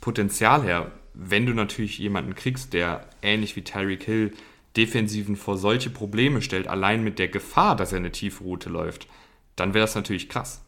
Potenzial 0.00 0.62
her, 0.62 0.90
wenn 1.14 1.46
du 1.46 1.54
natürlich 1.54 1.98
jemanden 1.98 2.34
kriegst, 2.34 2.74
der 2.74 3.06
ähnlich 3.22 3.56
wie 3.56 3.64
Tyreek 3.64 4.04
Hill 4.04 4.32
Defensiven 4.76 5.36
vor 5.36 5.56
solche 5.56 5.90
Probleme 5.90 6.42
stellt, 6.42 6.68
allein 6.68 7.02
mit 7.02 7.18
der 7.18 7.28
Gefahr, 7.28 7.74
dass 7.74 7.92
er 7.92 7.98
eine 7.98 8.12
tiefe 8.12 8.44
Route 8.44 8.68
läuft, 8.68 9.08
dann 9.60 9.74
wäre 9.74 9.84
das 9.84 9.94
natürlich 9.94 10.28
krass. 10.28 10.62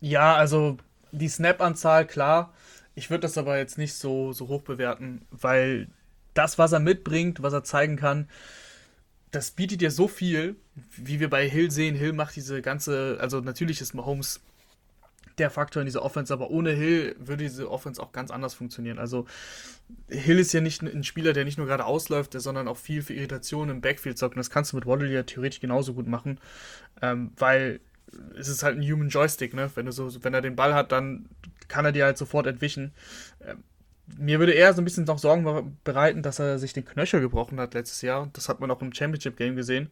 Ja, 0.00 0.34
also 0.34 0.76
die 1.12 1.28
Snap-Anzahl, 1.28 2.06
klar. 2.06 2.52
Ich 2.94 3.10
würde 3.10 3.22
das 3.22 3.38
aber 3.38 3.58
jetzt 3.58 3.78
nicht 3.78 3.94
so, 3.94 4.32
so 4.32 4.48
hoch 4.48 4.62
bewerten, 4.62 5.26
weil 5.30 5.88
das, 6.34 6.58
was 6.58 6.72
er 6.72 6.80
mitbringt, 6.80 7.42
was 7.42 7.52
er 7.52 7.64
zeigen 7.64 7.96
kann, 7.96 8.28
das 9.30 9.50
bietet 9.50 9.80
dir 9.80 9.90
so 9.90 10.08
viel, 10.08 10.56
wie 10.96 11.20
wir 11.20 11.30
bei 11.30 11.48
Hill 11.48 11.70
sehen. 11.70 11.94
Hill 11.94 12.12
macht 12.12 12.36
diese 12.36 12.62
ganze, 12.62 13.18
also 13.20 13.40
natürlich 13.40 13.80
ist 13.80 13.94
Mahomes 13.94 14.40
der 15.38 15.50
Faktor 15.50 15.80
in 15.82 15.86
dieser 15.86 16.02
Offense, 16.02 16.32
aber 16.32 16.50
ohne 16.50 16.70
Hill 16.70 17.14
würde 17.18 17.44
diese 17.44 17.70
Offense 17.70 18.02
auch 18.02 18.12
ganz 18.12 18.30
anders 18.30 18.54
funktionieren. 18.54 18.98
Also 18.98 19.26
Hill 20.08 20.38
ist 20.38 20.52
ja 20.52 20.60
nicht 20.60 20.82
ein 20.82 21.04
Spieler, 21.04 21.32
der 21.32 21.44
nicht 21.44 21.58
nur 21.58 21.66
gerade 21.66 21.84
ausläuft, 21.84 22.32
sondern 22.40 22.68
auch 22.68 22.76
viel 22.76 23.02
für 23.02 23.14
Irritationen 23.14 23.76
im 23.76 23.80
Backfield 23.80 24.18
sorgt. 24.18 24.34
Und 24.34 24.40
das 24.40 24.50
kannst 24.50 24.72
du 24.72 24.76
mit 24.76 24.86
Waddle 24.86 25.10
ja 25.10 25.22
theoretisch 25.22 25.60
genauso 25.60 25.94
gut 25.94 26.08
machen, 26.08 26.40
ähm, 27.00 27.32
weil 27.36 27.80
es 28.38 28.48
ist 28.48 28.62
halt 28.62 28.76
ein 28.76 28.82
Human 28.82 29.08
Joystick, 29.08 29.54
ne? 29.54 29.70
Wenn 29.74 29.86
du 29.86 29.92
so, 29.92 30.22
wenn 30.24 30.34
er 30.34 30.42
den 30.42 30.56
Ball 30.56 30.74
hat, 30.74 30.92
dann 30.92 31.28
kann 31.68 31.84
er 31.84 31.92
dir 31.92 32.04
halt 32.04 32.18
sofort 32.18 32.46
entwischen. 32.46 32.92
Ähm, 33.46 33.62
mir 34.16 34.38
würde 34.38 34.52
eher 34.52 34.72
so 34.72 34.80
ein 34.80 34.84
bisschen 34.84 35.04
noch 35.04 35.18
Sorgen 35.18 35.78
bereiten, 35.84 36.22
dass 36.22 36.38
er 36.38 36.58
sich 36.58 36.72
den 36.72 36.84
Knöchel 36.84 37.20
gebrochen 37.20 37.60
hat 37.60 37.74
letztes 37.74 38.02
Jahr. 38.02 38.30
Das 38.32 38.48
hat 38.48 38.60
man 38.60 38.70
auch 38.70 38.80
im 38.80 38.92
Championship 38.92 39.36
Game 39.36 39.54
gesehen. 39.56 39.90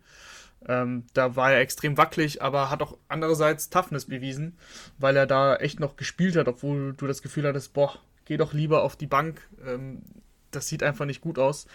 Ähm, 0.66 1.04
da 1.12 1.36
war 1.36 1.52
er 1.52 1.60
extrem 1.60 1.98
wackelig, 1.98 2.42
aber 2.42 2.70
hat 2.70 2.82
auch 2.82 2.96
andererseits 3.08 3.68
Toughness 3.68 4.06
bewiesen, 4.06 4.56
weil 4.98 5.16
er 5.16 5.26
da 5.26 5.56
echt 5.56 5.80
noch 5.80 5.96
gespielt 5.96 6.34
hat, 6.36 6.48
obwohl 6.48 6.94
du 6.94 7.06
das 7.06 7.22
Gefühl 7.22 7.46
hattest, 7.46 7.74
boah, 7.74 7.98
geh 8.24 8.36
doch 8.36 8.52
lieber 8.52 8.82
auf 8.82 8.96
die 8.96 9.06
Bank. 9.06 9.40
Ähm, 9.66 10.02
das 10.50 10.68
sieht 10.68 10.82
einfach 10.82 11.04
nicht 11.04 11.20
gut 11.20 11.38
aus. 11.38 11.66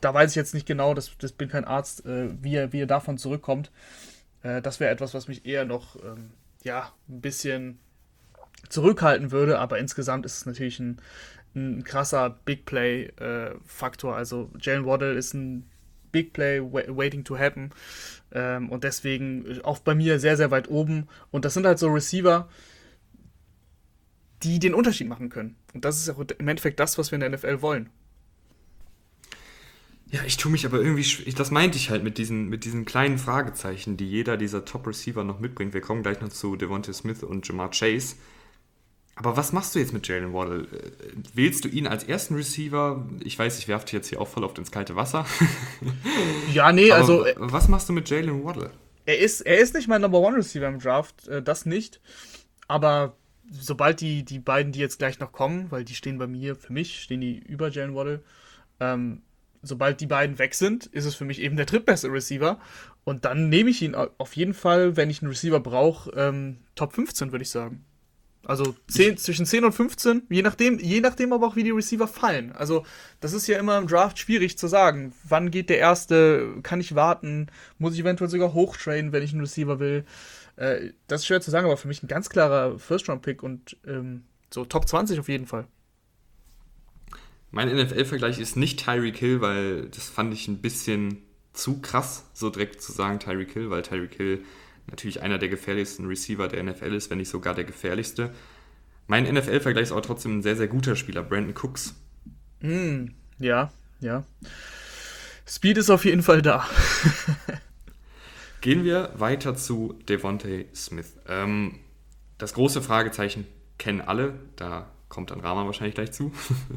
Da 0.00 0.12
weiß 0.12 0.30
ich 0.30 0.36
jetzt 0.36 0.54
nicht 0.54 0.66
genau, 0.66 0.94
das, 0.94 1.16
das 1.18 1.32
bin 1.32 1.48
kein 1.48 1.64
Arzt, 1.64 2.04
äh, 2.04 2.30
wie, 2.42 2.56
er, 2.56 2.72
wie 2.72 2.82
er 2.82 2.86
davon 2.86 3.16
zurückkommt. 3.16 3.70
Äh, 4.42 4.62
das 4.62 4.80
wäre 4.80 4.90
etwas, 4.90 5.14
was 5.14 5.28
mich 5.28 5.46
eher 5.46 5.64
noch 5.64 5.96
ähm, 5.96 6.30
ja, 6.62 6.92
ein 7.08 7.20
bisschen 7.20 7.78
zurückhalten 8.68 9.30
würde, 9.30 9.58
aber 9.58 9.78
insgesamt 9.78 10.26
ist 10.26 10.36
es 10.38 10.46
natürlich 10.46 10.78
ein, 10.80 11.00
ein 11.54 11.84
krasser 11.84 12.38
Big 12.44 12.66
Play-Faktor. 12.66 14.14
Äh, 14.14 14.16
also 14.16 14.50
Jalen 14.60 14.86
Waddle 14.86 15.14
ist 15.14 15.34
ein 15.34 15.68
Big 16.12 16.32
Play 16.32 16.60
waiting 16.60 17.24
to 17.24 17.38
happen 17.38 17.70
ähm, 18.32 18.68
und 18.68 18.84
deswegen 18.84 19.60
auch 19.62 19.78
bei 19.78 19.94
mir 19.94 20.18
sehr, 20.18 20.36
sehr 20.36 20.50
weit 20.50 20.68
oben. 20.68 21.08
Und 21.30 21.44
das 21.44 21.54
sind 21.54 21.66
halt 21.66 21.78
so 21.78 21.88
Receiver, 21.88 22.48
die 24.42 24.58
den 24.58 24.74
Unterschied 24.74 25.08
machen 25.08 25.28
können. 25.28 25.56
Und 25.74 25.84
das 25.84 25.98
ist 25.98 26.10
auch 26.10 26.18
im 26.18 26.48
Endeffekt 26.48 26.80
das, 26.80 26.98
was 26.98 27.10
wir 27.10 27.16
in 27.16 27.20
der 27.20 27.30
NFL 27.30 27.62
wollen. 27.62 27.90
Ja, 30.12 30.20
ich 30.26 30.36
tue 30.36 30.50
mich 30.50 30.66
aber 30.66 30.78
irgendwie, 30.80 31.30
das 31.32 31.52
meinte 31.52 31.78
ich 31.78 31.90
halt 31.90 32.02
mit 32.02 32.18
diesen, 32.18 32.48
mit 32.48 32.64
diesen 32.64 32.84
kleinen 32.84 33.16
Fragezeichen, 33.16 33.96
die 33.96 34.08
jeder 34.08 34.36
dieser 34.36 34.64
Top-Receiver 34.64 35.22
noch 35.22 35.38
mitbringt. 35.38 35.72
Wir 35.72 35.80
kommen 35.80 36.02
gleich 36.02 36.20
noch 36.20 36.30
zu 36.30 36.56
Devontae 36.56 36.92
Smith 36.92 37.22
und 37.22 37.46
Jamar 37.46 37.70
Chase. 37.70 38.16
Aber 39.14 39.36
was 39.36 39.52
machst 39.52 39.74
du 39.74 39.78
jetzt 39.78 39.92
mit 39.92 40.08
Jalen 40.08 40.32
Waddle? 40.32 40.62
Äh, 40.62 41.12
wählst 41.34 41.64
du 41.64 41.68
ihn 41.68 41.86
als 41.86 42.04
ersten 42.04 42.34
Receiver? 42.34 43.06
Ich 43.22 43.38
weiß, 43.38 43.58
ich 43.58 43.68
werfe 43.68 43.84
dich 43.84 43.92
jetzt 43.92 44.08
hier 44.08 44.20
auch 44.20 44.26
voll 44.26 44.44
oft 44.44 44.58
ins 44.58 44.72
kalte 44.72 44.96
Wasser. 44.96 45.26
ja, 46.54 46.72
nee, 46.72 46.90
aber 46.90 47.00
also. 47.00 47.26
Was 47.36 47.68
machst 47.68 47.88
du 47.88 47.92
mit 47.92 48.08
Jalen 48.08 48.44
Waddle? 48.44 48.70
Er 49.06 49.18
ist, 49.18 49.42
er 49.42 49.58
ist 49.58 49.74
nicht 49.74 49.88
mein 49.88 50.00
Number 50.00 50.18
One 50.18 50.38
Receiver 50.38 50.66
im 50.66 50.78
Draft, 50.78 51.28
äh, 51.28 51.42
das 51.42 51.66
nicht. 51.66 52.00
Aber 52.66 53.16
sobald 53.52 54.00
die, 54.00 54.24
die 54.24 54.38
beiden, 54.38 54.72
die 54.72 54.80
jetzt 54.80 54.98
gleich 54.98 55.20
noch 55.20 55.32
kommen, 55.32 55.70
weil 55.70 55.84
die 55.84 55.94
stehen 55.94 56.18
bei 56.18 56.26
mir, 56.26 56.56
für 56.56 56.72
mich, 56.72 57.00
stehen 57.00 57.20
die 57.20 57.38
über 57.38 57.68
Jalen 57.68 57.94
Waddle, 57.94 58.24
ähm, 58.80 59.22
sobald 59.62 60.00
die 60.00 60.06
beiden 60.06 60.38
weg 60.38 60.54
sind, 60.54 60.86
ist 60.86 61.04
es 61.04 61.14
für 61.14 61.24
mich 61.24 61.40
eben 61.40 61.56
der 61.56 61.66
drittbeste 61.66 62.12
Receiver. 62.12 62.58
Und 63.04 63.24
dann 63.24 63.48
nehme 63.48 63.70
ich 63.70 63.82
ihn 63.82 63.94
auf 63.94 64.36
jeden 64.36 64.54
Fall, 64.54 64.96
wenn 64.96 65.10
ich 65.10 65.22
einen 65.22 65.30
Receiver 65.30 65.60
brauche, 65.60 66.10
ähm, 66.12 66.58
Top 66.74 66.92
15, 66.94 67.32
würde 67.32 67.42
ich 67.42 67.50
sagen. 67.50 67.84
Also 68.46 68.74
10, 68.88 69.18
zwischen 69.18 69.44
10 69.44 69.64
und 69.64 69.72
15, 69.72 70.22
je 70.30 70.40
nachdem, 70.40 70.78
je 70.78 71.00
nachdem 71.00 71.32
aber 71.32 71.46
auch, 71.46 71.56
wie 71.56 71.62
die 71.62 71.70
Receiver 71.70 72.08
fallen. 72.08 72.52
Also, 72.52 72.86
das 73.20 73.34
ist 73.34 73.46
ja 73.46 73.58
immer 73.58 73.76
im 73.76 73.86
Draft 73.86 74.18
schwierig 74.18 74.56
zu 74.56 74.66
sagen. 74.66 75.12
Wann 75.28 75.50
geht 75.50 75.68
der 75.68 75.78
erste? 75.78 76.54
Kann 76.62 76.80
ich 76.80 76.94
warten? 76.94 77.48
Muss 77.78 77.94
ich 77.94 78.00
eventuell 78.00 78.30
sogar 78.30 78.54
hochtrainen, 78.54 79.12
wenn 79.12 79.22
ich 79.22 79.32
einen 79.32 79.42
Receiver 79.42 79.78
will? 79.78 80.04
Äh, 80.56 80.92
das 81.06 81.20
ist 81.20 81.26
schwer 81.26 81.42
zu 81.42 81.50
sagen, 81.50 81.66
aber 81.66 81.76
für 81.76 81.88
mich 81.88 82.02
ein 82.02 82.08
ganz 82.08 82.30
klarer 82.30 82.78
First-Round-Pick 82.78 83.42
und 83.42 83.76
ähm, 83.86 84.24
so 84.52 84.64
Top 84.64 84.88
20 84.88 85.20
auf 85.20 85.28
jeden 85.28 85.46
Fall. 85.46 85.66
Mein 87.50 87.68
NFL-Vergleich 87.68 88.38
ist 88.38 88.56
nicht 88.56 88.84
Tyreek 88.84 89.16
Hill, 89.16 89.40
weil 89.40 89.88
das 89.88 90.08
fand 90.08 90.32
ich 90.32 90.46
ein 90.46 90.58
bisschen 90.58 91.22
zu 91.52 91.80
krass, 91.80 92.24
so 92.32 92.48
direkt 92.50 92.80
zu 92.80 92.92
sagen 92.92 93.18
Tyreek 93.18 93.52
Hill, 93.52 93.70
weil 93.70 93.82
Tyreek 93.82 94.14
Hill 94.14 94.44
natürlich 94.86 95.22
einer 95.22 95.38
der 95.38 95.48
gefährlichsten 95.48 96.06
Receiver 96.06 96.48
der 96.48 96.62
NFL 96.62 96.94
ist, 96.94 97.10
wenn 97.10 97.18
nicht 97.18 97.28
sogar 97.28 97.54
der 97.54 97.64
gefährlichste. 97.64 98.32
Mein 99.06 99.24
NFL-Vergleich 99.24 99.84
ist 99.84 99.92
aber 99.92 100.02
trotzdem 100.02 100.38
ein 100.38 100.42
sehr, 100.42 100.56
sehr 100.56 100.68
guter 100.68 100.94
Spieler, 100.94 101.22
Brandon 101.22 101.54
Cooks. 101.60 101.94
Mm, 102.60 103.06
ja, 103.38 103.72
ja. 104.00 104.24
Speed 105.46 105.78
ist 105.78 105.90
auf 105.90 106.04
jeden 106.04 106.22
Fall 106.22 106.42
da. 106.42 106.68
Gehen 108.60 108.84
wir 108.84 109.10
weiter 109.16 109.56
zu 109.56 109.98
Devontae 110.08 110.66
Smith. 110.74 111.14
Ähm, 111.26 111.80
das 112.38 112.54
große 112.54 112.82
Fragezeichen 112.82 113.46
kennen 113.78 114.00
alle, 114.00 114.34
da 114.56 114.90
kommt 115.10 115.30
dann 115.30 115.40
Rahman 115.40 115.66
wahrscheinlich 115.66 115.94
gleich 115.94 116.12
zu. 116.12 116.32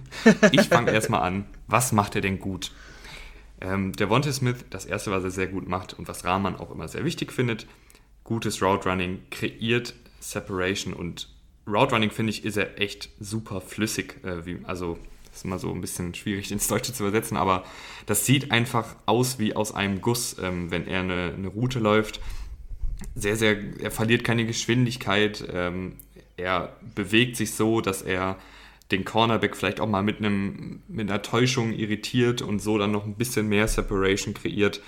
ich 0.52 0.68
fange 0.68 0.92
erstmal 0.92 1.22
an. 1.22 1.46
Was 1.68 1.94
macht 1.94 2.16
er 2.16 2.22
denn 2.22 2.40
gut? 2.40 2.72
Ähm, 3.62 3.94
der 3.94 4.10
Wonte 4.10 4.34
Smith, 4.34 4.66
das 4.70 4.86
erste, 4.86 5.12
was 5.12 5.24
er 5.24 5.32
sehr 5.32 5.48
gut 5.48 5.70
macht 5.70 5.94
und 5.94 6.10
was 6.10 6.26
Rahman 6.26 6.58
auch 6.58 6.72
immer 6.72 6.90
sehr 6.90 7.06
wichtig 7.06 7.32
findet, 7.32 7.66
gutes 8.26 8.62
Route 8.62 8.90
Running, 8.90 9.22
kreiert 9.32 9.94
Separation 10.20 10.94
und 10.94 11.30
Route 11.66 11.94
Running, 11.94 12.12
finde 12.12 12.32
ich, 12.32 12.44
ist 12.44 12.58
er 12.58 12.82
echt 12.82 13.10
super 13.22 13.62
flüssig. 13.62 14.22
Äh, 14.26 14.46
wie, 14.46 14.60
also, 14.64 14.98
ist 15.34 15.46
immer 15.46 15.60
so 15.60 15.72
ein 15.72 15.82
bisschen 15.82 16.14
schwierig 16.14 16.52
ins 16.52 16.68
Deutsche 16.68 16.94
zu 16.94 17.04
übersetzen, 17.04 17.38
aber 17.38 17.64
das 18.06 18.26
sieht 18.26 18.52
einfach 18.52 18.96
aus 19.06 19.40
wie 19.40 19.56
aus 19.56 19.74
einem 19.74 20.02
Guss, 20.02 20.38
ähm, 20.42 20.70
wenn 20.70 20.88
er 20.88 21.00
eine, 21.00 21.34
eine 21.36 21.48
Route 21.48 21.80
läuft. 21.80 22.20
Sehr, 23.16 23.36
sehr, 23.36 23.58
er 23.80 23.92
verliert 23.92 24.24
keine 24.24 24.46
Geschwindigkeit, 24.46 25.44
ähm, 25.52 25.96
er 26.38 26.76
bewegt 26.96 27.36
sich 27.38 27.54
so, 27.54 27.82
dass 27.82 28.02
er 28.02 28.38
den 28.92 29.06
Cornerback 29.06 29.56
vielleicht 29.56 29.80
auch 29.80 29.88
mal 29.88 30.04
mit, 30.04 30.20
einem, 30.20 30.82
mit 30.88 31.10
einer 31.10 31.22
Täuschung 31.22 31.74
irritiert 31.74 32.42
und 32.42 32.60
so 32.60 32.78
dann 32.78 32.92
noch 32.92 33.06
ein 33.06 33.16
bisschen 33.16 33.48
mehr 33.48 33.68
Separation 33.68 34.34
kreiert. 34.34 34.82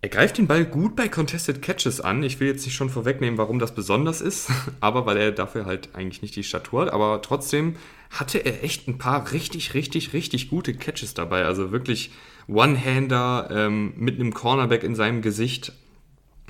Er 0.00 0.08
greift 0.08 0.38
den 0.38 0.46
Ball 0.46 0.64
gut 0.64 0.94
bei 0.94 1.08
Contested 1.08 1.60
Catches 1.60 2.00
an. 2.00 2.22
Ich 2.22 2.38
will 2.38 2.46
jetzt 2.46 2.64
nicht 2.64 2.76
schon 2.76 2.88
vorwegnehmen, 2.90 3.36
warum 3.36 3.58
das 3.58 3.74
besonders 3.74 4.20
ist, 4.20 4.48
aber 4.80 5.06
weil 5.06 5.16
er 5.16 5.32
dafür 5.32 5.66
halt 5.66 5.94
eigentlich 5.94 6.22
nicht 6.22 6.36
die 6.36 6.44
Statur 6.44 6.82
hat. 6.82 6.92
Aber 6.92 7.20
trotzdem 7.20 7.74
hatte 8.10 8.38
er 8.38 8.62
echt 8.62 8.86
ein 8.86 8.98
paar 8.98 9.32
richtig, 9.32 9.74
richtig, 9.74 10.12
richtig 10.12 10.50
gute 10.50 10.74
Catches 10.74 11.14
dabei. 11.14 11.44
Also 11.44 11.72
wirklich 11.72 12.12
One-Hander 12.46 13.48
ähm, 13.50 13.92
mit 13.96 14.20
einem 14.20 14.32
Cornerback 14.32 14.84
in 14.84 14.94
seinem 14.94 15.20
Gesicht 15.20 15.72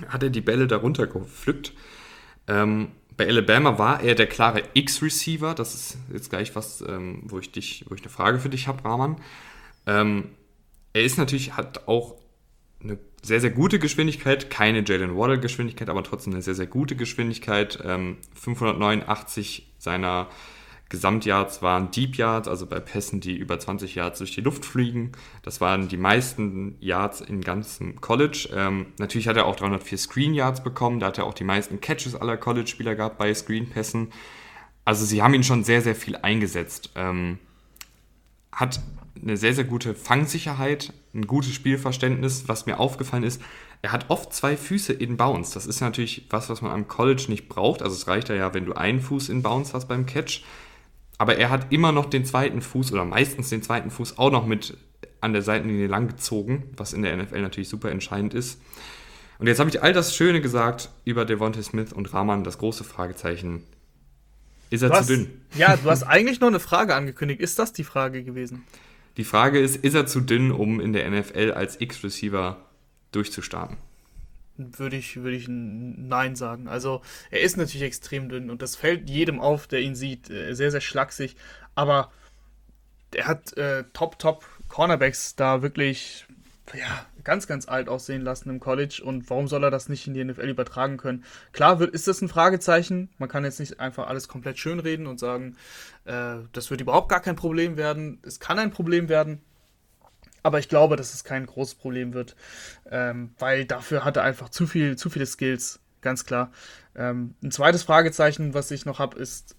hat 0.09 0.23
er 0.23 0.31
die 0.31 0.43
Bälle 0.43 0.67
darunter 0.67 1.07
gepflückt. 1.07 1.73
Ähm, 2.47 2.89
bei 3.19 3.27
Alabama 3.27 3.79
war 3.79 4.03
er 4.03 4.15
der 4.15 4.29
klare 4.29 4.63
X-Receiver. 4.75 5.53
Das 5.53 5.75
ist 5.75 5.99
jetzt 6.13 6.31
gleich 6.31 6.55
was, 6.55 6.81
ähm, 6.83 7.21
wo, 7.25 7.41
ich 7.41 7.51
dich, 7.51 7.85
wo 7.89 7.95
ich 7.95 8.01
eine 8.01 8.11
Frage 8.11 8.39
für 8.39 8.49
dich 8.49 8.69
habe, 8.69 8.85
Rahman. 8.85 9.17
Ähm, 9.87 10.31
er 10.93 11.03
ist 11.03 11.19
natürlich, 11.19 11.57
hat 11.57 11.89
auch 11.89 12.15
eine 12.81 12.97
sehr, 13.21 13.41
sehr 13.41 13.51
gute 13.51 13.81
Geschwindigkeit, 13.81 14.51
keine 14.51 14.85
Jalen 14.87 15.17
Waddle-Geschwindigkeit, 15.17 15.89
aber 15.89 16.05
trotzdem 16.05 16.33
eine 16.33 16.43
sehr, 16.43 16.55
sehr 16.55 16.69
gute 16.69 16.95
Geschwindigkeit. 16.95 17.81
Ähm, 17.85 18.19
589 18.35 19.67
seiner 19.79 20.29
Gesamtyards 20.89 21.61
waren 21.61 21.91
Deep 21.91 22.17
Yards, 22.17 22.49
also 22.49 22.67
bei 22.67 22.81
Pässen, 22.81 23.21
die 23.21 23.37
über 23.37 23.59
20 23.59 23.95
Yards 23.95 24.19
durch 24.19 24.35
die 24.35 24.41
Luft 24.41 24.65
fliegen. 24.65 25.13
Das 25.43 25.61
waren 25.61 25.89
die 25.89 25.99
meisten 25.99 26.77
Yards 26.81 27.21
im 27.21 27.43
ganzen 27.43 28.01
College. 28.01 28.49
Ähm, 28.55 28.87
natürlich 28.99 29.29
hat 29.29 29.37
er 29.37 29.47
auch 29.47 29.57
304 29.57 29.99
Screen 29.99 30.35
Yards 30.35 30.63
bekommen, 30.63 31.01
da 31.01 31.09
hat 31.09 31.19
er 31.19 31.25
auch 31.25 31.35
die 31.35 31.45
meisten 31.45 31.81
Catches 31.81 32.15
aller 32.15 32.39
College-Spieler 32.39 32.95
gehabt 32.95 33.19
bei 33.19 33.33
Screen-Pässen. 33.35 34.13
Also 34.85 35.05
sie 35.05 35.23
haben 35.23 35.35
ihn 35.35 35.45
schon 35.45 35.65
sehr, 35.65 35.83
sehr 35.83 35.95
viel 35.95 36.17
eingesetzt. 36.17 36.91
Ähm, 36.95 37.39
hat 38.51 38.81
eine 39.23 39.37
sehr, 39.37 39.53
sehr 39.53 39.65
gute 39.65 39.95
Fangsicherheit, 39.95 40.93
ein 41.15 41.27
gutes 41.27 41.53
Spielverständnis. 41.53 42.49
Was 42.49 42.65
mir 42.65 42.81
aufgefallen 42.81 43.25
ist, 43.25 43.43
er 43.83 43.93
hat 43.93 44.07
oft 44.09 44.33
zwei 44.33 44.57
Füße 44.57 44.93
in 44.93 45.17
Bounce. 45.17 45.53
Das 45.53 45.67
ist 45.67 45.81
natürlich 45.81 46.27
was, 46.31 46.49
was 46.49 46.63
man 46.63 46.73
am 46.73 46.89
College 46.89 47.27
nicht 47.29 47.49
braucht. 47.49 47.83
Also 47.83 47.95
es 47.95 48.09
reicht 48.09 48.29
ja, 48.31 48.55
wenn 48.55 48.65
du 48.65 48.73
einen 48.73 49.01
Fuß 49.01 49.29
in 49.29 49.43
Bounce 49.43 49.75
hast 49.75 49.87
beim 49.87 50.07
Catch. 50.07 50.43
Aber 51.19 51.37
er 51.37 51.51
hat 51.51 51.73
immer 51.73 51.93
noch 51.93 52.07
den 52.07 52.25
zweiten 52.25 52.63
Fuß 52.63 52.93
oder 52.93 53.05
meistens 53.05 53.51
den 53.51 53.63
zweiten 53.63 53.91
Fuß 53.91 54.19
auch 54.19 54.31
noch 54.31 54.47
mit 54.47 54.77
an 55.21 55.33
der 55.33 55.43
Seitenlinie 55.43 55.89
lang 55.89 56.07
gezogen, 56.07 56.71
was 56.77 56.93
in 56.93 57.03
der 57.03 57.17
NFL 57.17 57.43
natürlich 57.43 57.69
super 57.69 57.91
entscheidend 57.91 58.35
ist. 58.35 58.61
Und 59.39 59.47
jetzt 59.47 59.59
habe 59.59 59.71
ich 59.71 59.83
all 59.83 59.93
das 59.93 60.15
Schöne 60.15 60.41
gesagt 60.41 60.91
über 61.05 61.25
Devontae 61.25 61.63
Smith 61.63 61.93
und 61.93 62.13
Rahman, 62.13 62.45
das 62.45 62.59
große 62.59 62.85
Fragezeichen. 62.85 63.65
Ist 64.71 64.83
er 64.83 64.89
du 64.89 64.95
zu 64.95 65.01
hast, 65.01 65.11
dünn? 65.11 65.31
Ja, 65.57 65.77
du 65.77 65.91
hast 65.91 66.03
eigentlich 66.05 66.41
noch 66.41 66.49
eine 66.49 66.61
Frage 66.61 66.95
angekündigt. 66.95 67.41
Ist 67.41 67.59
das 67.59 67.73
die 67.73 67.85
Frage 67.85 68.23
gewesen? 68.23 68.65
Die 69.17 69.25
Frage 69.25 69.59
ist, 69.59 69.77
ist 69.77 69.95
er 69.95 70.07
zu 70.07 70.21
dünn, 70.21 70.53
um 70.53 70.81
in 70.81 70.93
der 70.93 71.09
NFL 71.11 71.53
als 71.53 71.81
X-Receiver 71.81 72.65
durchzustarten? 73.13 73.77
Würde 74.59 74.97
ich, 74.97 75.17
würde 75.17 75.37
ich 75.37 75.47
Nein 75.49 76.35
sagen. 76.35 76.67
Also 76.67 77.01
er 77.31 77.41
ist 77.41 77.57
natürlich 77.57 77.83
extrem 77.83 78.29
dünn 78.29 78.51
und 78.51 78.61
das 78.61 78.75
fällt 78.75 79.09
jedem 79.09 79.41
auf, 79.41 79.69
der 79.69 79.81
ihn 79.81 79.95
sieht. 79.95 80.31
Äh, 80.31 80.55
sehr, 80.55 80.73
sehr 80.73 80.81
schlaksig. 80.81 81.37
Aber 81.75 82.11
er 83.15 83.27
hat 83.27 83.57
äh, 83.57 83.85
Top, 83.93 84.19
Top 84.19 84.45
Cornerbacks 84.69 85.37
da 85.37 85.63
wirklich 85.63 86.27
ja, 86.75 87.07
ganz, 87.25 87.47
ganz 87.47 87.69
alt 87.69 87.89
aussehen 87.89 88.23
lassen 88.23 88.51
im 88.51 88.61
College 88.61 89.01
und 89.05 89.29
warum 89.31 89.49
soll 89.49 89.65
er 89.65 89.71
das 89.71 89.89
nicht 89.89 90.07
in 90.07 90.15
die 90.15 90.25
NFL 90.25 90.49
übertragen 90.49 90.97
können? 90.97 91.25
Klar 91.53 91.79
wird, 91.79 91.95
ist 91.95 92.09
das 92.09 92.21
ein 92.21 92.29
Fragezeichen. 92.29 93.11
Man 93.19 93.29
kann 93.29 93.45
jetzt 93.45 93.61
nicht 93.61 93.81
einfach 93.81 94.09
alles 94.09 94.29
komplett 94.29 94.59
schönreden 94.59 95.07
und 95.07 95.19
sagen, 95.19 95.57
äh, 96.05 96.37
das 96.53 96.71
wird 96.71 96.81
überhaupt 96.81 97.09
gar 97.09 97.21
kein 97.21 97.37
Problem 97.37 97.77
werden. 97.77 98.21
Es 98.23 98.41
kann 98.41 98.59
ein 98.59 98.71
Problem 98.71 99.09
werden, 99.09 99.41
aber 100.43 100.59
ich 100.59 100.69
glaube, 100.69 100.97
dass 100.97 101.15
es 101.15 101.25
kein 101.25 101.47
großes 101.47 101.75
Problem 101.77 102.15
wird, 102.15 102.37
ähm, 102.91 103.35
weil 103.39 103.65
dafür 103.65 104.05
hat 104.05 104.17
er 104.17 104.25
einfach 104.25 104.49
zu, 104.49 104.67
viel, 104.67 104.97
zu 104.97 105.11
viele 105.11 105.27
Skills, 105.27 105.81
ganz 106.01 106.25
klar. 106.25 106.53
Ähm, 106.95 107.35
ein 107.43 107.51
zweites 107.51 107.83
Fragezeichen, 107.83 108.55
was 108.55 108.71
ich 108.71 108.85
noch 108.87 108.99
habe, 108.99 109.19
ist, 109.19 109.57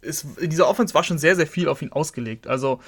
ist, 0.00 0.26
dieser 0.40 0.68
Offense 0.68 0.94
war 0.94 1.04
schon 1.04 1.18
sehr, 1.18 1.36
sehr 1.36 1.46
viel 1.46 1.68
auf 1.68 1.82
ihn 1.82 1.92
ausgelegt. 1.92 2.46
Also 2.46 2.80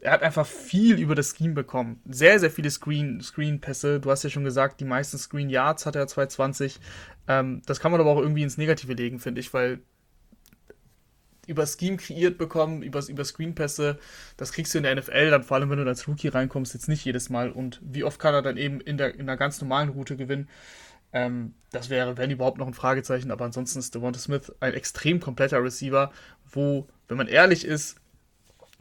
er 0.00 0.12
hat 0.12 0.22
einfach 0.22 0.46
viel 0.46 0.98
über 0.98 1.14
das 1.14 1.34
Scheme 1.36 1.54
bekommen. 1.54 2.00
Sehr, 2.08 2.40
sehr 2.40 2.50
viele 2.50 2.70
Screen, 2.70 3.20
Screen-Pässe. 3.20 4.00
Du 4.00 4.10
hast 4.10 4.24
ja 4.24 4.30
schon 4.30 4.42
gesagt, 4.42 4.80
die 4.80 4.84
meisten 4.84 5.16
Screen 5.16 5.48
Yards 5.48 5.86
hat 5.86 5.94
er 5.94 6.08
220. 6.08 6.80
Ähm, 7.28 7.62
das 7.66 7.78
kann 7.78 7.92
man 7.92 8.00
aber 8.00 8.10
auch 8.10 8.18
irgendwie 8.18 8.42
ins 8.42 8.58
Negative 8.58 8.94
legen, 8.94 9.20
finde 9.20 9.40
ich, 9.40 9.54
weil 9.54 9.80
über 11.46 11.66
Scheme 11.66 11.96
kreiert 11.96 12.38
bekommen, 12.38 12.82
über, 12.82 13.06
über 13.08 13.24
Screenpässe, 13.24 13.98
das 14.36 14.52
kriegst 14.52 14.74
du 14.74 14.78
in 14.78 14.84
der 14.84 14.94
NFL, 14.94 15.30
dann 15.30 15.42
vor 15.42 15.56
allem 15.56 15.70
wenn 15.70 15.78
du 15.78 15.86
als 15.86 16.06
Rookie 16.06 16.28
reinkommst, 16.28 16.74
jetzt 16.74 16.88
nicht 16.88 17.04
jedes 17.04 17.30
Mal. 17.30 17.50
Und 17.50 17.80
wie 17.82 18.04
oft 18.04 18.18
kann 18.18 18.34
er 18.34 18.42
dann 18.42 18.56
eben 18.56 18.80
in 18.80 18.96
der, 18.96 19.14
in 19.14 19.26
der 19.26 19.36
ganz 19.36 19.60
normalen 19.60 19.88
Route 19.88 20.16
gewinnen? 20.16 20.48
Ähm, 21.12 21.54
das 21.70 21.90
wäre, 21.90 22.16
wenn 22.16 22.30
überhaupt, 22.30 22.58
noch 22.58 22.66
ein 22.66 22.74
Fragezeichen. 22.74 23.30
Aber 23.30 23.44
ansonsten 23.44 23.78
ist 23.78 23.94
Devonta 23.94 24.20
Smith 24.20 24.52
ein 24.60 24.74
extrem 24.74 25.20
kompletter 25.20 25.62
Receiver, 25.62 26.12
wo, 26.50 26.86
wenn 27.08 27.16
man 27.16 27.28
ehrlich 27.28 27.64
ist, 27.64 27.96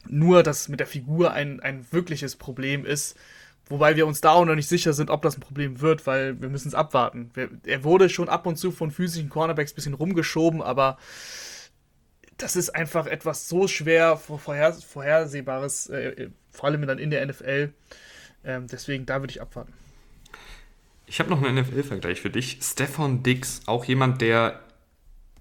nur 0.08 0.44
das 0.44 0.68
mit 0.68 0.80
der 0.80 0.88
Figur 0.88 1.32
ein, 1.32 1.60
ein 1.60 1.86
wirkliches 1.92 2.36
Problem 2.36 2.86
ist. 2.86 3.18
Wobei 3.70 3.96
wir 3.96 4.06
uns 4.06 4.20
da 4.22 4.32
auch 4.32 4.46
noch 4.46 4.56
nicht 4.56 4.68
sicher 4.68 4.94
sind, 4.94 5.10
ob 5.10 5.22
das 5.22 5.38
ein 5.38 5.42
Problem 5.42 5.80
wird, 5.80 6.06
weil 6.06 6.42
wir 6.42 6.50
müssen 6.50 6.68
es 6.68 6.76
abwarten. 6.76 7.32
Wir, 7.34 7.50
er 7.66 7.84
wurde 7.84 8.10
schon 8.10 8.28
ab 8.28 8.46
und 8.46 8.58
zu 8.58 8.72
von 8.72 8.92
physischen 8.92 9.30
Cornerbacks 9.30 9.72
ein 9.72 9.76
bisschen 9.76 9.94
rumgeschoben, 9.94 10.62
aber 10.62 10.98
das 12.42 12.56
ist 12.56 12.70
einfach 12.72 13.06
etwas 13.06 13.48
so 13.48 13.68
schwer 13.68 14.18
vorher, 14.18 14.74
vorhersehbares, 14.74 15.88
äh, 15.88 16.30
vor 16.52 16.70
allem 16.70 16.86
dann 16.88 16.98
in 16.98 17.10
der 17.10 17.26
NFL. 17.26 17.74
Ähm, 18.44 18.68
deswegen, 18.68 19.06
da 19.06 19.22
würde 19.22 19.32
ich 19.32 19.42
abwarten. 19.42 19.74
Ich 21.06 21.20
habe 21.20 21.30
noch 21.30 21.44
einen 21.44 21.60
NFL-Vergleich 21.60 22.22
für 22.22 22.30
dich. 22.30 22.60
Stefan 22.62 23.24
Dix, 23.24 23.62
auch 23.66 23.86
jemand, 23.86 24.22
der 24.22 24.62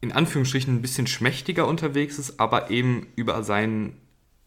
in 0.01 0.13
Anführungsstrichen 0.13 0.75
ein 0.75 0.83
bisschen 0.83 1.07
schmächtiger 1.07 1.67
unterwegs 1.67 2.19
ist, 2.19 2.41
aber 2.41 2.71
eben 2.71 3.07
über 3.17 3.43
sein 3.43 3.97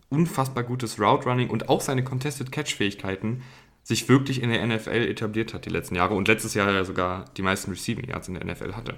unfassbar 0.09 0.63
gutes 0.63 0.99
Route 0.99 1.25
Running 1.25 1.49
und 1.49 1.69
auch 1.69 1.81
seine 1.81 2.03
Contested 2.03 2.51
Catch-Fähigkeiten 2.51 3.43
sich 3.83 4.07
wirklich 4.07 4.41
in 4.41 4.49
der 4.49 4.65
NFL 4.65 5.07
etabliert 5.07 5.53
hat 5.53 5.65
die 5.65 5.69
letzten 5.69 5.95
Jahre 5.95 6.13
und 6.13 6.27
letztes 6.27 6.53
Jahr 6.53 6.71
ja 6.71 6.85
sogar 6.85 7.25
die 7.35 7.41
meisten 7.41 7.71
Receiving 7.71 8.07
Yards 8.07 8.27
in 8.27 8.35
der 8.35 8.45
NFL 8.45 8.75
hatte. 8.75 8.95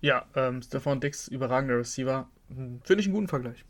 Ja, 0.00 0.24
ähm, 0.34 0.62
Stefan 0.62 1.00
Dix, 1.00 1.28
überragender 1.28 1.78
Receiver. 1.78 2.28
Finde 2.48 3.00
ich 3.00 3.06
einen 3.06 3.14
guten 3.14 3.28
Vergleich. 3.28 3.64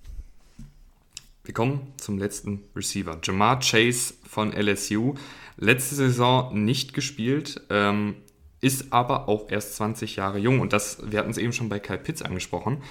Wir 1.45 1.55
kommen 1.55 1.93
zum 1.97 2.19
letzten 2.19 2.63
Receiver. 2.77 3.19
Jamar 3.23 3.59
Chase 3.61 4.15
von 4.29 4.53
LSU. 4.53 5.15
Letzte 5.57 5.97
Saison 5.97 6.65
nicht 6.65 6.95
gespielt, 6.95 7.61
ähm, 7.71 8.15
ist 8.61 8.93
aber 8.93 9.29
auch 9.29 9.51
erst 9.51 9.77
20 9.77 10.17
Jahre 10.17 10.39
jung. 10.39 10.61
Und 10.61 10.73
das, 10.73 10.99
wir 11.11 11.19
hatten 11.19 11.31
es 11.31 11.39
eben 11.39 11.53
schon 11.53 11.69
bei 11.69 11.81
Kyle 11.81 11.99
Pitts 11.99 12.23
angesprochen. 12.23 12.83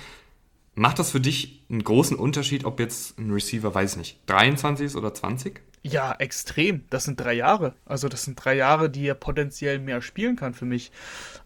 Macht 0.75 0.99
das 0.99 1.11
für 1.11 1.19
dich 1.21 1.63
einen 1.69 1.83
großen 1.83 2.17
Unterschied, 2.17 2.65
ob 2.65 2.79
jetzt 2.79 3.17
ein 3.17 3.31
Receiver, 3.31 3.73
weiß 3.73 3.93
ich 3.93 3.97
nicht, 3.97 4.19
23 4.27 4.87
ist 4.87 4.95
oder 4.95 5.13
20? 5.13 5.61
Ja, 5.89 6.15
extrem. 6.17 6.83
Das 6.89 7.05
sind 7.05 7.19
drei 7.19 7.33
Jahre. 7.33 7.73
Also 7.85 8.09
das 8.09 8.23
sind 8.23 8.35
drei 8.43 8.55
Jahre, 8.55 8.89
die 8.89 9.07
er 9.07 9.15
potenziell 9.15 9.79
mehr 9.79 10.01
spielen 10.01 10.35
kann 10.35 10.53
für 10.53 10.65
mich. 10.65 10.91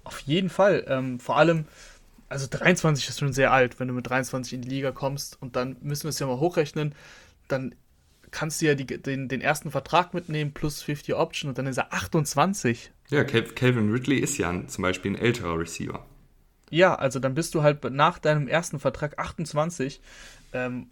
Auf 0.03 0.19
jeden 0.19 0.49
Fall. 0.49 0.85
Ähm, 0.87 1.19
vor 1.19 1.37
allem, 1.37 1.65
also 2.29 2.47
23 2.49 3.07
ist 3.07 3.19
schon 3.19 3.33
sehr 3.33 3.51
alt, 3.51 3.79
wenn 3.79 3.87
du 3.87 3.93
mit 3.93 4.09
23 4.09 4.53
in 4.53 4.61
die 4.61 4.69
Liga 4.69 4.91
kommst. 4.91 5.41
Und 5.41 5.55
dann 5.55 5.77
müssen 5.81 6.03
wir 6.03 6.09
es 6.09 6.19
ja 6.19 6.27
mal 6.27 6.39
hochrechnen. 6.39 6.95
Dann 7.47 7.75
kannst 8.33 8.61
du 8.61 8.65
ja 8.65 8.75
die, 8.75 8.85
den, 8.85 9.29
den 9.29 9.41
ersten 9.41 9.71
Vertrag 9.71 10.13
mitnehmen 10.13 10.53
plus 10.53 10.81
50 10.81 11.15
Option 11.15 11.49
und 11.49 11.57
dann 11.57 11.67
ist 11.67 11.77
er 11.77 11.93
28. 11.93 12.91
Ja, 13.09 13.23
Calvin 13.23 13.91
Ridley 13.91 14.17
ist 14.17 14.37
ja 14.37 14.67
zum 14.67 14.81
Beispiel 14.81 15.11
ein 15.11 15.17
älterer 15.17 15.57
Receiver. 15.59 16.05
Ja, 16.69 16.95
also 16.95 17.19
dann 17.19 17.35
bist 17.35 17.53
du 17.53 17.61
halt 17.61 17.83
nach 17.91 18.17
deinem 18.17 18.47
ersten 18.47 18.79
Vertrag 18.79 19.19
28. 19.19 20.01
Ähm, 20.53 20.87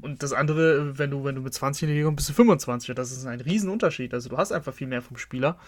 und 0.00 0.22
das 0.22 0.32
andere, 0.32 0.98
wenn 0.98 1.10
du, 1.10 1.24
wenn 1.24 1.34
du 1.34 1.40
mit 1.40 1.52
20 1.52 1.82
in 1.82 1.88
die 1.88 1.94
Liga 1.94 2.06
kommst, 2.06 2.18
bist 2.18 2.28
du 2.28 2.34
25. 2.34 2.94
Das 2.94 3.10
ist 3.10 3.26
ein 3.26 3.40
Riesenunterschied. 3.40 4.14
Also 4.14 4.28
du 4.28 4.36
hast 4.36 4.52
einfach 4.52 4.72
viel 4.72 4.86
mehr 4.86 5.02
vom 5.02 5.16
Spieler. 5.16 5.58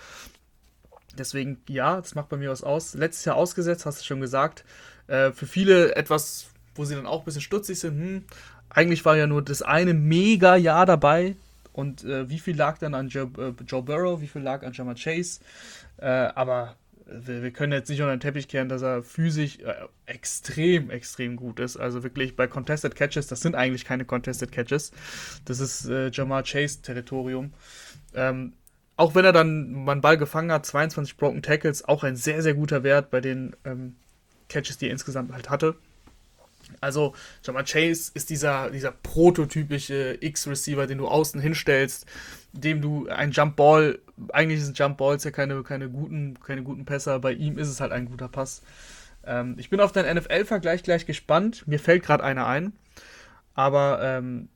Deswegen, 1.16 1.61
ja, 1.68 1.96
das 1.96 2.14
macht 2.14 2.28
bei 2.28 2.36
mir 2.36 2.51
was 2.51 2.62
aus. 2.62 2.94
Letztes 2.94 3.24
Jahr 3.24 3.36
ausgesetzt, 3.36 3.86
hast 3.86 4.01
du 4.01 4.05
schon 4.05 4.20
gesagt. 4.20 4.64
Äh, 5.09 5.32
für 5.32 5.46
viele 5.46 5.96
etwas, 5.96 6.51
wo 6.74 6.84
sie 6.84 6.94
dann 6.94 7.07
auch 7.07 7.20
ein 7.20 7.24
bisschen 7.24 7.40
stutzig 7.40 7.78
sind. 7.80 7.99
Hm, 7.99 8.24
eigentlich 8.70 9.05
war 9.05 9.16
ja 9.16 9.26
nur 9.26 9.42
das 9.42 9.62
eine 9.62 9.94
Mega-Jahr 9.94 10.86
dabei. 10.86 11.34
Und 11.72 12.05
äh, 12.05 12.28
wie 12.28 12.38
viel 12.38 12.57
lag 12.57 12.78
dann 12.78 12.94
an 12.94 13.09
Joe, 13.09 13.30
äh, 13.38 13.62
Joe, 13.64 13.82
Burrow, 13.82 14.20
wie 14.20 14.28
viel 14.28 14.42
lag 14.42 14.64
an 14.64 14.72
Jamar 14.72 14.94
Chase? 14.94 15.40
Äh, 15.96 16.07
aber 16.07 16.76
wir, 17.09 17.42
wir, 17.42 17.50
können 17.50 17.72
jetzt 17.72 17.88
nicht 17.88 18.00
unter 18.00 18.16
den 18.16 18.20
Teppich 18.20 18.48
kehren, 18.48 18.68
dass 18.68 18.82
er 18.82 19.02
physisch 19.02 19.59
äh, 19.61 19.74
extrem, 20.06 20.90
extrem 20.90 21.36
gut 21.36 21.61
ist. 21.61 21.76
Also 21.76 22.02
wirklich 22.02 22.36
bei 22.36 22.46
Contested 22.46 22.94
Catches, 22.94 23.26
das 23.26 23.40
sind 23.40 23.54
eigentlich 23.54 23.84
keine 23.84 24.04
Contested 24.04 24.52
Catches. 24.52 24.92
Das 25.44 25.61
ist 25.61 25.86
äh, 25.86 26.11
Jamar 26.11 26.42
Chase 26.42 26.82
Territorium. 26.82 27.52
Ähm, 28.14 28.52
auch 28.96 29.14
wenn 29.14 29.24
er 29.24 29.32
dann 29.32 29.72
mal 29.72 29.92
einen 29.92 30.00
Ball 30.00 30.18
gefangen 30.18 30.50
hat, 30.50 30.66
22 30.66 31.16
Broken 31.16 31.42
Tackles, 31.42 31.84
auch 31.84 32.02
ein 32.02 32.16
sehr, 32.16 32.42
sehr 32.42 32.54
guter 32.54 32.82
Wert 32.82 33.11
bei 33.11 33.20
den 33.20 33.54
ähm, 33.64 33.96
Catches, 34.48 34.78
die 34.78 34.86
er 34.86 34.92
insgesamt 34.92 35.32
halt 35.32 35.50
hatte. 35.50 35.76
Also, 36.80 37.14
Jamal 37.42 37.64
Chase 37.64 38.10
ist 38.14 38.30
dieser, 38.30 38.70
dieser 38.70 38.92
prototypische 38.92 40.18
X-Receiver, 40.20 40.86
den 40.86 40.98
du 40.98 41.08
außen 41.08 41.40
hinstellst, 41.40 42.06
dem 42.52 42.80
du 42.80 43.08
ein 43.08 43.30
Jump 43.30 43.56
Ball, 43.56 43.98
eigentlich 44.32 44.64
sind 44.64 44.78
Jump 44.78 44.98
Balls 44.98 45.24
ja 45.24 45.30
keine, 45.30 45.62
keine, 45.62 45.88
guten, 45.88 46.38
keine 46.40 46.62
guten 46.62 46.84
Pässer, 46.84 47.18
bei 47.18 47.32
ihm 47.32 47.58
ist 47.58 47.68
es 47.68 47.80
halt 47.80 47.92
ein 47.92 48.06
guter 48.06 48.28
Pass. 48.28 48.62
Ähm, 49.24 49.54
ich 49.58 49.70
bin 49.70 49.80
auf 49.80 49.92
deinen 49.92 50.16
NFL-Vergleich 50.16 50.82
gleich 50.82 51.06
gespannt. 51.06 51.66
Mir 51.66 51.78
fällt 51.78 52.02
gerade 52.02 52.24
einer 52.24 52.46
ein. 52.46 52.72
Aber 53.54 54.00
ähm, 54.02 54.48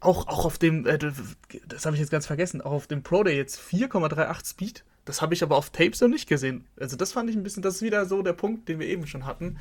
auch, 0.00 0.28
auch 0.28 0.44
auf 0.44 0.58
dem, 0.58 0.86
äh, 0.86 0.98
das 0.98 1.86
habe 1.86 1.96
ich 1.96 2.00
jetzt 2.00 2.10
ganz 2.10 2.26
vergessen, 2.26 2.60
auch 2.60 2.72
auf 2.72 2.86
dem 2.86 3.02
Pro 3.02 3.22
Day 3.24 3.36
jetzt 3.36 3.60
4,38 3.60 4.50
Speed. 4.50 4.84
Das 5.04 5.20
habe 5.20 5.34
ich 5.34 5.42
aber 5.42 5.56
auf 5.56 5.70
Tapes 5.70 6.00
noch 6.00 6.08
nicht 6.08 6.28
gesehen. 6.28 6.64
Also 6.78 6.96
das 6.96 7.12
fand 7.12 7.28
ich 7.28 7.36
ein 7.36 7.42
bisschen, 7.42 7.62
das 7.62 7.76
ist 7.76 7.82
wieder 7.82 8.06
so 8.06 8.22
der 8.22 8.32
Punkt, 8.32 8.68
den 8.68 8.78
wir 8.78 8.86
eben 8.86 9.06
schon 9.06 9.26
hatten. 9.26 9.58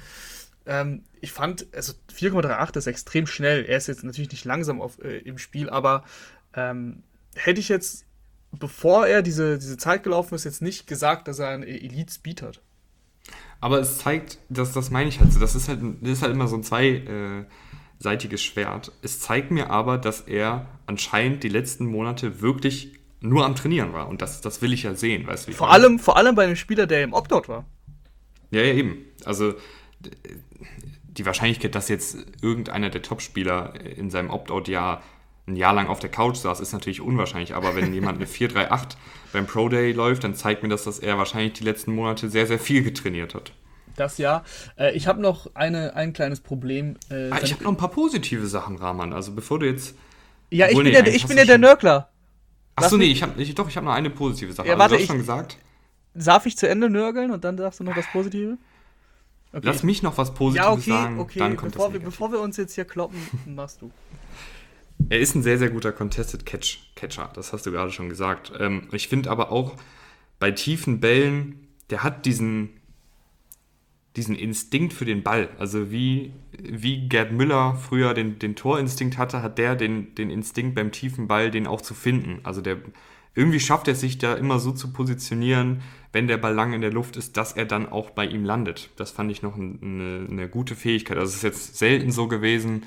Ähm, 0.66 1.04
ich 1.22 1.32
fand, 1.32 1.68
also 1.74 1.94
4,38 2.16 2.78
ist 2.78 2.88
extrem 2.88 3.28
schnell. 3.28 3.66
Er 3.66 3.78
ist 3.78 3.88
jetzt 3.88 4.04
natürlich 4.04 4.32
nicht 4.32 4.46
langsam 4.46 4.82
auf, 4.82 5.00
äh, 5.04 5.18
im 5.20 5.38
Spiel, 5.38 5.70
aber 5.70 6.04
ähm, 6.54 7.04
hätte 7.36 7.60
ich 7.60 7.70
jetzt, 7.70 8.06
bevor 8.52 9.08
er 9.08 9.22
diese, 9.22 9.58
diese 9.58 9.78
Zeit 9.78 10.04
gelaufen 10.04 10.36
ist, 10.36 10.44
jetzt 10.44 10.62
nicht 10.62 10.88
gesagt, 10.88 11.28
dass 11.28 11.40
er 11.40 11.50
einen 11.50 11.64
Elite-Speed 11.64 12.42
hat. 12.42 12.62
Aber 13.60 13.80
es 13.80 13.98
zeigt, 14.00 14.40
dass 14.50 14.74
das 14.74 14.92
meine 14.92 15.10
ich 15.10 15.20
halt 15.20 15.32
so. 15.32 15.40
Das 15.40 15.56
ist 15.56 15.70
halt, 15.70 15.80
das 16.02 16.12
ist 16.12 16.22
halt 16.22 16.34
immer 16.34 16.48
so 16.48 16.58
ein 16.58 16.64
zweiseitiges 16.64 18.44
Schwert. 18.44 18.92
Es 19.02 19.22
zeigt 19.22 19.52
mir 19.52 19.70
aber, 19.70 19.98
dass 19.98 20.22
er 20.22 20.68
anscheinend 20.86 21.44
die 21.44 21.50
letzten 21.50 21.86
Monate 21.86 22.42
wirklich 22.42 23.00
nur 23.22 23.46
am 23.46 23.56
Trainieren 23.56 23.94
war. 23.94 24.10
Und 24.10 24.22
das, 24.22 24.42
das 24.42 24.62
will 24.62 24.74
ich 24.74 24.84
ja 24.84 24.96
sehen, 24.96 25.26
weißt 25.26 25.48
du? 25.48 25.54
Vor 25.54 25.72
allem, 25.72 25.98
vor 25.98 26.18
allem 26.18 26.36
bei 26.36 26.44
einem 26.44 26.58
Spieler, 26.58 26.88
der 26.88 27.04
im 27.04 27.14
Opt-out 27.14 27.48
war. 27.48 27.66
Ja, 28.52 28.62
ja, 28.62 28.74
eben. 28.74 28.98
Also 29.24 29.56
die 31.18 31.26
Wahrscheinlichkeit, 31.26 31.76
dass 31.76 31.90
jetzt 31.90 32.18
irgendeiner 32.42 32.90
der 32.90 33.02
Topspieler 33.02 33.74
in 33.98 34.10
seinem 34.10 34.30
Opt-out-Jahr 34.30 35.04
ein 35.46 35.56
Jahr 35.56 35.74
lang 35.74 35.88
auf 35.88 36.00
der 36.00 36.10
Couch 36.10 36.38
saß, 36.38 36.60
ist 36.60 36.74
natürlich 36.74 37.02
unwahrscheinlich. 37.02 37.54
Aber 37.54 37.76
wenn 37.76 37.94
jemand 37.94 38.18
eine 38.18 38.28
4-3-8 38.28 38.96
beim 39.34 39.46
Pro 39.46 39.70
Day 39.70 39.92
läuft, 39.92 40.24
dann 40.24 40.36
zeigt 40.36 40.64
mir 40.64 40.70
das, 40.70 40.84
dass 40.84 41.00
er 41.00 41.18
wahrscheinlich 41.18 41.54
die 41.54 41.64
letzten 41.64 41.94
Monate 41.94 42.30
sehr, 42.30 42.48
sehr 42.48 42.60
viel 42.60 42.84
getrainiert 42.84 43.36
hat. 43.36 43.52
Das 43.96 44.18
ja. 44.18 44.44
Äh, 44.78 44.96
ich 44.96 45.08
habe 45.08 45.22
noch 45.22 45.54
eine, 45.56 45.96
ein 45.96 46.14
kleines 46.14 46.40
Problem. 46.40 46.96
Äh, 47.10 47.30
ah, 47.30 47.40
ich 47.44 47.54
habe 47.54 47.64
noch 47.64 47.72
ein 47.72 47.78
paar 47.78 47.92
positive 47.92 48.48
Sachen, 48.48 48.78
Rahman. 48.78 49.14
Also 49.14 49.34
bevor 49.34 49.60
du 49.60 49.68
jetzt. 49.68 49.96
Ja, 50.50 50.68
ich 50.68 50.76
bin, 50.76 50.86
nee, 50.86 50.94
ja, 50.94 51.06
ich 51.06 51.28
bin 51.28 51.38
ja 51.38 51.46
der 51.46 51.58
Nörgler. 51.58 52.10
Achso, 52.76 52.98
nee, 52.98 53.06
ich 53.06 53.22
hab, 53.22 53.38
ich, 53.38 53.54
doch, 53.54 53.68
ich 53.68 53.78
habe 53.78 53.86
noch 53.86 53.94
eine 53.94 54.10
positive 54.10 54.52
Sache. 54.52 54.68
Ja, 54.68 54.80
warte, 54.80 54.96
also, 54.96 54.96
du 54.96 54.96
hast 54.96 55.04
ich, 55.04 55.08
schon 55.08 55.18
gesagt. 55.18 55.58
Darf 56.16 56.46
ich 56.46 56.58
zu 56.58 56.68
Ende 56.68 56.90
nörgeln 56.90 57.32
und 57.32 57.44
dann 57.44 57.58
sagst 57.58 57.80
du 57.80 57.84
noch 57.84 57.96
das 57.96 58.06
Positive? 58.12 58.58
Okay. 59.54 59.68
Lass 59.68 59.84
mich 59.84 60.02
noch 60.02 60.18
was 60.18 60.34
Positives 60.34 60.66
ja, 60.66 60.72
okay, 60.72 60.90
sagen, 60.90 61.20
okay. 61.20 61.40
dann 61.40 61.56
kommt 61.56 61.74
bevor 61.74 61.88
das 61.90 61.94
wir, 61.94 62.00
Bevor 62.00 62.32
wir 62.32 62.40
uns 62.40 62.58
jetzt 62.58 62.74
hier 62.74 62.86
kloppen, 62.86 63.20
machst 63.46 63.82
du. 63.82 63.92
Er 65.10 65.20
ist 65.20 65.36
ein 65.36 65.44
sehr, 65.44 65.60
sehr 65.60 65.70
guter 65.70 65.92
Contested 65.92 66.46
Catch 66.46 66.80
Catcher, 66.96 67.30
das 67.36 67.54
hast 67.54 67.66
du 67.66 67.72
gerade 67.72 67.92
schon 67.92 68.10
gesagt. 68.10 68.52
Ähm, 68.60 68.88
ich 68.92 69.08
finde 69.08 69.30
aber 69.30 69.52
auch 69.52 69.76
bei 70.40 70.50
tiefen 70.50 71.00
Bällen, 71.00 71.68
der 71.92 72.04
hat 72.04 72.26
diesen, 72.26 72.70
diesen 74.16 74.36
Instinkt 74.36 74.94
für 74.94 75.06
den 75.06 75.22
Ball. 75.22 75.50
Also 75.60 75.92
wie, 75.92 76.34
wie 76.58 77.08
Gerd 77.08 77.32
Müller 77.32 77.76
früher 77.76 78.16
den, 78.16 78.40
den 78.40 78.56
Torinstinkt 78.56 79.20
hatte, 79.20 79.44
hat 79.44 79.60
der 79.60 79.76
den, 79.76 80.16
den 80.16 80.32
Instinkt 80.32 80.74
beim 80.74 80.92
tiefen 80.92 81.28
Ball, 81.28 81.52
den 81.52 81.68
auch 81.68 81.82
zu 81.82 81.94
finden. 81.94 82.40
Also 82.44 82.62
der 82.62 82.78
irgendwie 83.36 83.60
schafft 83.60 83.88
er 83.88 83.96
sich 83.96 84.18
da 84.18 84.36
immer 84.36 84.60
so 84.60 84.72
zu 84.72 84.94
positionieren, 84.94 85.82
wenn 86.12 86.28
der 86.28 86.38
Ball 86.38 86.54
lang 86.54 86.74
in 86.74 86.82
der 86.82 86.92
Luft 86.94 87.18
ist, 87.18 87.38
dass 87.38 87.54
er 87.54 87.66
dann 87.66 87.92
auch 87.92 88.12
bei 88.12 88.26
ihm 88.26 88.46
landet. 88.46 88.92
Das 88.96 89.12
fand 89.12 89.32
ich 89.32 89.42
noch 89.42 89.56
eine, 89.56 90.28
eine 90.30 90.48
gute 90.48 90.76
Fähigkeit. 90.76 91.18
Also 91.18 91.32
es 91.32 91.38
ist 91.38 91.44
jetzt 91.44 91.78
selten 91.78 92.12
so 92.12 92.28
gewesen, 92.28 92.84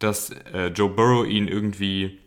dass 0.00 0.30
äh, 0.52 0.68
Joe 0.68 0.90
Burrow 0.90 1.24
ihn 1.24 1.46
irgendwie, 1.46 2.18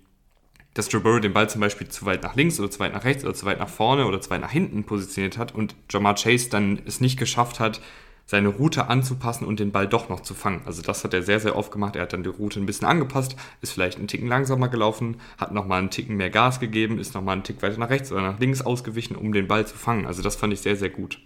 dass 0.73 0.91
Joe 0.91 1.01
Burrow 1.01 1.19
den 1.19 1.33
Ball 1.33 1.49
zum 1.49 1.59
Beispiel 1.59 1.89
zu 1.89 2.05
weit 2.05 2.23
nach 2.23 2.35
links 2.35 2.59
oder 2.59 2.71
zu 2.71 2.79
weit 2.79 2.93
nach 2.93 3.03
rechts 3.03 3.25
oder 3.25 3.33
zu 3.33 3.45
weit 3.45 3.59
nach 3.59 3.69
vorne 3.69 4.05
oder 4.05 4.21
zu 4.21 4.29
weit 4.29 4.41
nach 4.41 4.51
hinten 4.51 4.85
positioniert 4.85 5.37
hat 5.37 5.53
und 5.53 5.75
Jamar 5.89 6.15
Chase 6.15 6.49
dann 6.49 6.81
es 6.85 7.01
nicht 7.01 7.19
geschafft 7.19 7.59
hat, 7.59 7.81
seine 8.29 8.49
Route 8.49 8.89
anzupassen 8.89 9.43
und 9.47 9.59
den 9.59 9.71
Ball 9.71 9.87
doch 9.87 10.07
noch 10.07 10.19
zu 10.19 10.35
fangen. 10.35 10.61
Also 10.67 10.83
das 10.83 11.03
hat 11.03 11.15
er 11.15 11.23
sehr, 11.23 11.39
sehr 11.39 11.55
oft 11.55 11.71
gemacht. 11.71 11.95
Er 11.95 12.03
hat 12.03 12.13
dann 12.13 12.21
die 12.21 12.29
Route 12.29 12.59
ein 12.59 12.67
bisschen 12.67 12.87
angepasst, 12.87 13.35
ist 13.61 13.71
vielleicht 13.71 13.97
einen 13.97 14.07
Ticken 14.07 14.27
langsamer 14.27 14.67
gelaufen, 14.67 15.19
hat 15.39 15.51
nochmal 15.51 15.79
einen 15.79 15.89
Ticken 15.89 16.15
mehr 16.15 16.29
Gas 16.29 16.59
gegeben, 16.59 16.99
ist 16.99 17.15
nochmal 17.15 17.33
einen 17.33 17.43
Tick 17.43 17.63
weiter 17.63 17.79
nach 17.79 17.89
rechts 17.89 18.11
oder 18.11 18.21
nach 18.21 18.37
links 18.37 18.61
ausgewichen, 18.61 19.15
um 19.15 19.33
den 19.33 19.47
Ball 19.47 19.65
zu 19.65 19.75
fangen. 19.75 20.05
Also 20.05 20.21
das 20.21 20.35
fand 20.35 20.53
ich 20.53 20.61
sehr, 20.61 20.75
sehr 20.75 20.91
gut. 20.91 21.19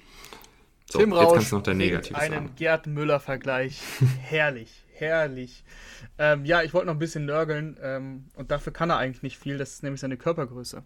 So, 0.90 1.00
Tim 1.00 1.12
Rausch 1.12 1.24
jetzt 1.24 1.34
kannst 1.34 1.52
du 1.52 1.56
noch 1.58 1.64
dein 1.64 1.78
Negatives 1.78 2.22
einen 2.22 2.34
sagen. 2.36 2.52
Gerd 2.56 2.88
Müller-Vergleich. 2.88 3.82
herrlich, 4.22 4.72
herrlich. 4.94 5.66
Ähm, 6.18 6.46
ja, 6.46 6.64
ich 6.64 6.74
wollte 6.74 6.88
noch 6.88 6.96
ein 6.96 7.00
bisschen 7.00 7.26
nörgeln 7.26 7.78
ähm, 7.84 8.28
und 8.38 8.50
dafür 8.50 8.72
kann 8.72 8.90
er 8.90 8.98
eigentlich 8.98 9.24
nicht 9.24 9.38
viel. 9.38 9.58
Das 9.58 9.74
ist 9.74 9.84
nämlich 9.84 10.00
seine 10.00 10.16
Körpergröße. 10.16 10.84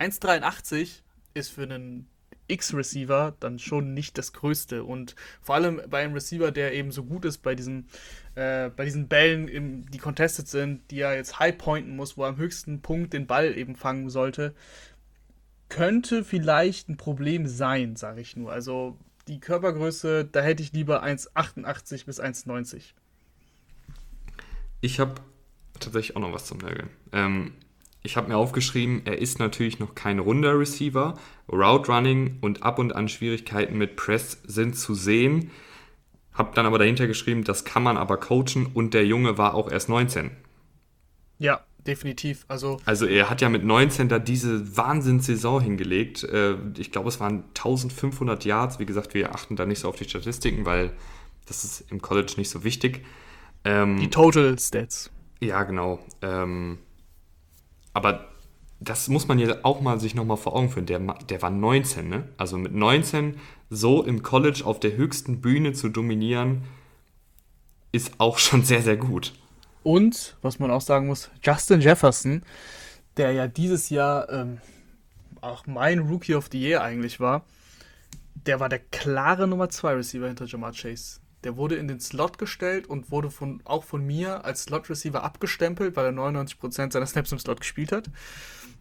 1,83 0.00 1.02
ist 1.34 1.50
für 1.50 1.62
einen 1.62 2.08
X-Receiver 2.50 3.36
dann 3.40 3.58
schon 3.58 3.94
nicht 3.94 4.18
das 4.18 4.32
Größte. 4.32 4.84
Und 4.84 5.14
vor 5.40 5.54
allem 5.54 5.80
bei 5.88 6.02
einem 6.02 6.14
Receiver, 6.14 6.50
der 6.50 6.74
eben 6.74 6.90
so 6.92 7.04
gut 7.04 7.24
ist 7.24 7.38
bei 7.38 7.54
diesen, 7.54 7.88
äh, 8.34 8.70
bei 8.70 8.84
diesen 8.84 9.08
Bällen, 9.08 9.48
im, 9.48 9.90
die 9.90 9.98
contested 9.98 10.48
sind, 10.48 10.90
die 10.90 11.00
er 11.00 11.14
jetzt 11.14 11.38
high 11.38 11.56
pointen 11.56 11.96
muss, 11.96 12.16
wo 12.16 12.22
er 12.22 12.30
am 12.30 12.36
höchsten 12.36 12.82
Punkt 12.82 13.12
den 13.12 13.26
Ball 13.26 13.56
eben 13.56 13.76
fangen 13.76 14.10
sollte, 14.10 14.54
könnte 15.68 16.24
vielleicht 16.24 16.88
ein 16.88 16.96
Problem 16.96 17.46
sein, 17.46 17.96
sage 17.96 18.20
ich 18.20 18.36
nur. 18.36 18.52
Also 18.52 18.98
die 19.28 19.40
Körpergröße, 19.40 20.24
da 20.24 20.40
hätte 20.40 20.62
ich 20.62 20.72
lieber 20.72 21.04
1,88 21.04 22.06
bis 22.06 22.20
1,90. 22.20 22.92
Ich 24.80 24.98
habe 24.98 25.14
tatsächlich 25.78 26.16
auch 26.16 26.20
noch 26.20 26.32
was 26.32 26.46
zum 26.46 26.58
Nörgeln. 26.58 26.90
Ähm, 27.12 27.52
ich 28.02 28.16
habe 28.16 28.28
mir 28.28 28.36
aufgeschrieben, 28.36 29.02
er 29.04 29.18
ist 29.18 29.38
natürlich 29.38 29.78
noch 29.78 29.94
kein 29.94 30.18
runder 30.18 30.58
Receiver. 30.58 31.18
Route 31.50 31.92
Running 31.92 32.38
und 32.40 32.62
ab 32.62 32.78
und 32.78 32.94
an 32.94 33.08
Schwierigkeiten 33.08 33.76
mit 33.76 33.96
Press 33.96 34.40
sind 34.44 34.76
zu 34.76 34.94
sehen. 34.94 35.50
Hab 36.32 36.54
dann 36.54 36.64
aber 36.64 36.78
dahinter 36.78 37.06
geschrieben, 37.06 37.44
das 37.44 37.64
kann 37.64 37.82
man 37.82 37.96
aber 37.96 38.16
coachen 38.16 38.66
und 38.72 38.94
der 38.94 39.04
Junge 39.04 39.36
war 39.36 39.54
auch 39.54 39.70
erst 39.70 39.88
19. 39.88 40.30
Ja, 41.38 41.60
definitiv. 41.86 42.44
Also, 42.48 42.78
also 42.86 43.04
er 43.04 43.28
hat 43.28 43.40
ja 43.40 43.48
mit 43.48 43.64
19 43.64 44.08
da 44.08 44.18
diese 44.18 44.76
Wahnsinnssaison 44.76 45.60
hingelegt. 45.60 46.24
Äh, 46.24 46.56
ich 46.78 46.92
glaube, 46.92 47.08
es 47.08 47.20
waren 47.20 47.44
1500 47.48 48.44
Yards. 48.44 48.78
Wie 48.78 48.86
gesagt, 48.86 49.12
wir 49.12 49.34
achten 49.34 49.56
da 49.56 49.66
nicht 49.66 49.80
so 49.80 49.88
auf 49.88 49.96
die 49.96 50.08
Statistiken, 50.08 50.64
weil 50.64 50.92
das 51.46 51.64
ist 51.64 51.90
im 51.90 52.00
College 52.00 52.34
nicht 52.36 52.48
so 52.48 52.64
wichtig. 52.64 53.04
Ähm, 53.64 53.98
die 53.98 54.08
Total 54.08 54.58
Stats. 54.58 55.10
Ja, 55.40 55.64
genau. 55.64 55.98
Ähm, 56.22 56.78
aber 57.92 58.28
das 58.80 59.08
muss 59.08 59.28
man 59.28 59.38
ja 59.38 59.56
auch 59.62 59.80
mal 59.80 60.00
sich 60.00 60.14
nochmal 60.14 60.38
vor 60.38 60.56
Augen 60.56 60.70
führen. 60.70 60.86
Der, 60.86 60.98
der 60.98 61.42
war 61.42 61.50
19, 61.50 62.08
ne? 62.08 62.28
Also 62.38 62.56
mit 62.56 62.74
19 62.74 63.36
so 63.68 64.02
im 64.02 64.22
College 64.22 64.62
auf 64.64 64.80
der 64.80 64.96
höchsten 64.96 65.40
Bühne 65.40 65.72
zu 65.74 65.90
dominieren, 65.90 66.62
ist 67.92 68.12
auch 68.18 68.38
schon 68.38 68.64
sehr, 68.64 68.82
sehr 68.82 68.96
gut. 68.96 69.34
Und, 69.82 70.36
was 70.42 70.58
man 70.58 70.70
auch 70.70 70.80
sagen 70.80 71.06
muss, 71.06 71.30
Justin 71.42 71.80
Jefferson, 71.80 72.42
der 73.16 73.32
ja 73.32 73.46
dieses 73.46 73.90
Jahr 73.90 74.28
ähm, 74.30 74.58
auch 75.40 75.66
mein 75.66 76.00
Rookie 76.00 76.34
of 76.34 76.48
the 76.52 76.60
Year 76.60 76.82
eigentlich 76.82 77.20
war, 77.20 77.44
der 78.46 78.60
war 78.60 78.68
der 78.68 78.78
klare 78.78 79.46
Nummer 79.46 79.68
2 79.68 79.94
Receiver 79.94 80.26
hinter 80.26 80.46
Jamar 80.46 80.72
Chase. 80.72 81.19
Der 81.44 81.56
wurde 81.56 81.76
in 81.76 81.88
den 81.88 82.00
Slot 82.00 82.38
gestellt 82.38 82.86
und 82.86 83.10
wurde 83.10 83.30
von, 83.30 83.62
auch 83.64 83.84
von 83.84 84.04
mir 84.06 84.44
als 84.44 84.64
Slot-Receiver 84.64 85.22
abgestempelt, 85.22 85.96
weil 85.96 86.06
er 86.06 86.12
99% 86.12 86.92
seiner 86.92 87.06
Snaps 87.06 87.32
im 87.32 87.38
Slot 87.38 87.60
gespielt 87.60 87.92
hat. 87.92 88.10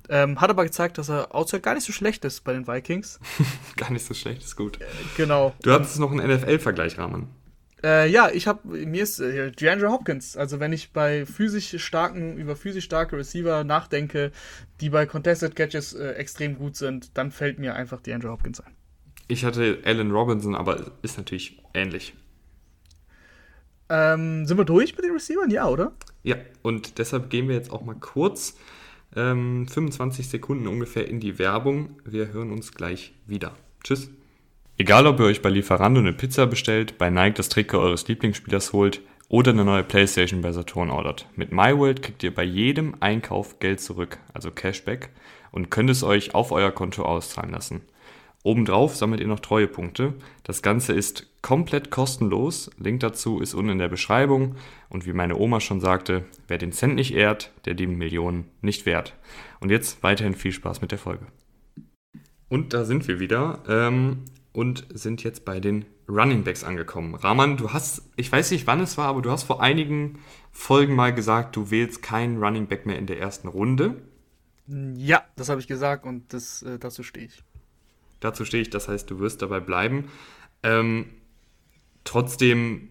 Ähm, 0.09 0.41
hat 0.41 0.49
aber 0.49 0.63
gezeigt, 0.63 0.97
dass 0.97 1.09
er 1.09 1.35
outside 1.35 1.61
gar 1.61 1.75
nicht 1.75 1.85
so 1.85 1.93
schlecht 1.93 2.25
ist 2.25 2.43
bei 2.43 2.53
den 2.53 2.67
Vikings. 2.67 3.19
gar 3.77 3.91
nicht 3.91 4.05
so 4.05 4.13
schlecht, 4.13 4.43
ist 4.43 4.55
gut. 4.55 4.81
Äh, 4.81 4.85
genau. 5.15 5.53
Du 5.61 5.71
hattest 5.71 5.99
noch 5.99 6.11
einen 6.11 6.27
NFL-Vergleich, 6.27 6.97
Rahman. 6.97 7.27
Äh, 7.83 8.09
ja, 8.09 8.29
ich 8.29 8.47
habe 8.47 8.67
mir 8.67 9.03
ist 9.03 9.19
äh, 9.19 9.51
DeAndre 9.51 9.89
Hopkins. 9.89 10.35
Also 10.35 10.59
wenn 10.59 10.73
ich 10.73 10.91
bei 10.91 11.25
physisch 11.25 11.81
starken 11.81 12.37
über 12.37 12.55
physisch 12.55 12.85
starke 12.85 13.17
Receiver 13.17 13.63
nachdenke, 13.63 14.31
die 14.81 14.89
bei 14.89 15.05
Contested 15.05 15.55
Catches 15.55 15.93
äh, 15.93 16.11
extrem 16.13 16.57
gut 16.57 16.75
sind, 16.75 17.17
dann 17.17 17.31
fällt 17.31 17.59
mir 17.59 17.75
einfach 17.75 18.01
DeAndre 18.01 18.31
Hopkins 18.31 18.59
ein. 18.59 18.75
Ich 19.27 19.45
hatte 19.45 19.79
Allen 19.85 20.11
Robinson, 20.11 20.55
aber 20.55 20.91
ist 21.03 21.17
natürlich 21.17 21.61
ähnlich. 21.73 22.15
Ähm, 23.89 24.45
sind 24.45 24.57
wir 24.57 24.65
durch 24.65 24.95
mit 24.95 25.05
den 25.05 25.13
Receivern? 25.13 25.49
Ja, 25.49 25.67
oder? 25.67 25.93
Ja, 26.23 26.35
und 26.61 26.97
deshalb 26.99 27.29
gehen 27.29 27.47
wir 27.47 27.55
jetzt 27.55 27.71
auch 27.71 27.83
mal 27.83 27.95
kurz 27.95 28.55
ähm, 29.15 29.67
25 29.67 30.29
Sekunden 30.29 30.67
ungefähr 30.67 31.07
in 31.07 31.19
die 31.19 31.39
Werbung. 31.39 31.97
Wir 32.05 32.31
hören 32.31 32.51
uns 32.51 32.73
gleich 32.73 33.13
wieder. 33.25 33.55
Tschüss. 33.83 34.09
Egal, 34.77 35.07
ob 35.07 35.19
ihr 35.19 35.25
euch 35.25 35.41
bei 35.41 35.49
Lieferando 35.49 35.99
eine 35.99 36.13
Pizza 36.13 36.45
bestellt, 36.47 36.97
bei 36.97 37.09
Nike 37.09 37.35
das 37.35 37.49
Trikot 37.49 37.79
eures 37.79 38.07
Lieblingsspielers 38.07 38.71
holt 38.71 39.01
oder 39.27 39.51
eine 39.51 39.65
neue 39.65 39.83
Playstation 39.83 40.41
bei 40.41 40.51
Saturn 40.51 40.89
ordert. 40.89 41.27
Mit 41.35 41.51
MyWorld 41.51 42.01
kriegt 42.01 42.23
ihr 42.23 42.33
bei 42.33 42.43
jedem 42.43 42.95
Einkauf 42.99 43.59
Geld 43.59 43.81
zurück, 43.81 44.19
also 44.33 44.51
Cashback, 44.51 45.09
und 45.51 45.69
könnt 45.69 45.89
es 45.89 46.03
euch 46.03 46.33
auf 46.33 46.51
euer 46.51 46.71
Konto 46.71 47.03
auszahlen 47.03 47.51
lassen. 47.51 47.81
Obendrauf 48.43 48.95
sammelt 48.95 49.19
ihr 49.19 49.27
noch 49.27 49.41
Treuepunkte. 49.41 50.13
Das 50.43 50.61
Ganze 50.61 50.93
ist 50.93 51.27
komplett 51.41 51.91
kostenlos. 51.91 52.71
Link 52.77 53.01
dazu 53.01 53.41
ist 53.41 53.53
unten 53.53 53.71
in 53.71 53.79
der 53.79 53.89
Beschreibung. 53.89 54.55
Und 54.89 55.05
wie 55.05 55.13
meine 55.13 55.37
Oma 55.37 55.59
schon 55.59 55.81
sagte, 55.81 56.23
wer 56.47 56.57
den 56.57 56.71
Cent 56.71 56.95
nicht 56.95 57.13
ehrt, 57.13 57.51
der 57.65 57.73
die 57.73 57.87
Millionen 57.87 58.45
nicht 58.61 58.85
wert. 58.85 59.15
Und 59.59 59.71
jetzt 59.71 60.03
weiterhin 60.03 60.35
viel 60.35 60.53
Spaß 60.53 60.81
mit 60.81 60.91
der 60.91 60.99
Folge. 60.99 61.25
Und 62.47 62.73
da 62.73 62.85
sind 62.85 63.07
wir 63.07 63.19
wieder 63.19 63.61
ähm, 63.67 64.23
und 64.53 64.87
sind 64.93 65.23
jetzt 65.23 65.45
bei 65.45 65.59
den 65.59 65.85
Running 66.07 66.43
Backs 66.43 66.63
angekommen. 66.63 67.15
Rahman, 67.15 67.57
du 67.57 67.71
hast, 67.71 68.09
ich 68.15 68.31
weiß 68.31 68.51
nicht 68.51 68.65
wann 68.65 68.79
es 68.79 68.97
war, 68.97 69.07
aber 69.07 69.21
du 69.21 69.31
hast 69.31 69.43
vor 69.43 69.61
einigen 69.61 70.19
Folgen 70.51 70.95
mal 70.95 71.13
gesagt, 71.13 71.55
du 71.55 71.69
wählst 71.69 72.01
keinen 72.01 72.41
Running 72.41 72.67
Back 72.67 72.85
mehr 72.85 72.97
in 72.97 73.05
der 73.05 73.19
ersten 73.19 73.47
Runde. 73.47 74.01
Ja, 74.67 75.23
das 75.35 75.49
habe 75.49 75.61
ich 75.61 75.67
gesagt 75.67 76.05
und 76.05 76.33
das, 76.33 76.63
äh, 76.63 76.79
dazu 76.79 77.03
stehe 77.03 77.27
ich. 77.27 77.43
Dazu 78.19 78.45
stehe 78.45 78.61
ich, 78.61 78.69
das 78.69 78.87
heißt, 78.87 79.09
du 79.09 79.19
wirst 79.19 79.41
dabei 79.41 79.59
bleiben. 79.59 80.09
Ähm, 80.63 81.05
trotzdem, 82.03 82.89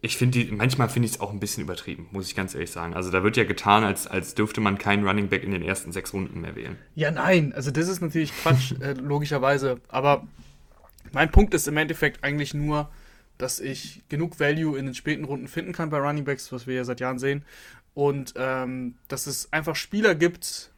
ich 0.00 0.16
finde 0.16 0.44
die, 0.44 0.52
manchmal 0.52 0.88
finde 0.88 1.06
ich 1.06 1.14
es 1.14 1.20
auch 1.20 1.32
ein 1.32 1.40
bisschen 1.40 1.62
übertrieben, 1.62 2.08
muss 2.10 2.28
ich 2.28 2.34
ganz 2.34 2.54
ehrlich 2.54 2.70
sagen. 2.70 2.94
Also 2.94 3.10
da 3.10 3.22
wird 3.22 3.36
ja 3.36 3.44
getan, 3.44 3.84
als, 3.84 4.06
als 4.06 4.34
dürfte 4.34 4.60
man 4.60 4.78
keinen 4.78 5.06
Running 5.06 5.28
Back 5.28 5.42
in 5.42 5.50
den 5.50 5.62
ersten 5.62 5.92
sechs 5.92 6.12
Runden 6.14 6.40
mehr 6.40 6.56
wählen. 6.56 6.78
Ja, 6.94 7.10
nein, 7.10 7.52
also 7.52 7.70
das 7.70 7.88
ist 7.88 8.00
natürlich 8.00 8.32
Quatsch, 8.32 8.72
äh, 8.80 8.92
logischerweise. 8.92 9.80
Aber 9.88 10.26
mein 11.12 11.30
Punkt 11.30 11.54
ist 11.54 11.68
im 11.68 11.76
Endeffekt 11.76 12.24
eigentlich 12.24 12.54
nur, 12.54 12.90
dass 13.36 13.60
ich 13.60 14.02
genug 14.08 14.38
Value 14.38 14.78
in 14.78 14.86
den 14.86 14.94
späten 14.94 15.24
Runden 15.24 15.48
finden 15.48 15.72
kann 15.72 15.90
bei 15.90 15.98
Running 15.98 16.24
Backs, 16.24 16.52
was 16.52 16.66
wir 16.66 16.74
ja 16.74 16.84
seit 16.84 17.00
Jahren 17.00 17.18
sehen. 17.18 17.44
Und 17.94 18.34
ähm, 18.36 18.94
dass 19.08 19.26
es 19.26 19.52
einfach 19.52 19.76
Spieler 19.76 20.14
gibt, 20.14 20.69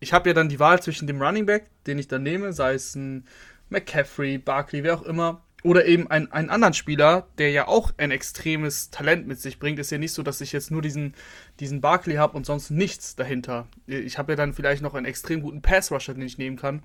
ich 0.00 0.12
habe 0.12 0.30
ja 0.30 0.34
dann 0.34 0.48
die 0.48 0.58
Wahl 0.58 0.82
zwischen 0.82 1.06
dem 1.06 1.22
Running 1.22 1.46
Back, 1.46 1.66
den 1.86 1.98
ich 1.98 2.08
dann 2.08 2.22
nehme, 2.22 2.52
sei 2.52 2.74
es 2.74 2.94
ein 2.94 3.26
McCaffrey, 3.68 4.38
Barkley, 4.38 4.82
wer 4.82 4.94
auch 4.94 5.02
immer, 5.02 5.42
oder 5.62 5.84
eben 5.84 6.10
ein, 6.10 6.32
einen 6.32 6.48
anderen 6.48 6.72
Spieler, 6.72 7.28
der 7.36 7.50
ja 7.50 7.68
auch 7.68 7.92
ein 7.98 8.10
extremes 8.10 8.90
Talent 8.90 9.26
mit 9.26 9.40
sich 9.40 9.58
bringt. 9.58 9.78
Ist 9.78 9.90
ja 9.90 9.98
nicht 9.98 10.12
so, 10.12 10.22
dass 10.22 10.40
ich 10.40 10.52
jetzt 10.52 10.70
nur 10.70 10.80
diesen, 10.80 11.14
diesen 11.60 11.82
Barkley 11.82 12.16
habe 12.16 12.36
und 12.36 12.46
sonst 12.46 12.70
nichts 12.70 13.14
dahinter. 13.14 13.68
Ich 13.86 14.16
habe 14.16 14.32
ja 14.32 14.36
dann 14.36 14.54
vielleicht 14.54 14.82
noch 14.82 14.94
einen 14.94 15.06
extrem 15.06 15.42
guten 15.42 15.60
Pass-Rusher, 15.60 16.14
den 16.14 16.22
ich 16.22 16.38
nehmen 16.38 16.56
kann. 16.56 16.82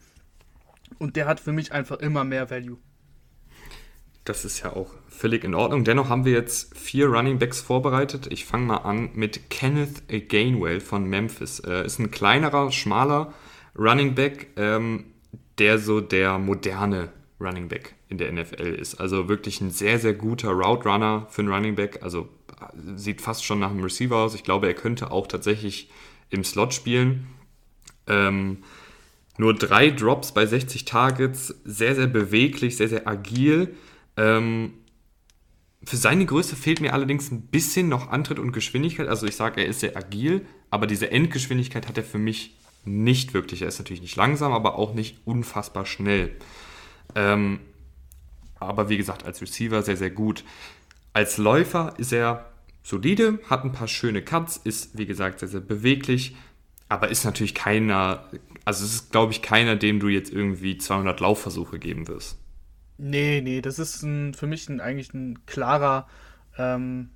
Und 0.99 1.16
der 1.16 1.26
hat 1.26 1.39
für 1.39 1.53
mich 1.53 1.72
einfach 1.72 1.99
immer 1.99 2.26
mehr 2.26 2.49
Value. 2.49 2.78
Das 4.26 4.43
ist 4.43 4.63
ja 4.63 4.73
auch 4.73 4.89
völlig 5.07 5.43
in 5.43 5.53
Ordnung. 5.53 5.84
Dennoch 5.84 6.09
haben 6.09 6.26
wir 6.26 6.34
jetzt 6.34 6.76
vier 6.76 7.07
Running 7.07 7.38
Backs 7.38 7.61
vorbereitet. 7.61 8.28
Ich 8.32 8.45
fange 8.45 8.65
mal 8.65 8.78
an 8.78 9.11
mit 9.13 9.51
Kenneth 9.51 10.01
Gainwell 10.30 10.80
von 10.80 11.05
Memphis. 11.05 11.59
Äh, 11.59 11.86
ist 11.86 11.99
ein 11.99 12.09
kleinerer, 12.09 12.71
schmaler 12.71 13.34
Running 13.78 14.15
Back, 14.15 14.47
ähm, 14.57 15.05
der 15.59 15.78
so 15.78 16.01
der 16.01 16.39
moderne 16.39 17.09
Running 17.39 17.67
Back 17.67 17.93
in 18.09 18.17
der 18.17 18.32
NFL 18.32 18.73
ist. 18.73 18.95
Also 18.95 19.30
wirklich 19.30 19.61
ein 19.61 19.69
sehr, 19.69 19.99
sehr 19.99 20.13
guter 20.13 20.49
Route 20.49 20.89
Runner 20.89 21.28
für 21.30 21.43
einen 21.43 21.53
Running 21.53 21.76
Back. 21.76 21.99
Also 22.01 22.28
äh, 22.59 22.97
sieht 22.97 23.21
fast 23.21 23.45
schon 23.45 23.59
nach 23.59 23.69
einem 23.69 23.84
Receiver 23.84 24.17
aus. 24.17 24.34
Ich 24.34 24.43
glaube, 24.43 24.65
er 24.65 24.73
könnte 24.73 25.11
auch 25.11 25.28
tatsächlich 25.28 25.91
im 26.32 26.43
Slot 26.43 26.73
spielen. 26.73 27.28
Ähm, 28.07 28.63
nur 29.38 29.53
drei 29.53 29.91
Drops 29.91 30.32
bei 30.32 30.45
60 30.45 30.86
Targets, 30.86 31.53
sehr, 31.63 31.93
sehr 31.95 32.07
beweglich, 32.07 32.78
sehr, 32.78 32.88
sehr 32.88 33.07
agil. 33.07 33.76
Ähm, 34.18 34.74
für 35.84 35.97
seine 35.97 36.26
Größe 36.26 36.55
fehlt 36.55 36.82
mir 36.82 36.93
allerdings 36.93 37.32
ein 37.32 37.41
bisschen 37.41 37.89
noch 37.89 38.09
Antritt 38.09 38.39
und 38.39 38.51
Geschwindigkeit. 38.51 39.07
Also 39.07 39.28
ich 39.28 39.36
sage, 39.36 39.61
er 39.61 39.68
ist 39.68 39.82
sehr 39.82 39.95
agil, 39.95 40.45
aber 40.72 40.88
diese 40.88 41.11
Endgeschwindigkeit 41.11 41.88
hat 41.88 41.97
er 41.97 42.03
für 42.03 42.18
mich 42.18 42.55
nicht 42.86 43.34
wirklich. 43.34 43.61
Er 43.61 43.68
ist 43.68 43.80
natürlich 43.80 44.01
nicht 44.01 44.16
langsam, 44.16 44.51
aber 44.51 44.76
auch 44.78 44.93
nicht 44.93 45.20
unfassbar 45.26 45.86
schnell. 45.86 46.36
Ähm, 47.13 47.59
aber 48.59 48.89
wie 48.89 48.97
gesagt, 48.97 49.26
als 49.26 49.41
Receiver 49.41 49.82
sehr, 49.84 49.97
sehr 49.97 50.09
gut. 50.09 50.43
Als 51.13 51.38
Läufer 51.38 51.93
ist 51.97 52.11
er 52.11 52.51
solide, 52.84 53.39
hat 53.49 53.63
ein 53.63 53.72
paar 53.72 53.88
schöne 53.88 54.22
Cuts, 54.22 54.57
ist 54.57 54.97
wie 54.97 55.05
gesagt 55.05 55.39
sehr, 55.39 55.49
sehr 55.49 55.61
beweglich, 55.61 56.36
aber 56.88 57.09
ist 57.09 57.26
natürlich 57.26 57.55
keiner, 57.55 58.30
also 58.63 58.86
es 58.86 58.93
ist 58.93 59.11
glaube 59.11 59.32
ich 59.32 59.41
keiner, 59.41 59.76
dem 59.76 59.99
du 59.99 60.07
jetzt 60.07 60.32
irgendwie 60.32 60.78
200 60.78 61.20
Laufversuche 61.20 61.80
geben 61.80 62.07
wirst. 62.07 62.38
Nee, 62.97 63.41
nee, 63.41 63.61
das 63.61 63.79
ist 63.79 64.03
ein, 64.03 64.33
für 64.33 64.47
mich 64.47 64.69
ein, 64.69 64.79
eigentlich 64.79 65.13
ein 65.13 65.45
klarer 65.45 66.07
ähm, 66.57 67.09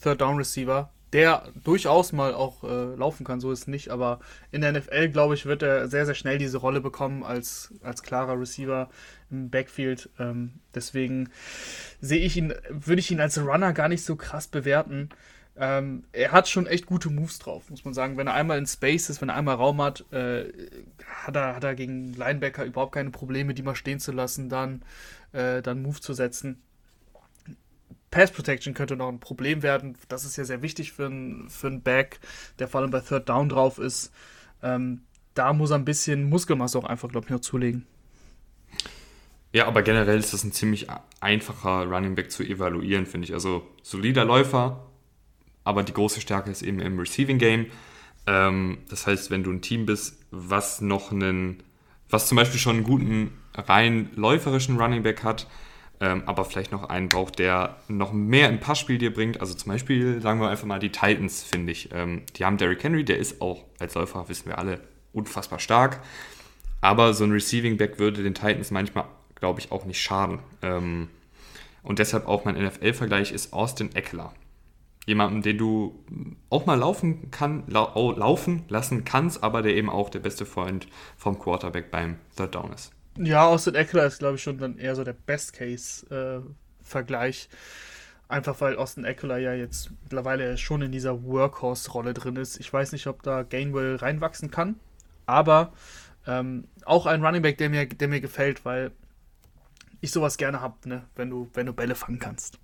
Third 0.00 0.20
Down 0.20 0.36
Receiver, 0.36 0.90
der 1.12 1.50
durchaus 1.64 2.12
mal 2.12 2.34
auch 2.34 2.62
äh, 2.64 2.94
laufen 2.94 3.24
kann, 3.24 3.40
so 3.40 3.50
ist 3.50 3.60
es 3.60 3.66
nicht, 3.66 3.88
aber 3.88 4.20
in 4.52 4.60
der 4.60 4.72
NFL, 4.72 5.08
glaube 5.08 5.34
ich, 5.34 5.46
wird 5.46 5.62
er 5.62 5.88
sehr, 5.88 6.06
sehr 6.06 6.14
schnell 6.14 6.38
diese 6.38 6.58
Rolle 6.58 6.80
bekommen 6.80 7.24
als, 7.24 7.74
als 7.82 8.02
klarer 8.02 8.38
Receiver 8.38 8.88
im 9.30 9.50
Backfield. 9.50 10.10
Ähm, 10.18 10.60
deswegen 10.74 11.30
sehe 12.00 12.20
ich 12.20 12.36
ihn, 12.36 12.54
würde 12.70 13.00
ich 13.00 13.10
ihn 13.10 13.20
als 13.20 13.38
Runner 13.38 13.72
gar 13.72 13.88
nicht 13.88 14.04
so 14.04 14.16
krass 14.16 14.46
bewerten. 14.46 15.08
Ähm, 15.60 16.04
er 16.12 16.30
hat 16.30 16.48
schon 16.48 16.66
echt 16.66 16.86
gute 16.86 17.10
Moves 17.10 17.40
drauf, 17.40 17.68
muss 17.68 17.84
man 17.84 17.92
sagen. 17.92 18.16
Wenn 18.16 18.28
er 18.28 18.34
einmal 18.34 18.58
in 18.58 18.66
Space 18.66 19.10
ist, 19.10 19.20
wenn 19.20 19.28
er 19.28 19.34
einmal 19.34 19.56
Raum 19.56 19.82
hat, 19.82 20.04
äh, 20.12 20.44
hat, 21.24 21.34
er, 21.34 21.56
hat 21.56 21.64
er 21.64 21.74
gegen 21.74 22.14
Linebacker 22.14 22.64
überhaupt 22.64 22.92
keine 22.92 23.10
Probleme, 23.10 23.54
die 23.54 23.62
mal 23.62 23.74
stehen 23.74 23.98
zu 23.98 24.12
lassen, 24.12 24.48
dann, 24.48 24.82
äh, 25.32 25.60
dann 25.60 25.82
Move 25.82 26.00
zu 26.00 26.14
setzen. 26.14 26.62
Pass 28.10 28.30
Protection 28.30 28.72
könnte 28.72 28.96
noch 28.96 29.08
ein 29.08 29.20
Problem 29.20 29.62
werden. 29.62 29.98
Das 30.08 30.24
ist 30.24 30.36
ja 30.36 30.44
sehr 30.44 30.62
wichtig 30.62 30.92
für 30.92 31.06
einen 31.06 31.50
für 31.50 31.70
Back, 31.70 32.20
der 32.58 32.68
vor 32.68 32.80
allem 32.80 32.90
bei 32.90 33.00
Third 33.00 33.28
Down 33.28 33.48
drauf 33.48 33.78
ist. 33.78 34.12
Ähm, 34.62 35.02
da 35.34 35.52
muss 35.52 35.70
er 35.70 35.76
ein 35.76 35.84
bisschen 35.84 36.28
Muskelmasse 36.28 36.78
auch 36.78 36.84
einfach, 36.84 37.08
glaube 37.08 37.26
ich, 37.26 37.30
noch 37.30 37.40
zulegen. 37.40 37.84
Ja, 39.52 39.66
aber 39.66 39.82
generell 39.82 40.18
ist 40.18 40.32
das 40.32 40.44
ein 40.44 40.52
ziemlich 40.52 40.86
einfacher 41.20 41.86
Running 41.86 42.14
Back 42.14 42.30
zu 42.30 42.42
evaluieren, 42.42 43.06
finde 43.06 43.26
ich. 43.26 43.34
Also 43.34 43.66
solider 43.82 44.24
Läufer, 44.24 44.87
aber 45.68 45.82
die 45.82 45.92
große 45.92 46.22
Stärke 46.22 46.50
ist 46.50 46.62
eben 46.62 46.80
im 46.80 46.98
Receiving 46.98 47.36
Game. 47.36 47.66
Ähm, 48.26 48.78
das 48.88 49.06
heißt, 49.06 49.30
wenn 49.30 49.42
du 49.42 49.52
ein 49.52 49.60
Team 49.60 49.84
bist, 49.84 50.18
was 50.30 50.80
noch 50.80 51.12
einen, 51.12 51.62
was 52.08 52.26
zum 52.26 52.36
Beispiel 52.36 52.58
schon 52.58 52.76
einen 52.76 52.84
guten, 52.84 53.38
rein 53.54 54.08
läuferischen 54.16 54.80
Running 54.80 55.02
Back 55.02 55.22
hat, 55.24 55.46
ähm, 56.00 56.22
aber 56.24 56.46
vielleicht 56.46 56.72
noch 56.72 56.88
einen 56.88 57.10
braucht, 57.10 57.38
der 57.38 57.76
noch 57.86 58.14
mehr 58.14 58.48
im 58.48 58.60
Passspiel 58.60 58.96
dir 58.96 59.12
bringt. 59.12 59.42
Also 59.42 59.52
zum 59.52 59.70
Beispiel, 59.70 60.22
sagen 60.22 60.40
wir 60.40 60.48
einfach 60.48 60.64
mal, 60.64 60.78
die 60.78 60.90
Titans, 60.90 61.42
finde 61.42 61.72
ich. 61.72 61.90
Ähm, 61.92 62.22
die 62.36 62.46
haben 62.46 62.56
Derrick 62.56 62.82
Henry, 62.82 63.04
der 63.04 63.18
ist 63.18 63.42
auch 63.42 63.64
als 63.78 63.94
Läufer, 63.94 64.26
wissen 64.30 64.46
wir 64.46 64.56
alle, 64.56 64.80
unfassbar 65.12 65.58
stark. 65.58 66.00
Aber 66.80 67.12
so 67.12 67.24
ein 67.24 67.32
Receiving 67.32 67.76
Back 67.76 67.98
würde 67.98 68.22
den 68.22 68.32
Titans 68.32 68.70
manchmal, 68.70 69.04
glaube 69.34 69.60
ich, 69.60 69.70
auch 69.70 69.84
nicht 69.84 70.00
schaden. 70.00 70.38
Ähm, 70.62 71.10
und 71.82 71.98
deshalb 71.98 72.26
auch 72.26 72.46
mein 72.46 72.54
NFL-Vergleich 72.54 73.32
ist 73.32 73.52
Austin 73.52 73.94
Eckler 73.94 74.32
jemanden, 75.08 75.42
den 75.42 75.58
du 75.58 76.04
auch 76.50 76.66
mal 76.66 76.78
laufen, 76.78 77.30
kann, 77.30 77.62
lau 77.66 78.12
laufen 78.12 78.64
lassen 78.68 79.04
kannst, 79.04 79.42
aber 79.42 79.62
der 79.62 79.74
eben 79.74 79.90
auch 79.90 80.10
der 80.10 80.20
beste 80.20 80.46
Freund 80.46 80.86
vom 81.16 81.36
Quarterback 81.38 81.90
beim 81.90 82.18
Third 82.36 82.54
Down 82.54 82.72
ist. 82.72 82.92
Ja, 83.16 83.46
Austin 83.46 83.74
Eckler 83.74 84.06
ist, 84.06 84.20
glaube 84.20 84.36
ich, 84.36 84.42
schon 84.42 84.58
dann 84.58 84.78
eher 84.78 84.94
so 84.94 85.02
der 85.02 85.14
Best-Case-Vergleich. 85.14 87.48
Äh, 87.50 87.56
Einfach 88.30 88.60
weil 88.60 88.76
Austin 88.76 89.06
Eckler 89.06 89.38
ja 89.38 89.54
jetzt 89.54 89.90
mittlerweile 90.02 90.58
schon 90.58 90.82
in 90.82 90.92
dieser 90.92 91.24
Workhorse-Rolle 91.24 92.12
drin 92.12 92.36
ist. 92.36 92.60
Ich 92.60 92.70
weiß 92.70 92.92
nicht, 92.92 93.06
ob 93.06 93.22
da 93.22 93.42
Gainwell 93.42 93.96
reinwachsen 93.96 94.50
kann, 94.50 94.78
aber 95.24 95.72
ähm, 96.26 96.64
auch 96.84 97.06
ein 97.06 97.24
Running 97.24 97.40
Back, 97.40 97.56
der 97.56 97.70
mir, 97.70 97.88
der 97.88 98.06
mir 98.06 98.20
gefällt, 98.20 98.66
weil 98.66 98.90
ich 100.02 100.10
sowas 100.10 100.36
gerne 100.36 100.60
habe, 100.60 100.86
ne? 100.86 101.06
wenn, 101.16 101.30
du, 101.30 101.48
wenn 101.54 101.64
du 101.64 101.72
Bälle 101.72 101.94
fangen 101.94 102.18
kannst. 102.18 102.58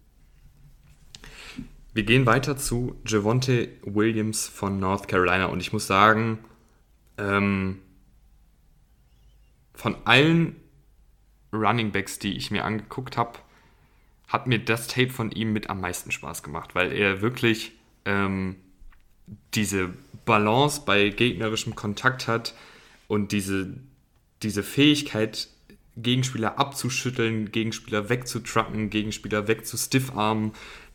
Wir 1.95 2.03
gehen 2.03 2.27
weiter 2.27 2.57
zu 2.57 3.01
Javonte 3.07 3.69
Williams 3.83 4.49
von 4.49 4.81
North 4.81 5.07
Carolina 5.07 5.47
und 5.47 5.61
ich 5.61 5.73
muss 5.73 5.87
sagen, 5.87 6.41
ähm, 7.19 7.79
von 9.75 9.97
allen 10.05 10.57
Running 11.53 11.93
Backs, 11.93 12.19
die 12.19 12.37
ich 12.37 12.51
mir 12.51 12.65
angeguckt 12.65 13.17
habe, 13.17 13.39
hat 14.27 14.49
mir 14.49 14.59
das 14.59 14.89
Tape 14.89 15.11
von 15.11 15.31
ihm 15.31 15.53
mit 15.53 15.71
am 15.71 15.81
meisten 15.81 16.11
Spaß 16.11 16.43
gemacht, 16.43 16.75
weil 16.75 16.93
er 16.93 17.23
wirklich 17.23 17.71
ähm, 18.05 18.57
diese 19.55 19.91
Balance 20.25 20.83
bei 20.85 21.11
gegnerischem 21.11 21.77
Kontakt 21.77 22.27
hat 22.27 22.55
und 23.07 23.31
diese, 23.31 23.73
diese 24.43 24.65
Fähigkeit, 24.65 25.49
Gegenspieler 25.97 26.59
abzuschütteln, 26.59 27.53
Gegenspieler 27.53 28.09
wegzutrucken, 28.09 28.91
Gegenspieler 28.91 29.47
wegzustiffarmen 29.47 30.55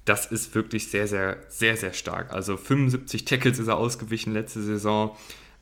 das 0.09 0.25
ist 0.25 0.55
wirklich 0.55 0.89
sehr, 0.89 1.07
sehr, 1.07 1.37
sehr, 1.49 1.77
sehr 1.77 1.93
stark. 1.93 2.33
Also 2.33 2.57
75 2.57 3.25
Tackles 3.25 3.59
ist 3.59 3.67
er 3.67 3.77
ausgewichen 3.77 4.33
letzte 4.33 4.61
Saison. 4.63 5.15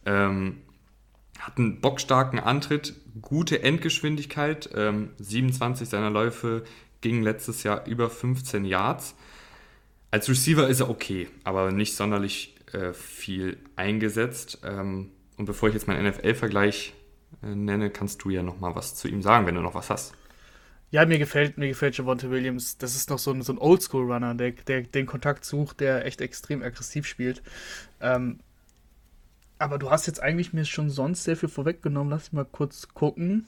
Ähm, 0.05 0.61
hat 1.37 1.57
einen 1.57 1.81
bockstarken 1.81 2.39
Antritt, 2.39 2.95
gute 3.21 3.61
Endgeschwindigkeit. 3.61 4.69
Ähm, 4.73 5.09
27 5.19 5.89
seiner 5.89 6.09
Läufe 6.09 6.63
gingen 7.01 7.23
letztes 7.23 7.63
Jahr 7.63 7.85
über 7.87 8.09
15 8.09 8.63
Yards. 8.63 9.15
Als 10.11 10.29
Receiver 10.29 10.67
ist 10.69 10.79
er 10.79 10.89
okay, 10.89 11.27
aber 11.43 11.71
nicht 11.71 11.95
sonderlich 11.95 12.55
äh, 12.71 12.93
viel 12.93 13.57
eingesetzt. 13.75 14.59
Ähm, 14.63 15.11
und 15.35 15.45
bevor 15.45 15.67
ich 15.67 15.75
jetzt 15.75 15.87
meinen 15.87 16.07
NFL-Vergleich 16.07 16.93
äh, 17.43 17.53
nenne, 17.53 17.89
kannst 17.89 18.23
du 18.23 18.29
ja 18.29 18.43
noch 18.43 18.61
mal 18.61 18.75
was 18.75 18.95
zu 18.95 19.09
ihm 19.09 19.21
sagen, 19.21 19.45
wenn 19.45 19.55
du 19.55 19.61
noch 19.61 19.75
was 19.75 19.89
hast. 19.89 20.13
Ja, 20.89 21.05
mir 21.05 21.19
gefällt, 21.19 21.57
mir 21.57 21.67
gefällt 21.67 21.97
Javonte 21.97 22.31
Williams. 22.31 22.77
Das 22.77 22.95
ist 22.95 23.09
noch 23.09 23.19
so 23.19 23.31
ein, 23.31 23.41
so 23.41 23.51
ein 23.51 23.57
Oldschool-Runner, 23.57 24.35
der, 24.35 24.51
der 24.51 24.81
den 24.83 25.05
Kontakt 25.05 25.43
sucht, 25.43 25.81
der 25.81 26.05
echt 26.05 26.21
extrem 26.21 26.63
aggressiv 26.63 27.05
spielt. 27.05 27.41
Ähm, 27.99 28.39
aber 29.59 29.77
du 29.79 29.89
hast 29.89 30.07
jetzt 30.07 30.21
eigentlich 30.21 30.53
mir 30.53 30.65
schon 30.65 30.89
sonst 30.89 31.23
sehr 31.23 31.35
viel 31.35 31.49
vorweggenommen. 31.49 32.11
Lass 32.11 32.31
mich 32.31 32.33
mal 32.33 32.45
kurz 32.45 32.87
gucken. 32.93 33.45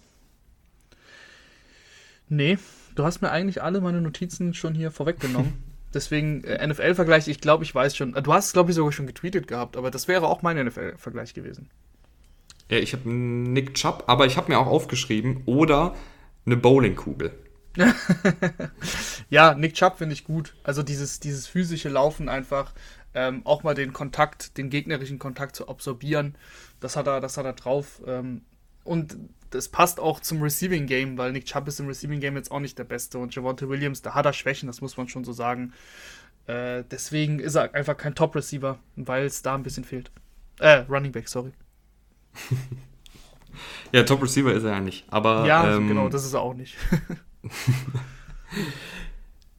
Nee, 2.28 2.58
du 2.96 3.06
hast 3.06 3.22
mir 3.22 3.32
eigentlich 3.32 3.64
alle 3.64 3.80
meine 3.80 4.02
Notizen 4.02 4.54
schon 4.54 4.76
hier 4.76 4.92
vorweggenommen. 4.92 5.64
Deswegen 5.94 6.44
äh, 6.44 6.68
NFL-Vergleich, 6.68 7.28
ich 7.28 7.42
glaube, 7.42 7.64
ich 7.64 7.74
weiß 7.74 7.96
schon. 7.96 8.14
Du 8.14 8.34
hast 8.34 8.48
es, 8.48 8.54
glaube 8.54 8.70
ich, 8.70 8.76
sogar 8.76 8.92
schon 8.92 9.08
getweetet 9.08 9.48
gehabt, 9.48 9.78
aber 9.78 9.90
das 9.90 10.08
wäre 10.08 10.28
auch 10.28 10.42
mein 10.42 10.64
NFL-Vergleich 10.64 11.34
gewesen. 11.34 11.70
Ja, 12.70 12.78
ich 12.78 12.94
habe 12.94 13.10
Nick 13.10 13.74
Chubb, 13.74 14.04
aber 14.06 14.28
ich 14.28 14.38
habe 14.38 14.52
mir 14.52 14.60
auch 14.60 14.68
aufgeschrieben, 14.68 15.42
oder 15.46 15.96
eine 16.46 16.58
Bowlingkugel. 16.58 17.32
ja, 19.30 19.54
Nick 19.54 19.76
Chubb 19.76 19.98
finde 19.98 20.14
ich 20.14 20.24
gut. 20.24 20.56
Also 20.64 20.84
dieses, 20.84 21.20
dieses 21.20 21.48
physische 21.48 21.90
Laufen 21.90 22.30
einfach, 22.30 22.74
ähm, 23.14 23.42
auch 23.46 23.64
mal 23.64 23.76
den 23.76 23.94
Kontakt, 23.94 24.58
den 24.58 24.70
gegnerischen 24.70 25.20
Kontakt 25.20 25.56
zu 25.56 25.68
absorbieren, 25.68 26.36
das 26.80 26.96
hat 26.96 27.08
er, 27.08 27.22
das 27.22 27.38
hat 27.38 27.46
er 27.46 27.54
drauf. 27.54 28.02
Ähm, 28.06 28.42
und 28.84 29.18
das 29.52 29.70
passt 29.70 30.00
auch 30.00 30.20
zum 30.20 30.42
Receiving 30.42 30.86
Game, 30.86 31.18
weil 31.18 31.32
Nick 31.32 31.46
Chubb 31.46 31.68
ist 31.68 31.80
im 31.80 31.88
Receiving 31.88 32.20
Game 32.20 32.36
jetzt 32.36 32.52
auch 32.52 32.60
nicht 32.60 32.78
der 32.78 32.84
Beste 32.84 33.18
und 33.18 33.34
Javonte 33.34 33.70
Williams, 33.70 34.02
da 34.02 34.14
hat 34.14 34.26
er 34.26 34.34
Schwächen, 34.34 34.68
das 34.68 34.82
muss 34.82 34.98
man 34.98 35.08
schon 35.08 35.24
so 35.24 35.34
sagen. 35.34 35.74
Äh, 36.48 36.84
deswegen 36.90 37.40
ist 37.40 37.56
er 37.56 37.74
einfach 37.74 37.98
kein 37.98 38.16
Top 38.16 38.36
Receiver, 38.36 38.80
weil 38.96 39.26
es 39.26 39.42
da 39.42 39.56
ein 39.56 39.64
bisschen 39.64 39.84
fehlt. 39.84 40.12
Äh, 40.60 40.86
Running 40.90 41.12
Back, 41.12 41.28
sorry. 41.28 41.52
ja, 43.92 44.04
Top 44.04 44.22
Receiver 44.22 44.54
ist 44.54 44.64
er 44.64 44.72
ja 44.72 44.80
nicht, 44.80 45.06
aber. 45.10 45.46
Ja, 45.46 45.76
ähm, 45.76 45.88
genau, 45.88 46.10
das 46.10 46.26
ist 46.26 46.34
er 46.34 46.42
auch 46.42 46.54
nicht. 46.54 46.76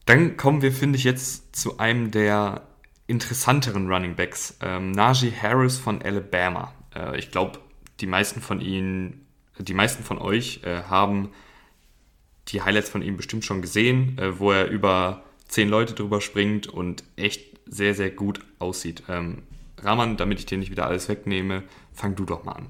dann 0.05 0.37
kommen 0.37 0.61
wir, 0.61 0.71
finde 0.71 0.97
ich, 0.97 1.03
jetzt 1.03 1.55
zu 1.55 1.79
einem 1.79 2.11
der 2.11 2.67
interessanteren 3.07 3.91
Running 3.91 4.15
Backs. 4.15 4.57
Ähm, 4.61 4.91
Najee 4.91 5.31
Harris 5.31 5.77
von 5.77 6.01
Alabama. 6.01 6.73
Äh, 6.95 7.19
ich 7.19 7.31
glaube, 7.31 7.59
die 7.99 8.07
meisten 8.07 8.41
von 8.41 8.61
Ihnen, 8.61 9.25
die 9.57 9.73
meisten 9.73 10.03
von 10.03 10.17
euch 10.17 10.61
äh, 10.63 10.83
haben 10.83 11.31
die 12.47 12.61
Highlights 12.61 12.89
von 12.89 13.01
ihm 13.01 13.17
bestimmt 13.17 13.45
schon 13.45 13.61
gesehen, 13.61 14.17
äh, 14.17 14.39
wo 14.39 14.51
er 14.51 14.69
über 14.69 15.23
zehn 15.47 15.69
Leute 15.69 15.93
drüber 15.93 16.21
springt 16.21 16.67
und 16.67 17.03
echt 17.15 17.59
sehr, 17.65 17.93
sehr 17.93 18.09
gut 18.09 18.39
aussieht. 18.59 19.03
Ähm, 19.07 19.43
Rahman, 19.81 20.17
damit 20.17 20.39
ich 20.39 20.45
dir 20.45 20.57
nicht 20.57 20.71
wieder 20.71 20.87
alles 20.87 21.09
wegnehme, 21.09 21.63
fang 21.93 22.15
du 22.15 22.25
doch 22.25 22.43
mal 22.43 22.53
an. 22.53 22.67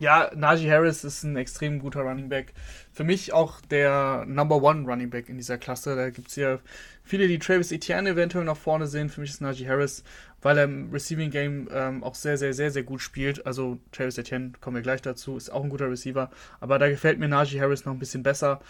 Ja, 0.00 0.30
Najee 0.34 0.70
Harris 0.70 1.04
ist 1.04 1.24
ein 1.24 1.36
extrem 1.36 1.78
guter 1.78 2.00
Running 2.00 2.30
Back. 2.30 2.54
Für 2.90 3.04
mich 3.04 3.34
auch 3.34 3.60
der 3.60 4.24
Number 4.26 4.62
One 4.62 4.86
Running 4.86 5.10
Back 5.10 5.28
in 5.28 5.36
dieser 5.36 5.58
Klasse. 5.58 5.94
Da 5.94 6.08
gibt 6.08 6.28
es 6.28 6.36
ja 6.36 6.58
viele, 7.04 7.28
die 7.28 7.38
Travis 7.38 7.70
Etienne 7.70 8.08
eventuell 8.08 8.46
nach 8.46 8.56
vorne 8.56 8.86
sehen. 8.86 9.10
Für 9.10 9.20
mich 9.20 9.28
ist 9.28 9.42
Najee 9.42 9.68
Harris, 9.68 10.02
weil 10.40 10.56
er 10.56 10.64
im 10.64 10.90
Receiving 10.90 11.30
Game 11.30 11.68
ähm, 11.70 12.02
auch 12.02 12.14
sehr, 12.14 12.38
sehr, 12.38 12.54
sehr, 12.54 12.70
sehr 12.70 12.82
gut 12.82 13.02
spielt. 13.02 13.44
Also 13.44 13.78
Travis 13.92 14.16
Etienne, 14.16 14.52
kommen 14.62 14.76
wir 14.76 14.82
gleich 14.82 15.02
dazu, 15.02 15.36
ist 15.36 15.52
auch 15.52 15.62
ein 15.62 15.68
guter 15.68 15.90
Receiver. 15.90 16.30
Aber 16.60 16.78
da 16.78 16.88
gefällt 16.88 17.18
mir 17.18 17.28
Najee 17.28 17.60
Harris 17.60 17.84
noch 17.84 17.92
ein 17.92 17.98
bisschen 17.98 18.22
besser. 18.22 18.62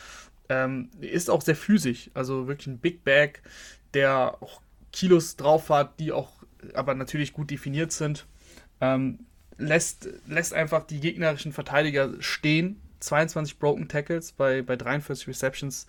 Ähm, 0.49 0.91
ist 1.01 1.31
auch 1.31 1.43
sehr 1.43 1.55
physisch. 1.55 2.11
Also 2.13 2.49
wirklich 2.49 2.67
ein 2.67 2.79
Big 2.79 3.05
Bag, 3.05 3.43
der 3.95 4.37
auch 4.41 4.63
Kilos 4.93 5.37
drauf 5.37 5.69
hat, 5.69 6.01
die 6.01 6.11
auch 6.11 6.33
aber 6.75 6.97
natürlich 6.97 7.33
gut 7.33 7.53
definiert 7.53 7.93
sind. 7.93 8.27
Ähm, 8.81 9.21
lässt, 9.61 10.09
lässt 10.27 10.55
einfach 10.55 10.85
die 10.85 11.01
gegnerischen 11.01 11.53
Verteidiger 11.53 12.11
stehen. 12.21 12.81
22 13.01 13.59
Broken 13.59 13.89
Tackles 13.89 14.33
bei, 14.33 14.63
bei 14.63 14.77
43 14.77 15.29
Receptions. 15.29 15.87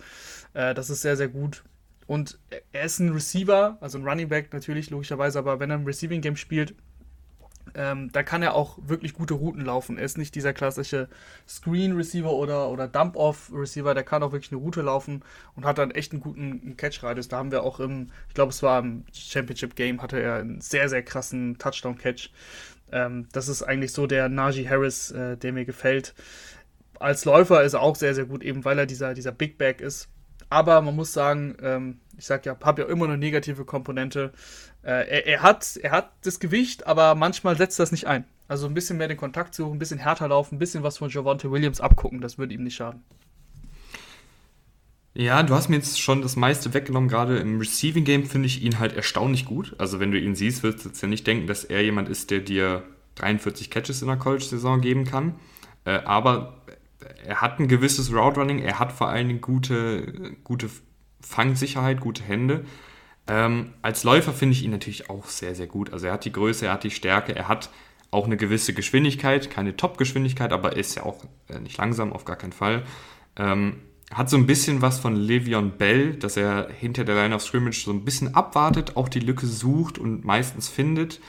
Äh, 0.54 0.74
das 0.74 0.90
ist 0.90 1.02
sehr, 1.02 1.18
sehr 1.18 1.28
gut. 1.28 1.64
Und 2.08 2.40
er 2.72 2.84
ist 2.84 3.00
ein 3.00 3.10
Receiver, 3.10 3.78
also 3.80 3.98
ein 3.98 4.08
Running 4.08 4.28
Back 4.28 4.52
natürlich, 4.54 4.90
logischerweise, 4.90 5.40
aber 5.40 5.60
wenn 5.60 5.70
er 5.70 5.78
im 5.78 5.86
Receiving 5.86 6.22
Game 6.22 6.36
spielt, 6.36 6.76
ähm, 7.74 8.12
da 8.12 8.24
kann 8.24 8.42
er 8.42 8.54
auch 8.54 8.78
wirklich 8.82 9.14
gute 9.14 9.34
Routen 9.34 9.64
laufen. 9.64 9.98
Er 9.98 10.04
ist 10.04 10.18
nicht 10.18 10.36
dieser 10.36 10.52
klassische 10.52 11.08
Screen 11.48 11.96
Receiver 11.96 12.32
oder, 12.32 12.70
oder 12.70 12.88
Dump 12.88 13.16
Off 13.16 13.52
Receiver, 13.54 13.94
der 13.94 14.04
kann 14.04 14.24
auch 14.24 14.32
wirklich 14.32 14.52
eine 14.52 14.60
Route 14.60 14.82
laufen 14.82 15.24
und 15.56 15.66
hat 15.66 15.78
dann 15.78 15.92
echt 15.92 16.12
einen 16.12 16.22
guten 16.22 16.76
Catch 16.76 17.04
Radius. 17.04 17.28
Da 17.28 17.38
haben 17.38 17.52
wir 17.52 17.64
auch 17.64 17.80
im, 17.80 18.08
ich 18.28 18.34
glaube, 18.34 18.52
es 18.52 18.62
war 18.62 18.80
im 18.80 19.06
Championship 19.14 19.76
Game, 19.76 20.02
hatte 20.02 20.20
er 20.22 20.36
einen 20.36 20.60
sehr, 20.62 20.90
sehr 20.90 21.04
krassen 21.04 21.58
Touchdown 21.60 21.98
Catch. 21.98 22.32
Ähm, 22.92 23.28
das 23.32 23.48
ist 23.48 23.64
eigentlich 23.64 23.94
so 23.94 24.08
der 24.08 24.30
Najee 24.30 24.68
Harris, 24.68 25.12
äh, 25.12 25.38
der 25.38 25.54
mir 25.54 25.66
gefällt. 25.66 26.14
Als 27.00 27.26
Läufer 27.26 27.64
ist 27.64 27.74
er 27.74 27.82
auch 27.82 27.96
sehr, 27.96 28.14
sehr 28.14 28.26
gut, 28.26 28.44
eben 28.44 28.64
weil 28.66 28.78
er 28.78 28.86
dieser, 28.86 29.14
dieser 29.14 29.32
Big 29.32 29.58
Bag 29.58 29.82
ist. 29.82 30.10
Aber 30.50 30.82
man 30.82 30.96
muss 30.96 31.14
sagen, 31.14 31.56
ähm, 31.62 32.00
ich 32.18 32.26
sag 32.26 32.46
ja, 32.46 32.58
habe 32.62 32.82
ja 32.82 32.88
immer 32.88 33.06
eine 33.06 33.18
negative 33.18 33.64
Komponente. 33.66 34.34
Äh, 34.84 35.08
er, 35.10 35.26
er, 35.26 35.42
hat, 35.42 35.78
er 35.78 35.92
hat 35.92 36.12
das 36.24 36.40
Gewicht, 36.40 36.86
aber 36.86 37.16
manchmal 37.16 37.56
setzt 37.56 37.80
das 37.80 37.92
nicht 37.92 38.06
ein. 38.06 38.26
Also 38.48 38.68
ein 38.68 38.74
bisschen 38.74 38.98
mehr 38.98 39.08
den 39.08 39.18
Kontakt 39.18 39.56
suchen, 39.56 39.78
ein 39.78 39.80
bisschen 39.80 40.00
härter 40.00 40.28
laufen, 40.28 40.56
ein 40.56 40.60
bisschen 40.60 40.84
was 40.84 40.98
von 40.98 41.10
Javonte 41.10 41.50
Williams 41.52 41.80
abgucken, 41.80 42.20
das 42.20 42.38
würde 42.38 42.54
ihm 42.54 42.64
nicht 42.64 42.76
schaden. 42.76 43.02
Ja, 45.14 45.44
du 45.44 45.54
hast 45.54 45.68
mir 45.68 45.76
jetzt 45.76 46.00
schon 46.00 46.22
das 46.22 46.36
meiste 46.36 46.74
weggenommen. 46.74 47.10
Gerade 47.10 47.38
im 47.38 47.60
Receiving 47.60 48.06
Game 48.06 48.26
finde 48.26 48.48
ich 48.48 48.64
ihn 48.64 48.80
halt 48.80 48.94
erstaunlich 48.94 49.46
gut. 49.46 49.76
Also 49.78 50.00
wenn 50.00 50.12
du 50.12 50.20
ihn 50.20 50.36
siehst, 50.36 50.64
wirst 50.64 50.86
du 50.86 50.90
jetzt 50.90 51.02
ja 51.02 51.08
nicht 51.08 51.28
denken, 51.28 51.48
dass 51.48 51.66
er 51.66 51.84
jemand 51.84 52.08
ist, 52.08 52.32
der 52.32 52.40
dir 52.40 52.84
43 53.16 53.70
Catches 53.70 54.02
in 54.02 54.08
der 54.08 54.18
College-Saison 54.18 54.80
geben 54.80 55.04
kann. 55.04 55.36
Äh, 55.84 56.00
aber 56.06 56.62
er 57.26 57.42
hat 57.42 57.60
ein 57.60 57.68
gewisses 57.68 58.14
Route 58.14 58.40
Running, 58.40 58.60
er 58.60 58.80
hat 58.80 58.92
vor 58.92 59.10
allen 59.10 59.28
Dingen 59.28 59.42
gute, 59.42 60.36
gute 60.44 60.70
Fangsicherheit, 61.20 62.00
gute 62.00 62.24
Hände. 62.24 62.66
Ähm, 63.28 63.74
als 63.82 64.04
Läufer 64.04 64.34
finde 64.34 64.54
ich 64.54 64.64
ihn 64.64 64.72
natürlich 64.72 65.10
auch 65.10 65.26
sehr, 65.26 65.56
sehr 65.56 65.68
gut. 65.68 65.92
Also 65.94 66.08
er 66.08 66.14
hat 66.14 66.26
die 66.26 66.32
Größe, 66.32 66.68
er 66.68 66.74
hat 66.74 66.84
die 66.84 66.92
Stärke, 66.92 67.36
er 67.36 67.48
hat 67.48 67.70
auch 68.12 68.26
eine 68.26 68.38
gewisse 68.38 68.74
Geschwindigkeit, 68.74 69.50
keine 69.50 69.76
Top-Geschwindigkeit, 69.76 70.52
aber 70.52 70.74
er 70.74 70.78
ist 70.78 70.96
ja 70.96 71.04
auch 71.04 71.24
äh, 71.48 71.60
nicht 71.60 71.78
langsam, 71.78 72.14
auf 72.14 72.26
gar 72.26 72.36
keinen 72.36 72.54
Fall. 72.54 72.84
Ähm, 73.38 73.78
hat 74.14 74.30
so 74.30 74.38
ein 74.38 74.46
bisschen 74.46 74.82
was 74.82 75.00
von 75.00 75.16
Le'Veon 75.16 75.72
Bell, 75.72 76.16
dass 76.16 76.38
er 76.38 76.70
hinter 76.70 77.06
der 77.06 77.16
Line 77.16 77.36
of 77.36 77.42
Scrimmage 77.42 77.84
so 77.84 77.92
ein 77.92 78.04
bisschen 78.04 78.36
abwartet, 78.36 78.98
auch 78.98 79.10
die 79.10 79.20
Lücke 79.20 79.46
sucht 79.48 79.98
und 79.98 80.26
meistens 80.26 80.68
findet. 80.68 81.22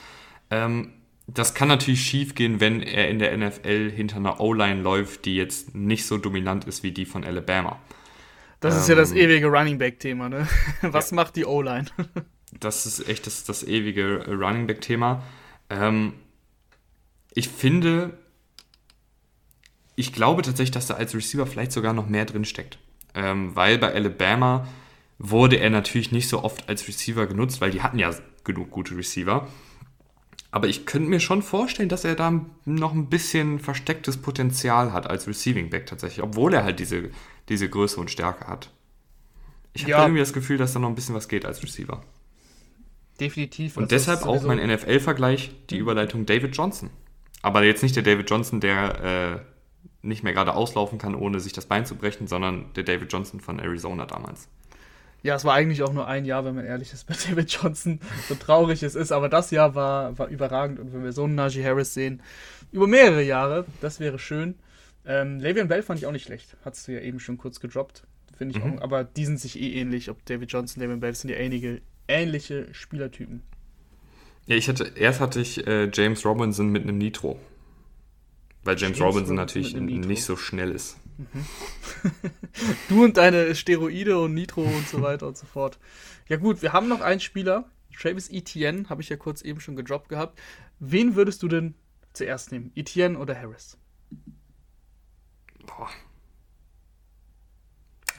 Ähm, 0.49 0.91
das 1.27 1.53
kann 1.53 1.69
natürlich 1.69 2.01
schief 2.01 2.35
gehen, 2.35 2.59
wenn 2.59 2.81
er 2.81 3.09
in 3.09 3.19
der 3.19 3.35
NFL 3.37 3.89
hinter 3.91 4.17
einer 4.17 4.41
O-Line 4.41 4.81
läuft, 4.81 5.25
die 5.25 5.35
jetzt 5.35 5.73
nicht 5.73 6.05
so 6.05 6.17
dominant 6.17 6.65
ist 6.65 6.83
wie 6.83 6.91
die 6.91 7.05
von 7.05 7.23
Alabama. 7.23 7.79
Das 8.59 8.75
ähm, 8.75 8.81
ist 8.81 8.89
ja 8.89 8.95
das 8.95 9.11
ähm, 9.11 9.17
ewige 9.17 9.47
Running 9.47 9.77
Back-Thema, 9.77 10.29
ne? 10.29 10.47
Was 10.81 11.11
ja. 11.11 11.15
macht 11.15 11.35
die 11.37 11.45
O-Line? 11.45 11.85
das 12.59 12.85
ist 12.85 13.07
echt 13.07 13.25
das, 13.25 13.45
das 13.45 13.63
ewige 13.63 14.25
Running 14.27 14.67
Back-Thema. 14.67 15.23
Ähm, 15.69 16.13
ich 17.33 17.47
finde, 17.47 18.17
ich 19.95 20.13
glaube 20.13 20.41
tatsächlich, 20.41 20.71
dass 20.71 20.87
da 20.87 20.95
als 20.95 21.13
Receiver 21.13 21.45
vielleicht 21.45 21.71
sogar 21.71 21.93
noch 21.93 22.07
mehr 22.07 22.25
drin 22.25 22.45
steckt. 22.45 22.77
Ähm, 23.15 23.55
weil 23.55 23.77
bei 23.77 23.93
Alabama 23.93 24.67
wurde 25.19 25.57
er 25.57 25.69
natürlich 25.69 26.11
nicht 26.11 26.27
so 26.27 26.43
oft 26.43 26.67
als 26.67 26.87
Receiver 26.87 27.27
genutzt, 27.27 27.61
weil 27.61 27.71
die 27.71 27.81
hatten 27.81 27.99
ja 27.99 28.11
genug 28.43 28.71
gute 28.71 28.97
Receiver. 28.97 29.47
Aber 30.51 30.67
ich 30.67 30.85
könnte 30.85 31.09
mir 31.09 31.19
schon 31.19 31.41
vorstellen, 31.41 31.89
dass 31.89 32.05
er 32.05 32.15
da 32.15 32.45
noch 32.65 32.93
ein 32.93 33.09
bisschen 33.09 33.59
verstecktes 33.59 34.17
Potenzial 34.17 34.93
hat 34.93 35.09
als 35.09 35.27
Receiving 35.27 35.69
Back 35.69 35.87
tatsächlich, 35.87 36.23
obwohl 36.23 36.53
er 36.53 36.63
halt 36.63 36.79
diese, 36.79 37.09
diese 37.49 37.69
Größe 37.69 37.99
und 37.99 38.11
Stärke 38.11 38.47
hat. 38.47 38.69
Ich 39.73 39.83
habe 39.83 39.91
ja. 39.91 40.01
irgendwie 40.03 40.19
das 40.19 40.33
Gefühl, 40.33 40.57
dass 40.57 40.73
da 40.73 40.79
noch 40.79 40.89
ein 40.89 40.95
bisschen 40.95 41.15
was 41.15 41.27
geht 41.27 41.45
als 41.45 41.63
Receiver. 41.63 42.03
Definitiv. 43.19 43.77
Und 43.77 43.91
deshalb 43.91 44.25
auch 44.25 44.43
mein 44.43 44.59
NFL-Vergleich, 44.59 45.51
die 45.69 45.77
Überleitung 45.77 46.25
David 46.25 46.55
Johnson. 46.55 46.91
Aber 47.41 47.63
jetzt 47.63 47.81
nicht 47.81 47.95
der 47.95 48.03
David 48.03 48.29
Johnson, 48.29 48.59
der 48.59 49.03
äh, 49.03 49.52
nicht 50.03 50.23
mehr 50.23 50.33
gerade 50.33 50.53
auslaufen 50.53 50.99
kann, 50.99 51.15
ohne 51.15 51.39
sich 51.39 51.53
das 51.53 51.65
Bein 51.65 51.85
zu 51.85 51.95
brechen, 51.95 52.27
sondern 52.27 52.65
der 52.75 52.83
David 52.83 53.11
Johnson 53.11 53.39
von 53.39 53.57
Arizona 53.59 54.05
damals. 54.05 54.49
Ja, 55.23 55.35
es 55.35 55.45
war 55.45 55.53
eigentlich 55.53 55.81
auch 55.81 55.93
nur 55.93 56.05
ein 56.05 56.25
Jahr, 56.25 56.43
wenn 56.43 56.53
man 56.53 56.65
ehrlich 56.65 56.91
ist, 56.91 57.07
bei 57.07 57.15
David 57.15 57.49
Johnson, 57.49 57.99
so 58.27 58.35
traurig 58.35 58.83
es 58.83 58.95
ist. 58.95 59.11
Aber 59.11 59.29
das 59.29 59.49
Jahr 59.51 59.73
war, 59.73 60.17
war 60.19 60.27
überragend. 60.27 60.79
Und 60.79 60.93
wenn 60.93 61.03
wir 61.03 61.13
so 61.13 61.23
einen 61.23 61.35
Najee 61.35 61.63
Harris 61.63 61.93
sehen, 61.93 62.21
über 62.71 62.85
mehrere 62.85 63.23
Jahre, 63.23 63.65
das 63.81 63.99
wäre 63.99 64.19
schön. 64.19 64.55
Ähm, 65.05 65.39
Le'Veon 65.39 65.65
Bell 65.65 65.83
fand 65.83 65.99
ich 65.99 66.05
auch 66.05 66.11
nicht 66.11 66.25
schlecht. 66.25 66.57
Hattest 66.65 66.87
du 66.87 66.91
ja 66.91 66.99
eben 66.99 67.19
schon 67.19 67.37
kurz 67.37 67.61
gedroppt. 67.61 68.03
Finde 68.37 68.57
ich 68.57 68.63
mhm. 68.63 68.79
auch. 68.79 68.81
Aber 68.81 69.05
die 69.05 69.25
sind 69.25 69.39
sich 69.39 69.59
eh 69.59 69.79
ähnlich. 69.79 70.09
Ob 70.09 70.25
David 70.25 70.51
Johnson, 70.51 70.83
Le'Veon 70.83 70.99
Bell 70.99 71.15
sind 71.15 71.29
ja 71.29 71.37
ähnliche, 71.37 71.81
ähnliche 72.09 72.67
Spielertypen. 72.73 73.41
Ja, 74.45 74.57
ich 74.57 74.67
hatte, 74.67 74.91
erst 74.97 75.21
hatte 75.21 75.39
ich 75.39 75.65
äh, 75.65 75.89
James 75.93 76.25
Robinson 76.25 76.69
mit 76.69 76.83
einem 76.83 76.97
Nitro. 76.97 77.39
Weil 78.63 78.77
James, 78.77 78.97
James 78.97 79.13
Robinson 79.13 79.35
natürlich 79.35 79.73
nicht 79.75 80.23
so 80.23 80.35
schnell 80.35 80.71
ist. 80.71 80.97
Du 82.87 83.03
und 83.03 83.17
deine 83.17 83.55
Steroide 83.55 84.19
und 84.19 84.33
Nitro 84.33 84.61
und 84.61 84.87
so 84.87 85.01
weiter 85.01 85.27
und 85.27 85.37
so 85.37 85.45
fort. 85.45 85.79
Ja 86.27 86.37
gut, 86.37 86.61
wir 86.61 86.73
haben 86.73 86.87
noch 86.87 87.01
einen 87.01 87.19
Spieler, 87.19 87.69
Travis 87.99 88.29
Etienne, 88.29 88.89
habe 88.89 89.01
ich 89.01 89.09
ja 89.09 89.17
kurz 89.17 89.41
eben 89.41 89.59
schon 89.59 89.75
gedroppt 89.75 90.09
gehabt. 90.09 90.39
Wen 90.79 91.15
würdest 91.15 91.41
du 91.41 91.47
denn 91.47 91.73
zuerst 92.13 92.51
nehmen? 92.51 92.71
Etienne 92.75 93.17
oder 93.17 93.35
Harris? 93.35 93.77
boah. 95.65 95.89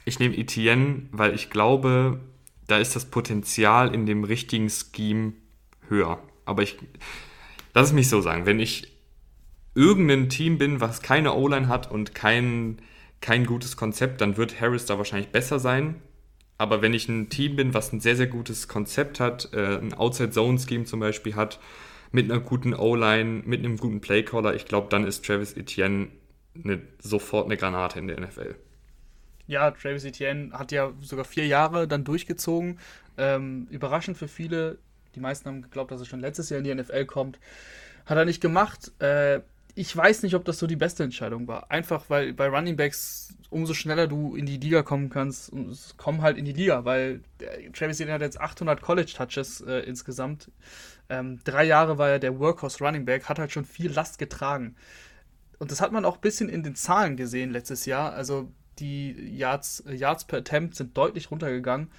Ich 0.04 0.18
nehme 0.18 0.36
Etienne, 0.36 1.08
weil 1.12 1.34
ich 1.34 1.50
glaube, 1.50 2.20
da 2.66 2.78
ist 2.78 2.94
das 2.94 3.06
Potenzial 3.06 3.94
in 3.94 4.06
dem 4.06 4.24
richtigen 4.24 4.68
Scheme 4.68 5.32
höher. 5.88 6.22
Aber 6.44 6.62
ich, 6.62 6.76
lass 7.72 7.88
es 7.88 7.92
mich 7.94 8.08
so 8.08 8.20
sagen, 8.20 8.44
wenn 8.44 8.60
ich 8.60 8.93
irgendein 9.74 10.28
Team 10.28 10.58
bin, 10.58 10.80
was 10.80 11.02
keine 11.02 11.34
O-Line 11.34 11.68
hat 11.68 11.90
und 11.90 12.14
kein, 12.14 12.78
kein 13.20 13.46
gutes 13.46 13.76
Konzept, 13.76 14.20
dann 14.20 14.36
wird 14.36 14.60
Harris 14.60 14.86
da 14.86 14.98
wahrscheinlich 14.98 15.30
besser 15.30 15.58
sein. 15.58 15.96
Aber 16.56 16.82
wenn 16.82 16.94
ich 16.94 17.08
ein 17.08 17.28
Team 17.30 17.56
bin, 17.56 17.74
was 17.74 17.92
ein 17.92 18.00
sehr, 18.00 18.16
sehr 18.16 18.28
gutes 18.28 18.68
Konzept 18.68 19.18
hat, 19.18 19.52
äh, 19.52 19.78
ein 19.78 19.92
Outside-Zone-Scheme 19.92 20.84
zum 20.84 21.00
Beispiel 21.00 21.34
hat, 21.34 21.58
mit 22.12 22.30
einer 22.30 22.40
guten 22.40 22.74
O-Line, 22.74 23.42
mit 23.44 23.58
einem 23.58 23.76
guten 23.76 24.00
Playcaller, 24.00 24.54
ich 24.54 24.66
glaube, 24.66 24.86
dann 24.88 25.04
ist 25.04 25.24
Travis 25.24 25.54
Etienne 25.54 26.08
eine, 26.62 26.80
sofort 27.00 27.46
eine 27.46 27.56
Granate 27.56 27.98
in 27.98 28.06
der 28.06 28.20
NFL. 28.20 28.54
Ja, 29.48 29.72
Travis 29.72 30.04
Etienne 30.04 30.52
hat 30.52 30.70
ja 30.70 30.92
sogar 31.00 31.24
vier 31.24 31.46
Jahre 31.46 31.88
dann 31.88 32.04
durchgezogen. 32.04 32.78
Ähm, 33.18 33.66
überraschend 33.70 34.16
für 34.16 34.28
viele. 34.28 34.78
Die 35.16 35.20
meisten 35.20 35.48
haben 35.48 35.62
geglaubt, 35.62 35.90
dass 35.90 36.00
er 36.00 36.06
schon 36.06 36.20
letztes 36.20 36.50
Jahr 36.50 36.58
in 36.58 36.64
die 36.64 36.74
NFL 36.74 37.04
kommt. 37.04 37.38
Hat 38.06 38.16
er 38.16 38.24
nicht 38.24 38.40
gemacht. 38.40 38.92
Äh, 39.00 39.40
ich 39.76 39.96
weiß 39.96 40.22
nicht, 40.22 40.34
ob 40.34 40.44
das 40.44 40.58
so 40.58 40.66
die 40.66 40.76
beste 40.76 41.02
Entscheidung 41.02 41.48
war. 41.48 41.70
Einfach 41.70 42.04
weil 42.08 42.32
bei 42.32 42.48
Running 42.48 42.76
Backs 42.76 43.34
umso 43.50 43.74
schneller 43.74 44.06
du 44.06 44.36
in 44.36 44.46
die 44.46 44.56
Liga 44.56 44.82
kommen 44.82 45.10
kannst, 45.10 45.52
komm 45.96 46.22
halt 46.22 46.38
in 46.38 46.44
die 46.44 46.52
Liga, 46.52 46.84
weil 46.84 47.22
Travis 47.72 48.00
Etienne 48.00 48.12
hat 48.12 48.20
jetzt 48.20 48.40
800 48.40 48.80
College 48.80 49.12
Touches 49.16 49.60
äh, 49.60 49.80
insgesamt. 49.80 50.50
Ähm, 51.08 51.40
drei 51.44 51.64
Jahre 51.64 51.98
war 51.98 52.08
er 52.08 52.18
der 52.18 52.38
Workhorse 52.38 52.82
Running 52.84 53.04
Back, 53.04 53.28
hat 53.28 53.38
halt 53.38 53.52
schon 53.52 53.64
viel 53.64 53.92
Last 53.92 54.18
getragen. 54.18 54.76
Und 55.58 55.70
das 55.70 55.80
hat 55.80 55.92
man 55.92 56.04
auch 56.04 56.16
ein 56.16 56.20
bisschen 56.20 56.48
in 56.48 56.62
den 56.62 56.74
Zahlen 56.74 57.16
gesehen 57.16 57.50
letztes 57.50 57.86
Jahr. 57.86 58.12
Also 58.12 58.50
die 58.78 59.36
Yards, 59.36 59.84
Yards 59.88 60.24
per 60.24 60.40
Attempt 60.40 60.74
sind 60.74 60.96
deutlich 60.96 61.30
runtergegangen. 61.30 61.90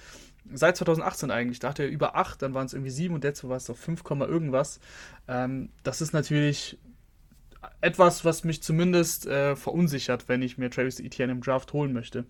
Seit 0.52 0.76
2018 0.76 1.30
eigentlich. 1.30 1.58
Da 1.58 1.70
hatte 1.70 1.82
er 1.82 1.88
über 1.88 2.16
8, 2.16 2.40
dann 2.42 2.54
waren 2.54 2.66
es 2.66 2.74
irgendwie 2.74 2.90
7 2.90 3.14
und 3.14 3.24
jetzt 3.24 3.46
war 3.48 3.56
es 3.56 3.68
auf 3.68 3.78
5, 3.78 4.02
irgendwas. 4.20 4.78
Ähm, 5.26 5.70
das 5.82 6.00
ist 6.00 6.12
natürlich 6.12 6.78
etwas, 7.80 8.24
was 8.24 8.44
mich 8.44 8.62
zumindest 8.62 9.26
äh, 9.26 9.56
verunsichert, 9.56 10.28
wenn 10.28 10.42
ich 10.42 10.58
mir 10.58 10.70
Travis 10.70 11.00
Etienne 11.00 11.32
im 11.32 11.40
Draft 11.40 11.72
holen 11.72 11.92
möchte. 11.92 12.26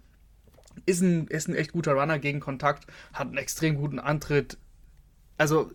Ist 0.85 1.01
ein, 1.01 1.27
ist 1.29 1.49
ein 1.49 1.55
echt 1.55 1.73
guter 1.73 1.93
Runner 1.95 2.19
gegen 2.19 2.41
Kontakt, 2.41 2.87
hat 3.13 3.29
einen 3.29 3.39
extrem 3.39 3.77
guten 3.77 3.99
Antritt. 3.99 4.59
Also, 5.39 5.71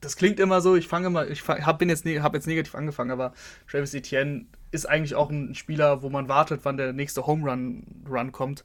das 0.00 0.16
klingt 0.16 0.38
immer 0.38 0.60
so, 0.60 0.76
ich 0.76 0.88
fange 0.88 1.10
mal, 1.10 1.30
ich 1.30 1.42
bin 1.44 1.88
jetzt, 1.88 2.04
ne, 2.04 2.22
hab 2.22 2.34
jetzt 2.34 2.46
negativ 2.46 2.74
angefangen, 2.74 3.10
aber 3.10 3.32
Travis 3.68 3.94
Etienne 3.94 4.46
ist 4.70 4.86
eigentlich 4.86 5.14
auch 5.14 5.30
ein 5.30 5.54
Spieler, 5.54 6.02
wo 6.02 6.10
man 6.10 6.28
wartet, 6.28 6.60
wann 6.64 6.76
der 6.76 6.92
nächste 6.92 7.26
Home 7.26 7.50
Run, 7.50 8.04
Run 8.08 8.30
kommt, 8.30 8.62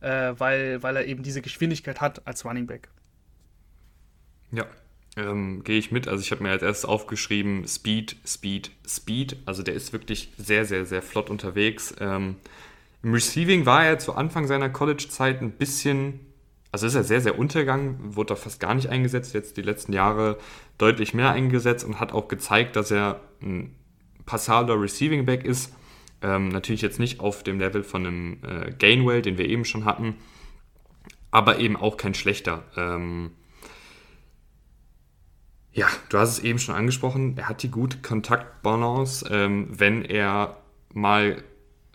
äh, 0.00 0.34
weil, 0.38 0.82
weil 0.82 0.96
er 0.96 1.06
eben 1.06 1.22
diese 1.22 1.42
Geschwindigkeit 1.42 2.00
hat 2.00 2.26
als 2.26 2.44
Running 2.44 2.66
Back. 2.66 2.88
Ja, 4.52 4.66
ähm, 5.16 5.62
gehe 5.64 5.78
ich 5.78 5.92
mit. 5.92 6.08
Also 6.08 6.22
ich 6.22 6.30
habe 6.30 6.42
mir 6.42 6.50
als 6.50 6.62
erstes 6.62 6.84
aufgeschrieben 6.84 7.66
Speed, 7.68 8.16
Speed, 8.26 8.70
Speed. 8.86 9.36
Also 9.46 9.62
der 9.62 9.74
ist 9.74 9.92
wirklich 9.92 10.32
sehr, 10.36 10.64
sehr, 10.64 10.84
sehr 10.86 11.02
flott 11.02 11.30
unterwegs. 11.30 11.94
Ähm, 12.00 12.36
Im 13.02 13.12
Receiving 13.12 13.66
war 13.66 13.84
er 13.84 13.98
zu 13.98 14.14
Anfang 14.14 14.46
seiner 14.46 14.70
College-Zeit 14.70 15.40
ein 15.40 15.52
bisschen, 15.52 16.20
also 16.72 16.86
ist 16.86 16.94
er 16.94 17.04
sehr, 17.04 17.20
sehr 17.20 17.38
untergegangen, 17.38 18.16
wurde 18.16 18.28
da 18.28 18.36
fast 18.36 18.60
gar 18.60 18.74
nicht 18.74 18.88
eingesetzt, 18.88 19.34
jetzt 19.34 19.56
die 19.56 19.62
letzten 19.62 19.92
Jahre 19.92 20.38
deutlich 20.78 21.14
mehr 21.14 21.30
eingesetzt 21.30 21.84
und 21.84 22.00
hat 22.00 22.12
auch 22.12 22.28
gezeigt, 22.28 22.76
dass 22.76 22.90
er 22.90 23.20
ein 23.40 23.74
passabler 24.26 24.80
Receiving 24.80 25.24
Back 25.24 25.44
ist. 25.44 25.72
Ähm, 26.22 26.48
natürlich 26.48 26.82
jetzt 26.82 26.98
nicht 26.98 27.20
auf 27.20 27.42
dem 27.42 27.60
Level 27.60 27.84
von 27.84 28.06
einem 28.06 28.38
äh, 28.42 28.72
Gainwell, 28.72 29.22
den 29.22 29.38
wir 29.38 29.46
eben 29.46 29.64
schon 29.64 29.84
hatten, 29.84 30.16
aber 31.30 31.58
eben 31.60 31.76
auch 31.76 31.96
kein 31.98 32.14
schlechter. 32.14 32.64
Ähm, 32.76 33.32
ja, 35.74 35.88
du 36.08 36.18
hast 36.18 36.30
es 36.30 36.38
eben 36.38 36.60
schon 36.60 36.74
angesprochen, 36.74 37.36
er 37.36 37.48
hat 37.48 37.62
die 37.64 37.70
gute 37.70 37.98
Kontaktbalance. 37.98 39.26
Ähm, 39.30 39.68
wenn 39.70 40.04
er 40.04 40.56
mal 40.92 41.42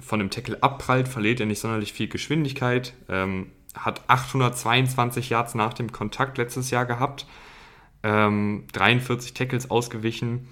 von 0.01 0.19
dem 0.19 0.29
Tackle 0.29 0.61
abprallt, 0.61 1.07
verliert 1.07 1.39
er 1.39 1.45
nicht 1.45 1.59
sonderlich 1.59 1.93
viel 1.93 2.09
Geschwindigkeit. 2.09 2.93
Ähm, 3.07 3.47
hat 3.73 4.01
822 4.07 5.29
Yards 5.29 5.55
nach 5.55 5.73
dem 5.73 5.93
Kontakt 5.93 6.37
letztes 6.37 6.71
Jahr 6.71 6.85
gehabt, 6.85 7.25
ähm, 8.03 8.65
43 8.73 9.33
Tackles 9.33 9.71
ausgewichen. 9.71 10.49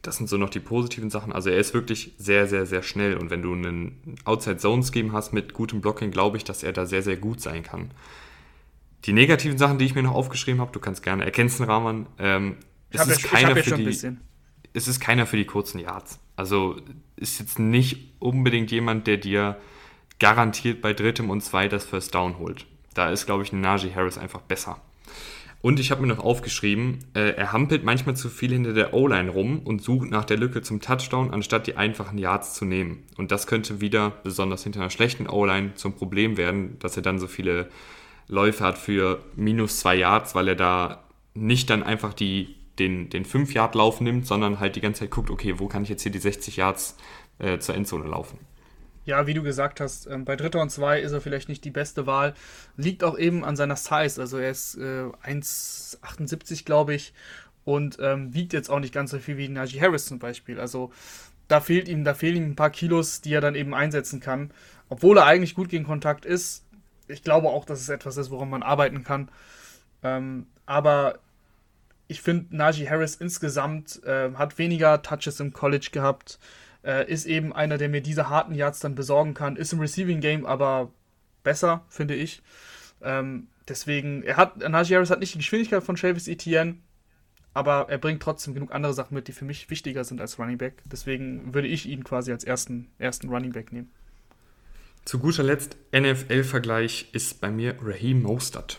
Das 0.00 0.16
sind 0.16 0.28
so 0.28 0.38
noch 0.38 0.50
die 0.50 0.60
positiven 0.60 1.10
Sachen. 1.10 1.32
Also 1.32 1.50
er 1.50 1.58
ist 1.58 1.74
wirklich 1.74 2.12
sehr, 2.16 2.46
sehr, 2.46 2.64
sehr 2.64 2.82
schnell. 2.82 3.16
Und 3.16 3.30
wenn 3.30 3.42
du 3.42 3.52
einen 3.52 4.16
Outside-Zone-Scheme 4.24 5.12
hast 5.12 5.32
mit 5.32 5.54
gutem 5.54 5.80
Blocking, 5.80 6.10
glaube 6.10 6.36
ich, 6.38 6.44
dass 6.44 6.62
er 6.62 6.72
da 6.72 6.86
sehr, 6.86 7.02
sehr 7.02 7.16
gut 7.16 7.40
sein 7.40 7.62
kann. 7.62 7.90
Die 9.04 9.12
negativen 9.12 9.58
Sachen, 9.58 9.78
die 9.78 9.84
ich 9.84 9.94
mir 9.94 10.02
noch 10.02 10.14
aufgeschrieben 10.14 10.60
habe, 10.60 10.72
du 10.72 10.80
kannst 10.80 11.02
gerne 11.02 11.24
erkennen, 11.24 11.50
Rahman. 11.60 12.06
Ähm, 12.18 12.56
es, 12.90 13.06
ist 13.06 13.24
keiner 13.24 13.54
für 13.56 13.76
die, 13.76 14.16
es 14.72 14.88
ist 14.88 15.00
keiner 15.00 15.26
für 15.26 15.36
die 15.36 15.44
kurzen 15.44 15.78
Yards. 15.78 16.20
Also 16.36 16.76
ist 17.16 17.38
jetzt 17.38 17.58
nicht 17.58 18.14
unbedingt 18.18 18.70
jemand, 18.70 19.06
der 19.06 19.18
dir 19.18 19.56
garantiert 20.18 20.80
bei 20.80 20.92
drittem 20.92 21.30
und 21.30 21.42
zwei 21.42 21.68
das 21.68 21.84
First 21.84 22.14
Down 22.14 22.38
holt. 22.38 22.66
Da 22.94 23.10
ist, 23.10 23.26
glaube 23.26 23.42
ich, 23.42 23.52
ein 23.52 23.60
Najee 23.60 23.94
Harris 23.94 24.16
einfach 24.16 24.40
besser. 24.40 24.80
Und 25.60 25.80
ich 25.80 25.90
habe 25.90 26.02
mir 26.02 26.08
noch 26.08 26.18
aufgeschrieben, 26.18 26.98
äh, 27.14 27.30
er 27.36 27.52
hampelt 27.52 27.84
manchmal 27.84 28.16
zu 28.16 28.28
viel 28.28 28.52
hinter 28.52 28.74
der 28.74 28.92
O-Line 28.92 29.30
rum 29.30 29.60
und 29.60 29.82
sucht 29.82 30.10
nach 30.10 30.26
der 30.26 30.36
Lücke 30.36 30.60
zum 30.60 30.80
Touchdown, 30.80 31.30
anstatt 31.30 31.66
die 31.66 31.76
einfachen 31.76 32.18
Yards 32.18 32.52
zu 32.52 32.66
nehmen. 32.66 33.02
Und 33.16 33.32
das 33.32 33.46
könnte 33.46 33.80
wieder, 33.80 34.10
besonders 34.10 34.62
hinter 34.62 34.80
einer 34.80 34.90
schlechten 34.90 35.26
O-Line, 35.26 35.74
zum 35.74 35.94
Problem 35.94 36.36
werden, 36.36 36.78
dass 36.80 36.96
er 36.96 37.02
dann 37.02 37.18
so 37.18 37.26
viele 37.26 37.70
Läufe 38.28 38.64
hat 38.64 38.78
für 38.78 39.22
minus 39.36 39.80
zwei 39.80 39.96
Yards, 39.96 40.34
weil 40.34 40.48
er 40.48 40.56
da 40.56 41.04
nicht 41.34 41.70
dann 41.70 41.82
einfach 41.82 42.14
die, 42.14 42.56
den, 42.78 43.10
den 43.10 43.24
5-Yard-Lauf 43.24 44.00
nimmt, 44.00 44.26
sondern 44.26 44.60
halt 44.60 44.76
die 44.76 44.80
ganze 44.80 45.00
Zeit 45.00 45.10
guckt, 45.10 45.30
okay, 45.30 45.58
wo 45.58 45.68
kann 45.68 45.82
ich 45.82 45.88
jetzt 45.88 46.02
hier 46.02 46.12
die 46.12 46.18
60 46.18 46.56
Yards 46.56 46.96
äh, 47.38 47.58
zur 47.58 47.74
Endzone 47.74 48.08
laufen. 48.08 48.38
Ja, 49.04 49.26
wie 49.26 49.34
du 49.34 49.42
gesagt 49.42 49.80
hast, 49.80 50.06
ähm, 50.06 50.24
bei 50.24 50.34
Dritter 50.34 50.62
und 50.62 50.70
Zwei 50.70 51.00
ist 51.00 51.12
er 51.12 51.20
vielleicht 51.20 51.50
nicht 51.50 51.64
die 51.64 51.70
beste 51.70 52.06
Wahl. 52.06 52.34
Liegt 52.76 53.04
auch 53.04 53.18
eben 53.18 53.44
an 53.44 53.54
seiner 53.54 53.76
Size. 53.76 54.18
Also 54.18 54.38
er 54.38 54.50
ist 54.50 54.76
äh, 54.76 55.10
1,78, 55.22 56.64
glaube 56.64 56.94
ich, 56.94 57.12
und 57.64 57.98
ähm, 58.00 58.32
wiegt 58.32 58.54
jetzt 58.54 58.70
auch 58.70 58.80
nicht 58.80 58.94
ganz 58.94 59.10
so 59.10 59.18
viel 59.18 59.36
wie 59.36 59.48
Najee 59.48 59.80
Harris 59.80 60.06
zum 60.06 60.18
Beispiel. 60.18 60.58
Also 60.58 60.90
da 61.48 61.60
fehlt 61.60 61.88
ihm, 61.88 62.04
da 62.04 62.14
fehlen 62.14 62.36
ihm 62.36 62.50
ein 62.50 62.56
paar 62.56 62.70
Kilos, 62.70 63.20
die 63.20 63.34
er 63.34 63.42
dann 63.42 63.54
eben 63.54 63.74
einsetzen 63.74 64.20
kann. 64.20 64.50
Obwohl 64.88 65.18
er 65.18 65.26
eigentlich 65.26 65.54
gut 65.54 65.68
gegen 65.68 65.84
Kontakt 65.84 66.24
ist, 66.24 66.64
ich 67.08 67.22
glaube 67.22 67.48
auch, 67.48 67.64
dass 67.64 67.80
es 67.80 67.88
etwas 67.88 68.16
ist, 68.16 68.30
woran 68.30 68.50
man 68.50 68.62
arbeiten 68.62 69.04
kann. 69.04 69.30
Ähm, 70.02 70.46
aber 70.66 71.18
ich 72.06 72.20
finde, 72.20 72.56
Najee 72.56 72.88
Harris 72.88 73.16
insgesamt 73.16 74.02
äh, 74.04 74.32
hat 74.34 74.58
weniger 74.58 75.02
Touches 75.02 75.40
im 75.40 75.52
College 75.52 75.88
gehabt, 75.92 76.38
äh, 76.84 77.10
ist 77.10 77.26
eben 77.26 77.52
einer, 77.52 77.78
der 77.78 77.88
mir 77.88 78.02
diese 78.02 78.28
harten 78.28 78.54
Yards 78.54 78.80
dann 78.80 78.94
besorgen 78.94 79.34
kann, 79.34 79.56
ist 79.56 79.72
im 79.72 79.80
Receiving 79.80 80.20
Game 80.20 80.46
aber 80.46 80.90
besser, 81.42 81.84
finde 81.88 82.14
ich. 82.14 82.42
Ähm, 83.02 83.48
deswegen, 83.68 84.22
er 84.22 84.36
hat, 84.36 84.58
Najee 84.58 84.94
Harris 84.94 85.10
hat 85.10 85.20
nicht 85.20 85.34
die 85.34 85.38
Geschwindigkeit 85.38 85.82
von 85.82 85.96
Travis 85.96 86.28
Etienne, 86.28 86.76
aber 87.54 87.86
er 87.88 87.98
bringt 87.98 88.22
trotzdem 88.22 88.52
genug 88.54 88.72
andere 88.74 88.94
Sachen 88.94 89.14
mit, 89.14 89.28
die 89.28 89.32
für 89.32 89.44
mich 89.44 89.70
wichtiger 89.70 90.04
sind 90.04 90.20
als 90.20 90.38
Running 90.38 90.58
Back. 90.58 90.82
Deswegen 90.84 91.54
würde 91.54 91.68
ich 91.68 91.86
ihn 91.86 92.04
quasi 92.04 92.32
als 92.32 92.44
ersten, 92.44 92.90
ersten 92.98 93.28
Running 93.28 93.52
Back 93.52 93.72
nehmen. 93.72 93.92
Zu 95.04 95.18
guter 95.18 95.42
Letzt, 95.42 95.76
NFL-Vergleich 95.94 97.10
ist 97.12 97.40
bei 97.40 97.50
mir 97.50 97.76
Raheem 97.82 98.22
Mostert. 98.22 98.78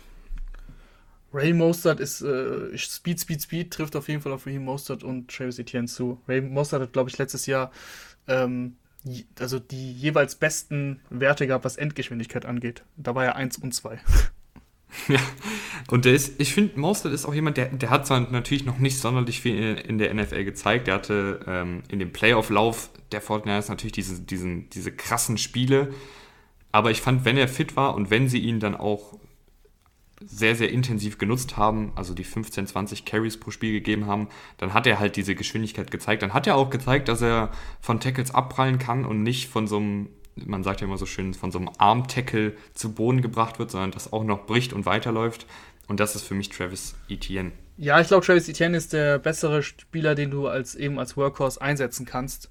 Raheem 1.31 1.57
Mostert 1.57 1.99
ist 1.99 2.21
äh, 2.21 2.75
Speed, 2.77 3.19
Speed, 3.19 3.41
Speed, 3.43 3.71
trifft 3.71 3.95
auf 3.95 4.07
jeden 4.07 4.21
Fall 4.21 4.31
auf 4.31 4.47
Raheem 4.47 4.63
Mostert 4.63 5.03
und 5.03 5.29
Travis 5.29 5.59
Etienne 5.59 5.87
zu. 5.87 6.19
Raheem 6.27 6.51
Mostert 6.51 6.81
hat, 6.81 6.93
glaube 6.93 7.09
ich, 7.09 7.17
letztes 7.17 7.45
Jahr 7.45 7.71
ähm, 8.27 8.77
also 9.39 9.59
die 9.59 9.93
jeweils 9.93 10.35
besten 10.35 10.99
Werte 11.09 11.45
gehabt, 11.45 11.65
was 11.65 11.77
Endgeschwindigkeit 11.77 12.45
angeht. 12.45 12.83
Da 12.97 13.13
war 13.13 13.23
er 13.23 13.35
1 13.35 13.57
und 13.59 13.73
2. 13.73 13.99
Ja, 15.07 15.19
und 15.91 16.05
der 16.05 16.13
ist, 16.13 16.39
ich 16.39 16.53
finde, 16.53 16.79
Mostert 16.79 17.13
ist 17.13 17.25
auch 17.25 17.33
jemand, 17.33 17.57
der, 17.57 17.67
der 17.67 17.89
hat 17.89 18.07
zwar 18.07 18.19
natürlich 18.19 18.65
noch 18.65 18.79
nicht 18.79 18.97
sonderlich 18.97 19.41
viel 19.41 19.55
in, 19.55 19.77
in 19.77 19.97
der 19.97 20.13
NFL 20.13 20.43
gezeigt. 20.43 20.87
Der 20.87 20.95
hatte 20.95 21.41
ähm, 21.47 21.83
in 21.89 21.99
dem 21.99 22.11
Playoff-Lauf 22.11 22.89
der 23.11 23.21
Fortnite 23.21 23.69
natürlich 23.69 23.93
diese, 23.93 24.21
diesen, 24.21 24.69
diese 24.71 24.91
krassen 24.91 25.37
Spiele. 25.37 25.93
Aber 26.71 26.91
ich 26.91 27.01
fand, 27.01 27.23
wenn 27.23 27.37
er 27.37 27.47
fit 27.47 27.75
war 27.75 27.95
und 27.95 28.09
wenn 28.09 28.29
sie 28.29 28.39
ihn 28.39 28.59
dann 28.59 28.75
auch 28.75 29.17
sehr, 30.21 30.55
sehr 30.55 30.71
intensiv 30.71 31.17
genutzt 31.17 31.57
haben, 31.57 31.91
also 31.95 32.13
die 32.13 32.23
15, 32.23 32.67
20 32.67 33.05
Carries 33.05 33.39
pro 33.39 33.51
Spiel 33.51 33.73
gegeben 33.73 34.07
haben, 34.07 34.29
dann 34.57 34.73
hat 34.73 34.87
er 34.87 34.99
halt 34.99 35.17
diese 35.17 35.35
Geschwindigkeit 35.35 35.91
gezeigt. 35.91 36.21
Dann 36.21 36.33
hat 36.33 36.47
er 36.47 36.55
auch 36.55 36.69
gezeigt, 36.69 37.09
dass 37.09 37.21
er 37.21 37.51
von 37.81 37.99
Tackles 37.99 38.33
abprallen 38.33 38.79
kann 38.79 39.05
und 39.05 39.23
nicht 39.23 39.49
von 39.49 39.67
so 39.67 39.77
einem, 39.77 40.09
man 40.35 40.63
sagt 40.63 40.81
ja 40.81 40.87
immer 40.87 40.97
so 40.97 41.05
schön, 41.05 41.33
von 41.33 41.51
so 41.51 41.59
einem 41.59 41.69
Arm-Tackle 41.77 42.53
zu 42.73 42.93
Boden 42.93 43.21
gebracht 43.21 43.59
wird, 43.59 43.71
sondern 43.71 43.91
das 43.91 44.11
auch 44.11 44.23
noch 44.23 44.45
bricht 44.45 44.73
und 44.73 44.85
weiterläuft. 44.85 45.45
Und 45.87 45.99
das 45.99 46.15
ist 46.15 46.23
für 46.23 46.33
mich 46.33 46.49
Travis 46.49 46.95
Etienne. 47.09 47.51
Ja, 47.77 47.99
ich 48.01 48.07
glaube, 48.07 48.25
Travis 48.25 48.49
Etienne 48.49 48.77
ist 48.77 48.93
der 48.93 49.19
bessere 49.19 49.61
Spieler, 49.63 50.15
den 50.15 50.31
du 50.31 50.47
als 50.47 50.75
eben 50.75 50.97
als 50.99 51.15
Workhorse 51.17 51.61
einsetzen 51.61 52.05
kannst. 52.05 52.49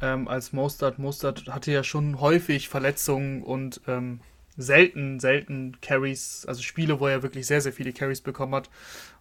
ähm, 0.00 0.28
als 0.28 0.52
Mostert. 0.52 0.98
Mostert 0.98 1.46
hatte 1.48 1.72
ja 1.72 1.82
schon 1.82 2.20
häufig 2.20 2.68
Verletzungen 2.68 3.42
und 3.42 3.80
ähm, 3.86 4.20
selten, 4.56 5.20
selten 5.20 5.80
Carries, 5.80 6.44
also 6.46 6.62
Spiele, 6.62 7.00
wo 7.00 7.06
er 7.06 7.22
wirklich 7.22 7.46
sehr, 7.46 7.60
sehr 7.60 7.72
viele 7.72 7.92
Carries 7.92 8.20
bekommen 8.20 8.54
hat, 8.54 8.70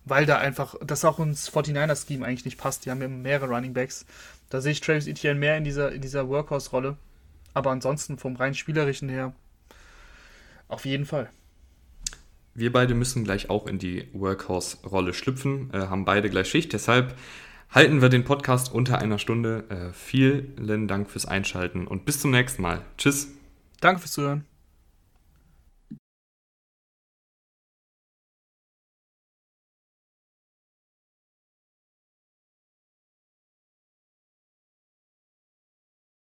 weil 0.05 0.25
da 0.25 0.37
einfach, 0.37 0.75
das 0.85 1.05
auch 1.05 1.19
ins 1.19 1.51
49er-Scheme 1.51 2.25
eigentlich 2.25 2.45
nicht 2.45 2.57
passt. 2.57 2.85
Die 2.85 2.91
haben 2.91 3.01
ja 3.01 3.07
mehrere 3.07 3.47
Running 3.49 3.73
Backs. 3.73 4.05
Da 4.49 4.61
sehe 4.61 4.71
ich 4.71 4.81
Travis 4.81 5.07
Etienne 5.07 5.39
mehr 5.39 5.57
in 5.57 5.63
dieser, 5.63 5.91
in 5.91 6.01
dieser 6.01 6.27
Workhorse-Rolle. 6.29 6.97
Aber 7.57 7.71
ansonsten 7.71 8.19
vom 8.19 8.35
rein 8.35 8.53
spielerischen 8.53 9.09
her 9.09 9.33
auf 10.67 10.85
jeden 10.85 11.07
Fall. 11.07 11.27
Wir 12.53 12.71
beide 12.71 12.93
müssen 12.93 13.23
gleich 13.23 13.49
auch 13.49 13.65
in 13.65 13.79
die 13.79 14.09
Workhorse-Rolle 14.13 15.15
schlüpfen, 15.15 15.71
äh, 15.73 15.87
haben 15.87 16.05
beide 16.05 16.29
gleich 16.29 16.47
Schicht. 16.47 16.71
Deshalb 16.73 17.15
halten 17.71 17.99
wir 17.99 18.09
den 18.09 18.25
Podcast 18.25 18.71
unter 18.71 18.99
einer 18.99 19.17
Stunde. 19.17 19.63
Äh, 19.69 19.91
vielen 19.91 20.87
Dank 20.87 21.09
fürs 21.09 21.25
Einschalten 21.25 21.87
und 21.87 22.05
bis 22.05 22.19
zum 22.19 22.29
nächsten 22.29 22.61
Mal. 22.61 22.83
Tschüss. 22.99 23.29
Danke 23.81 24.01
fürs 24.01 24.11
Zuhören. 24.11 24.45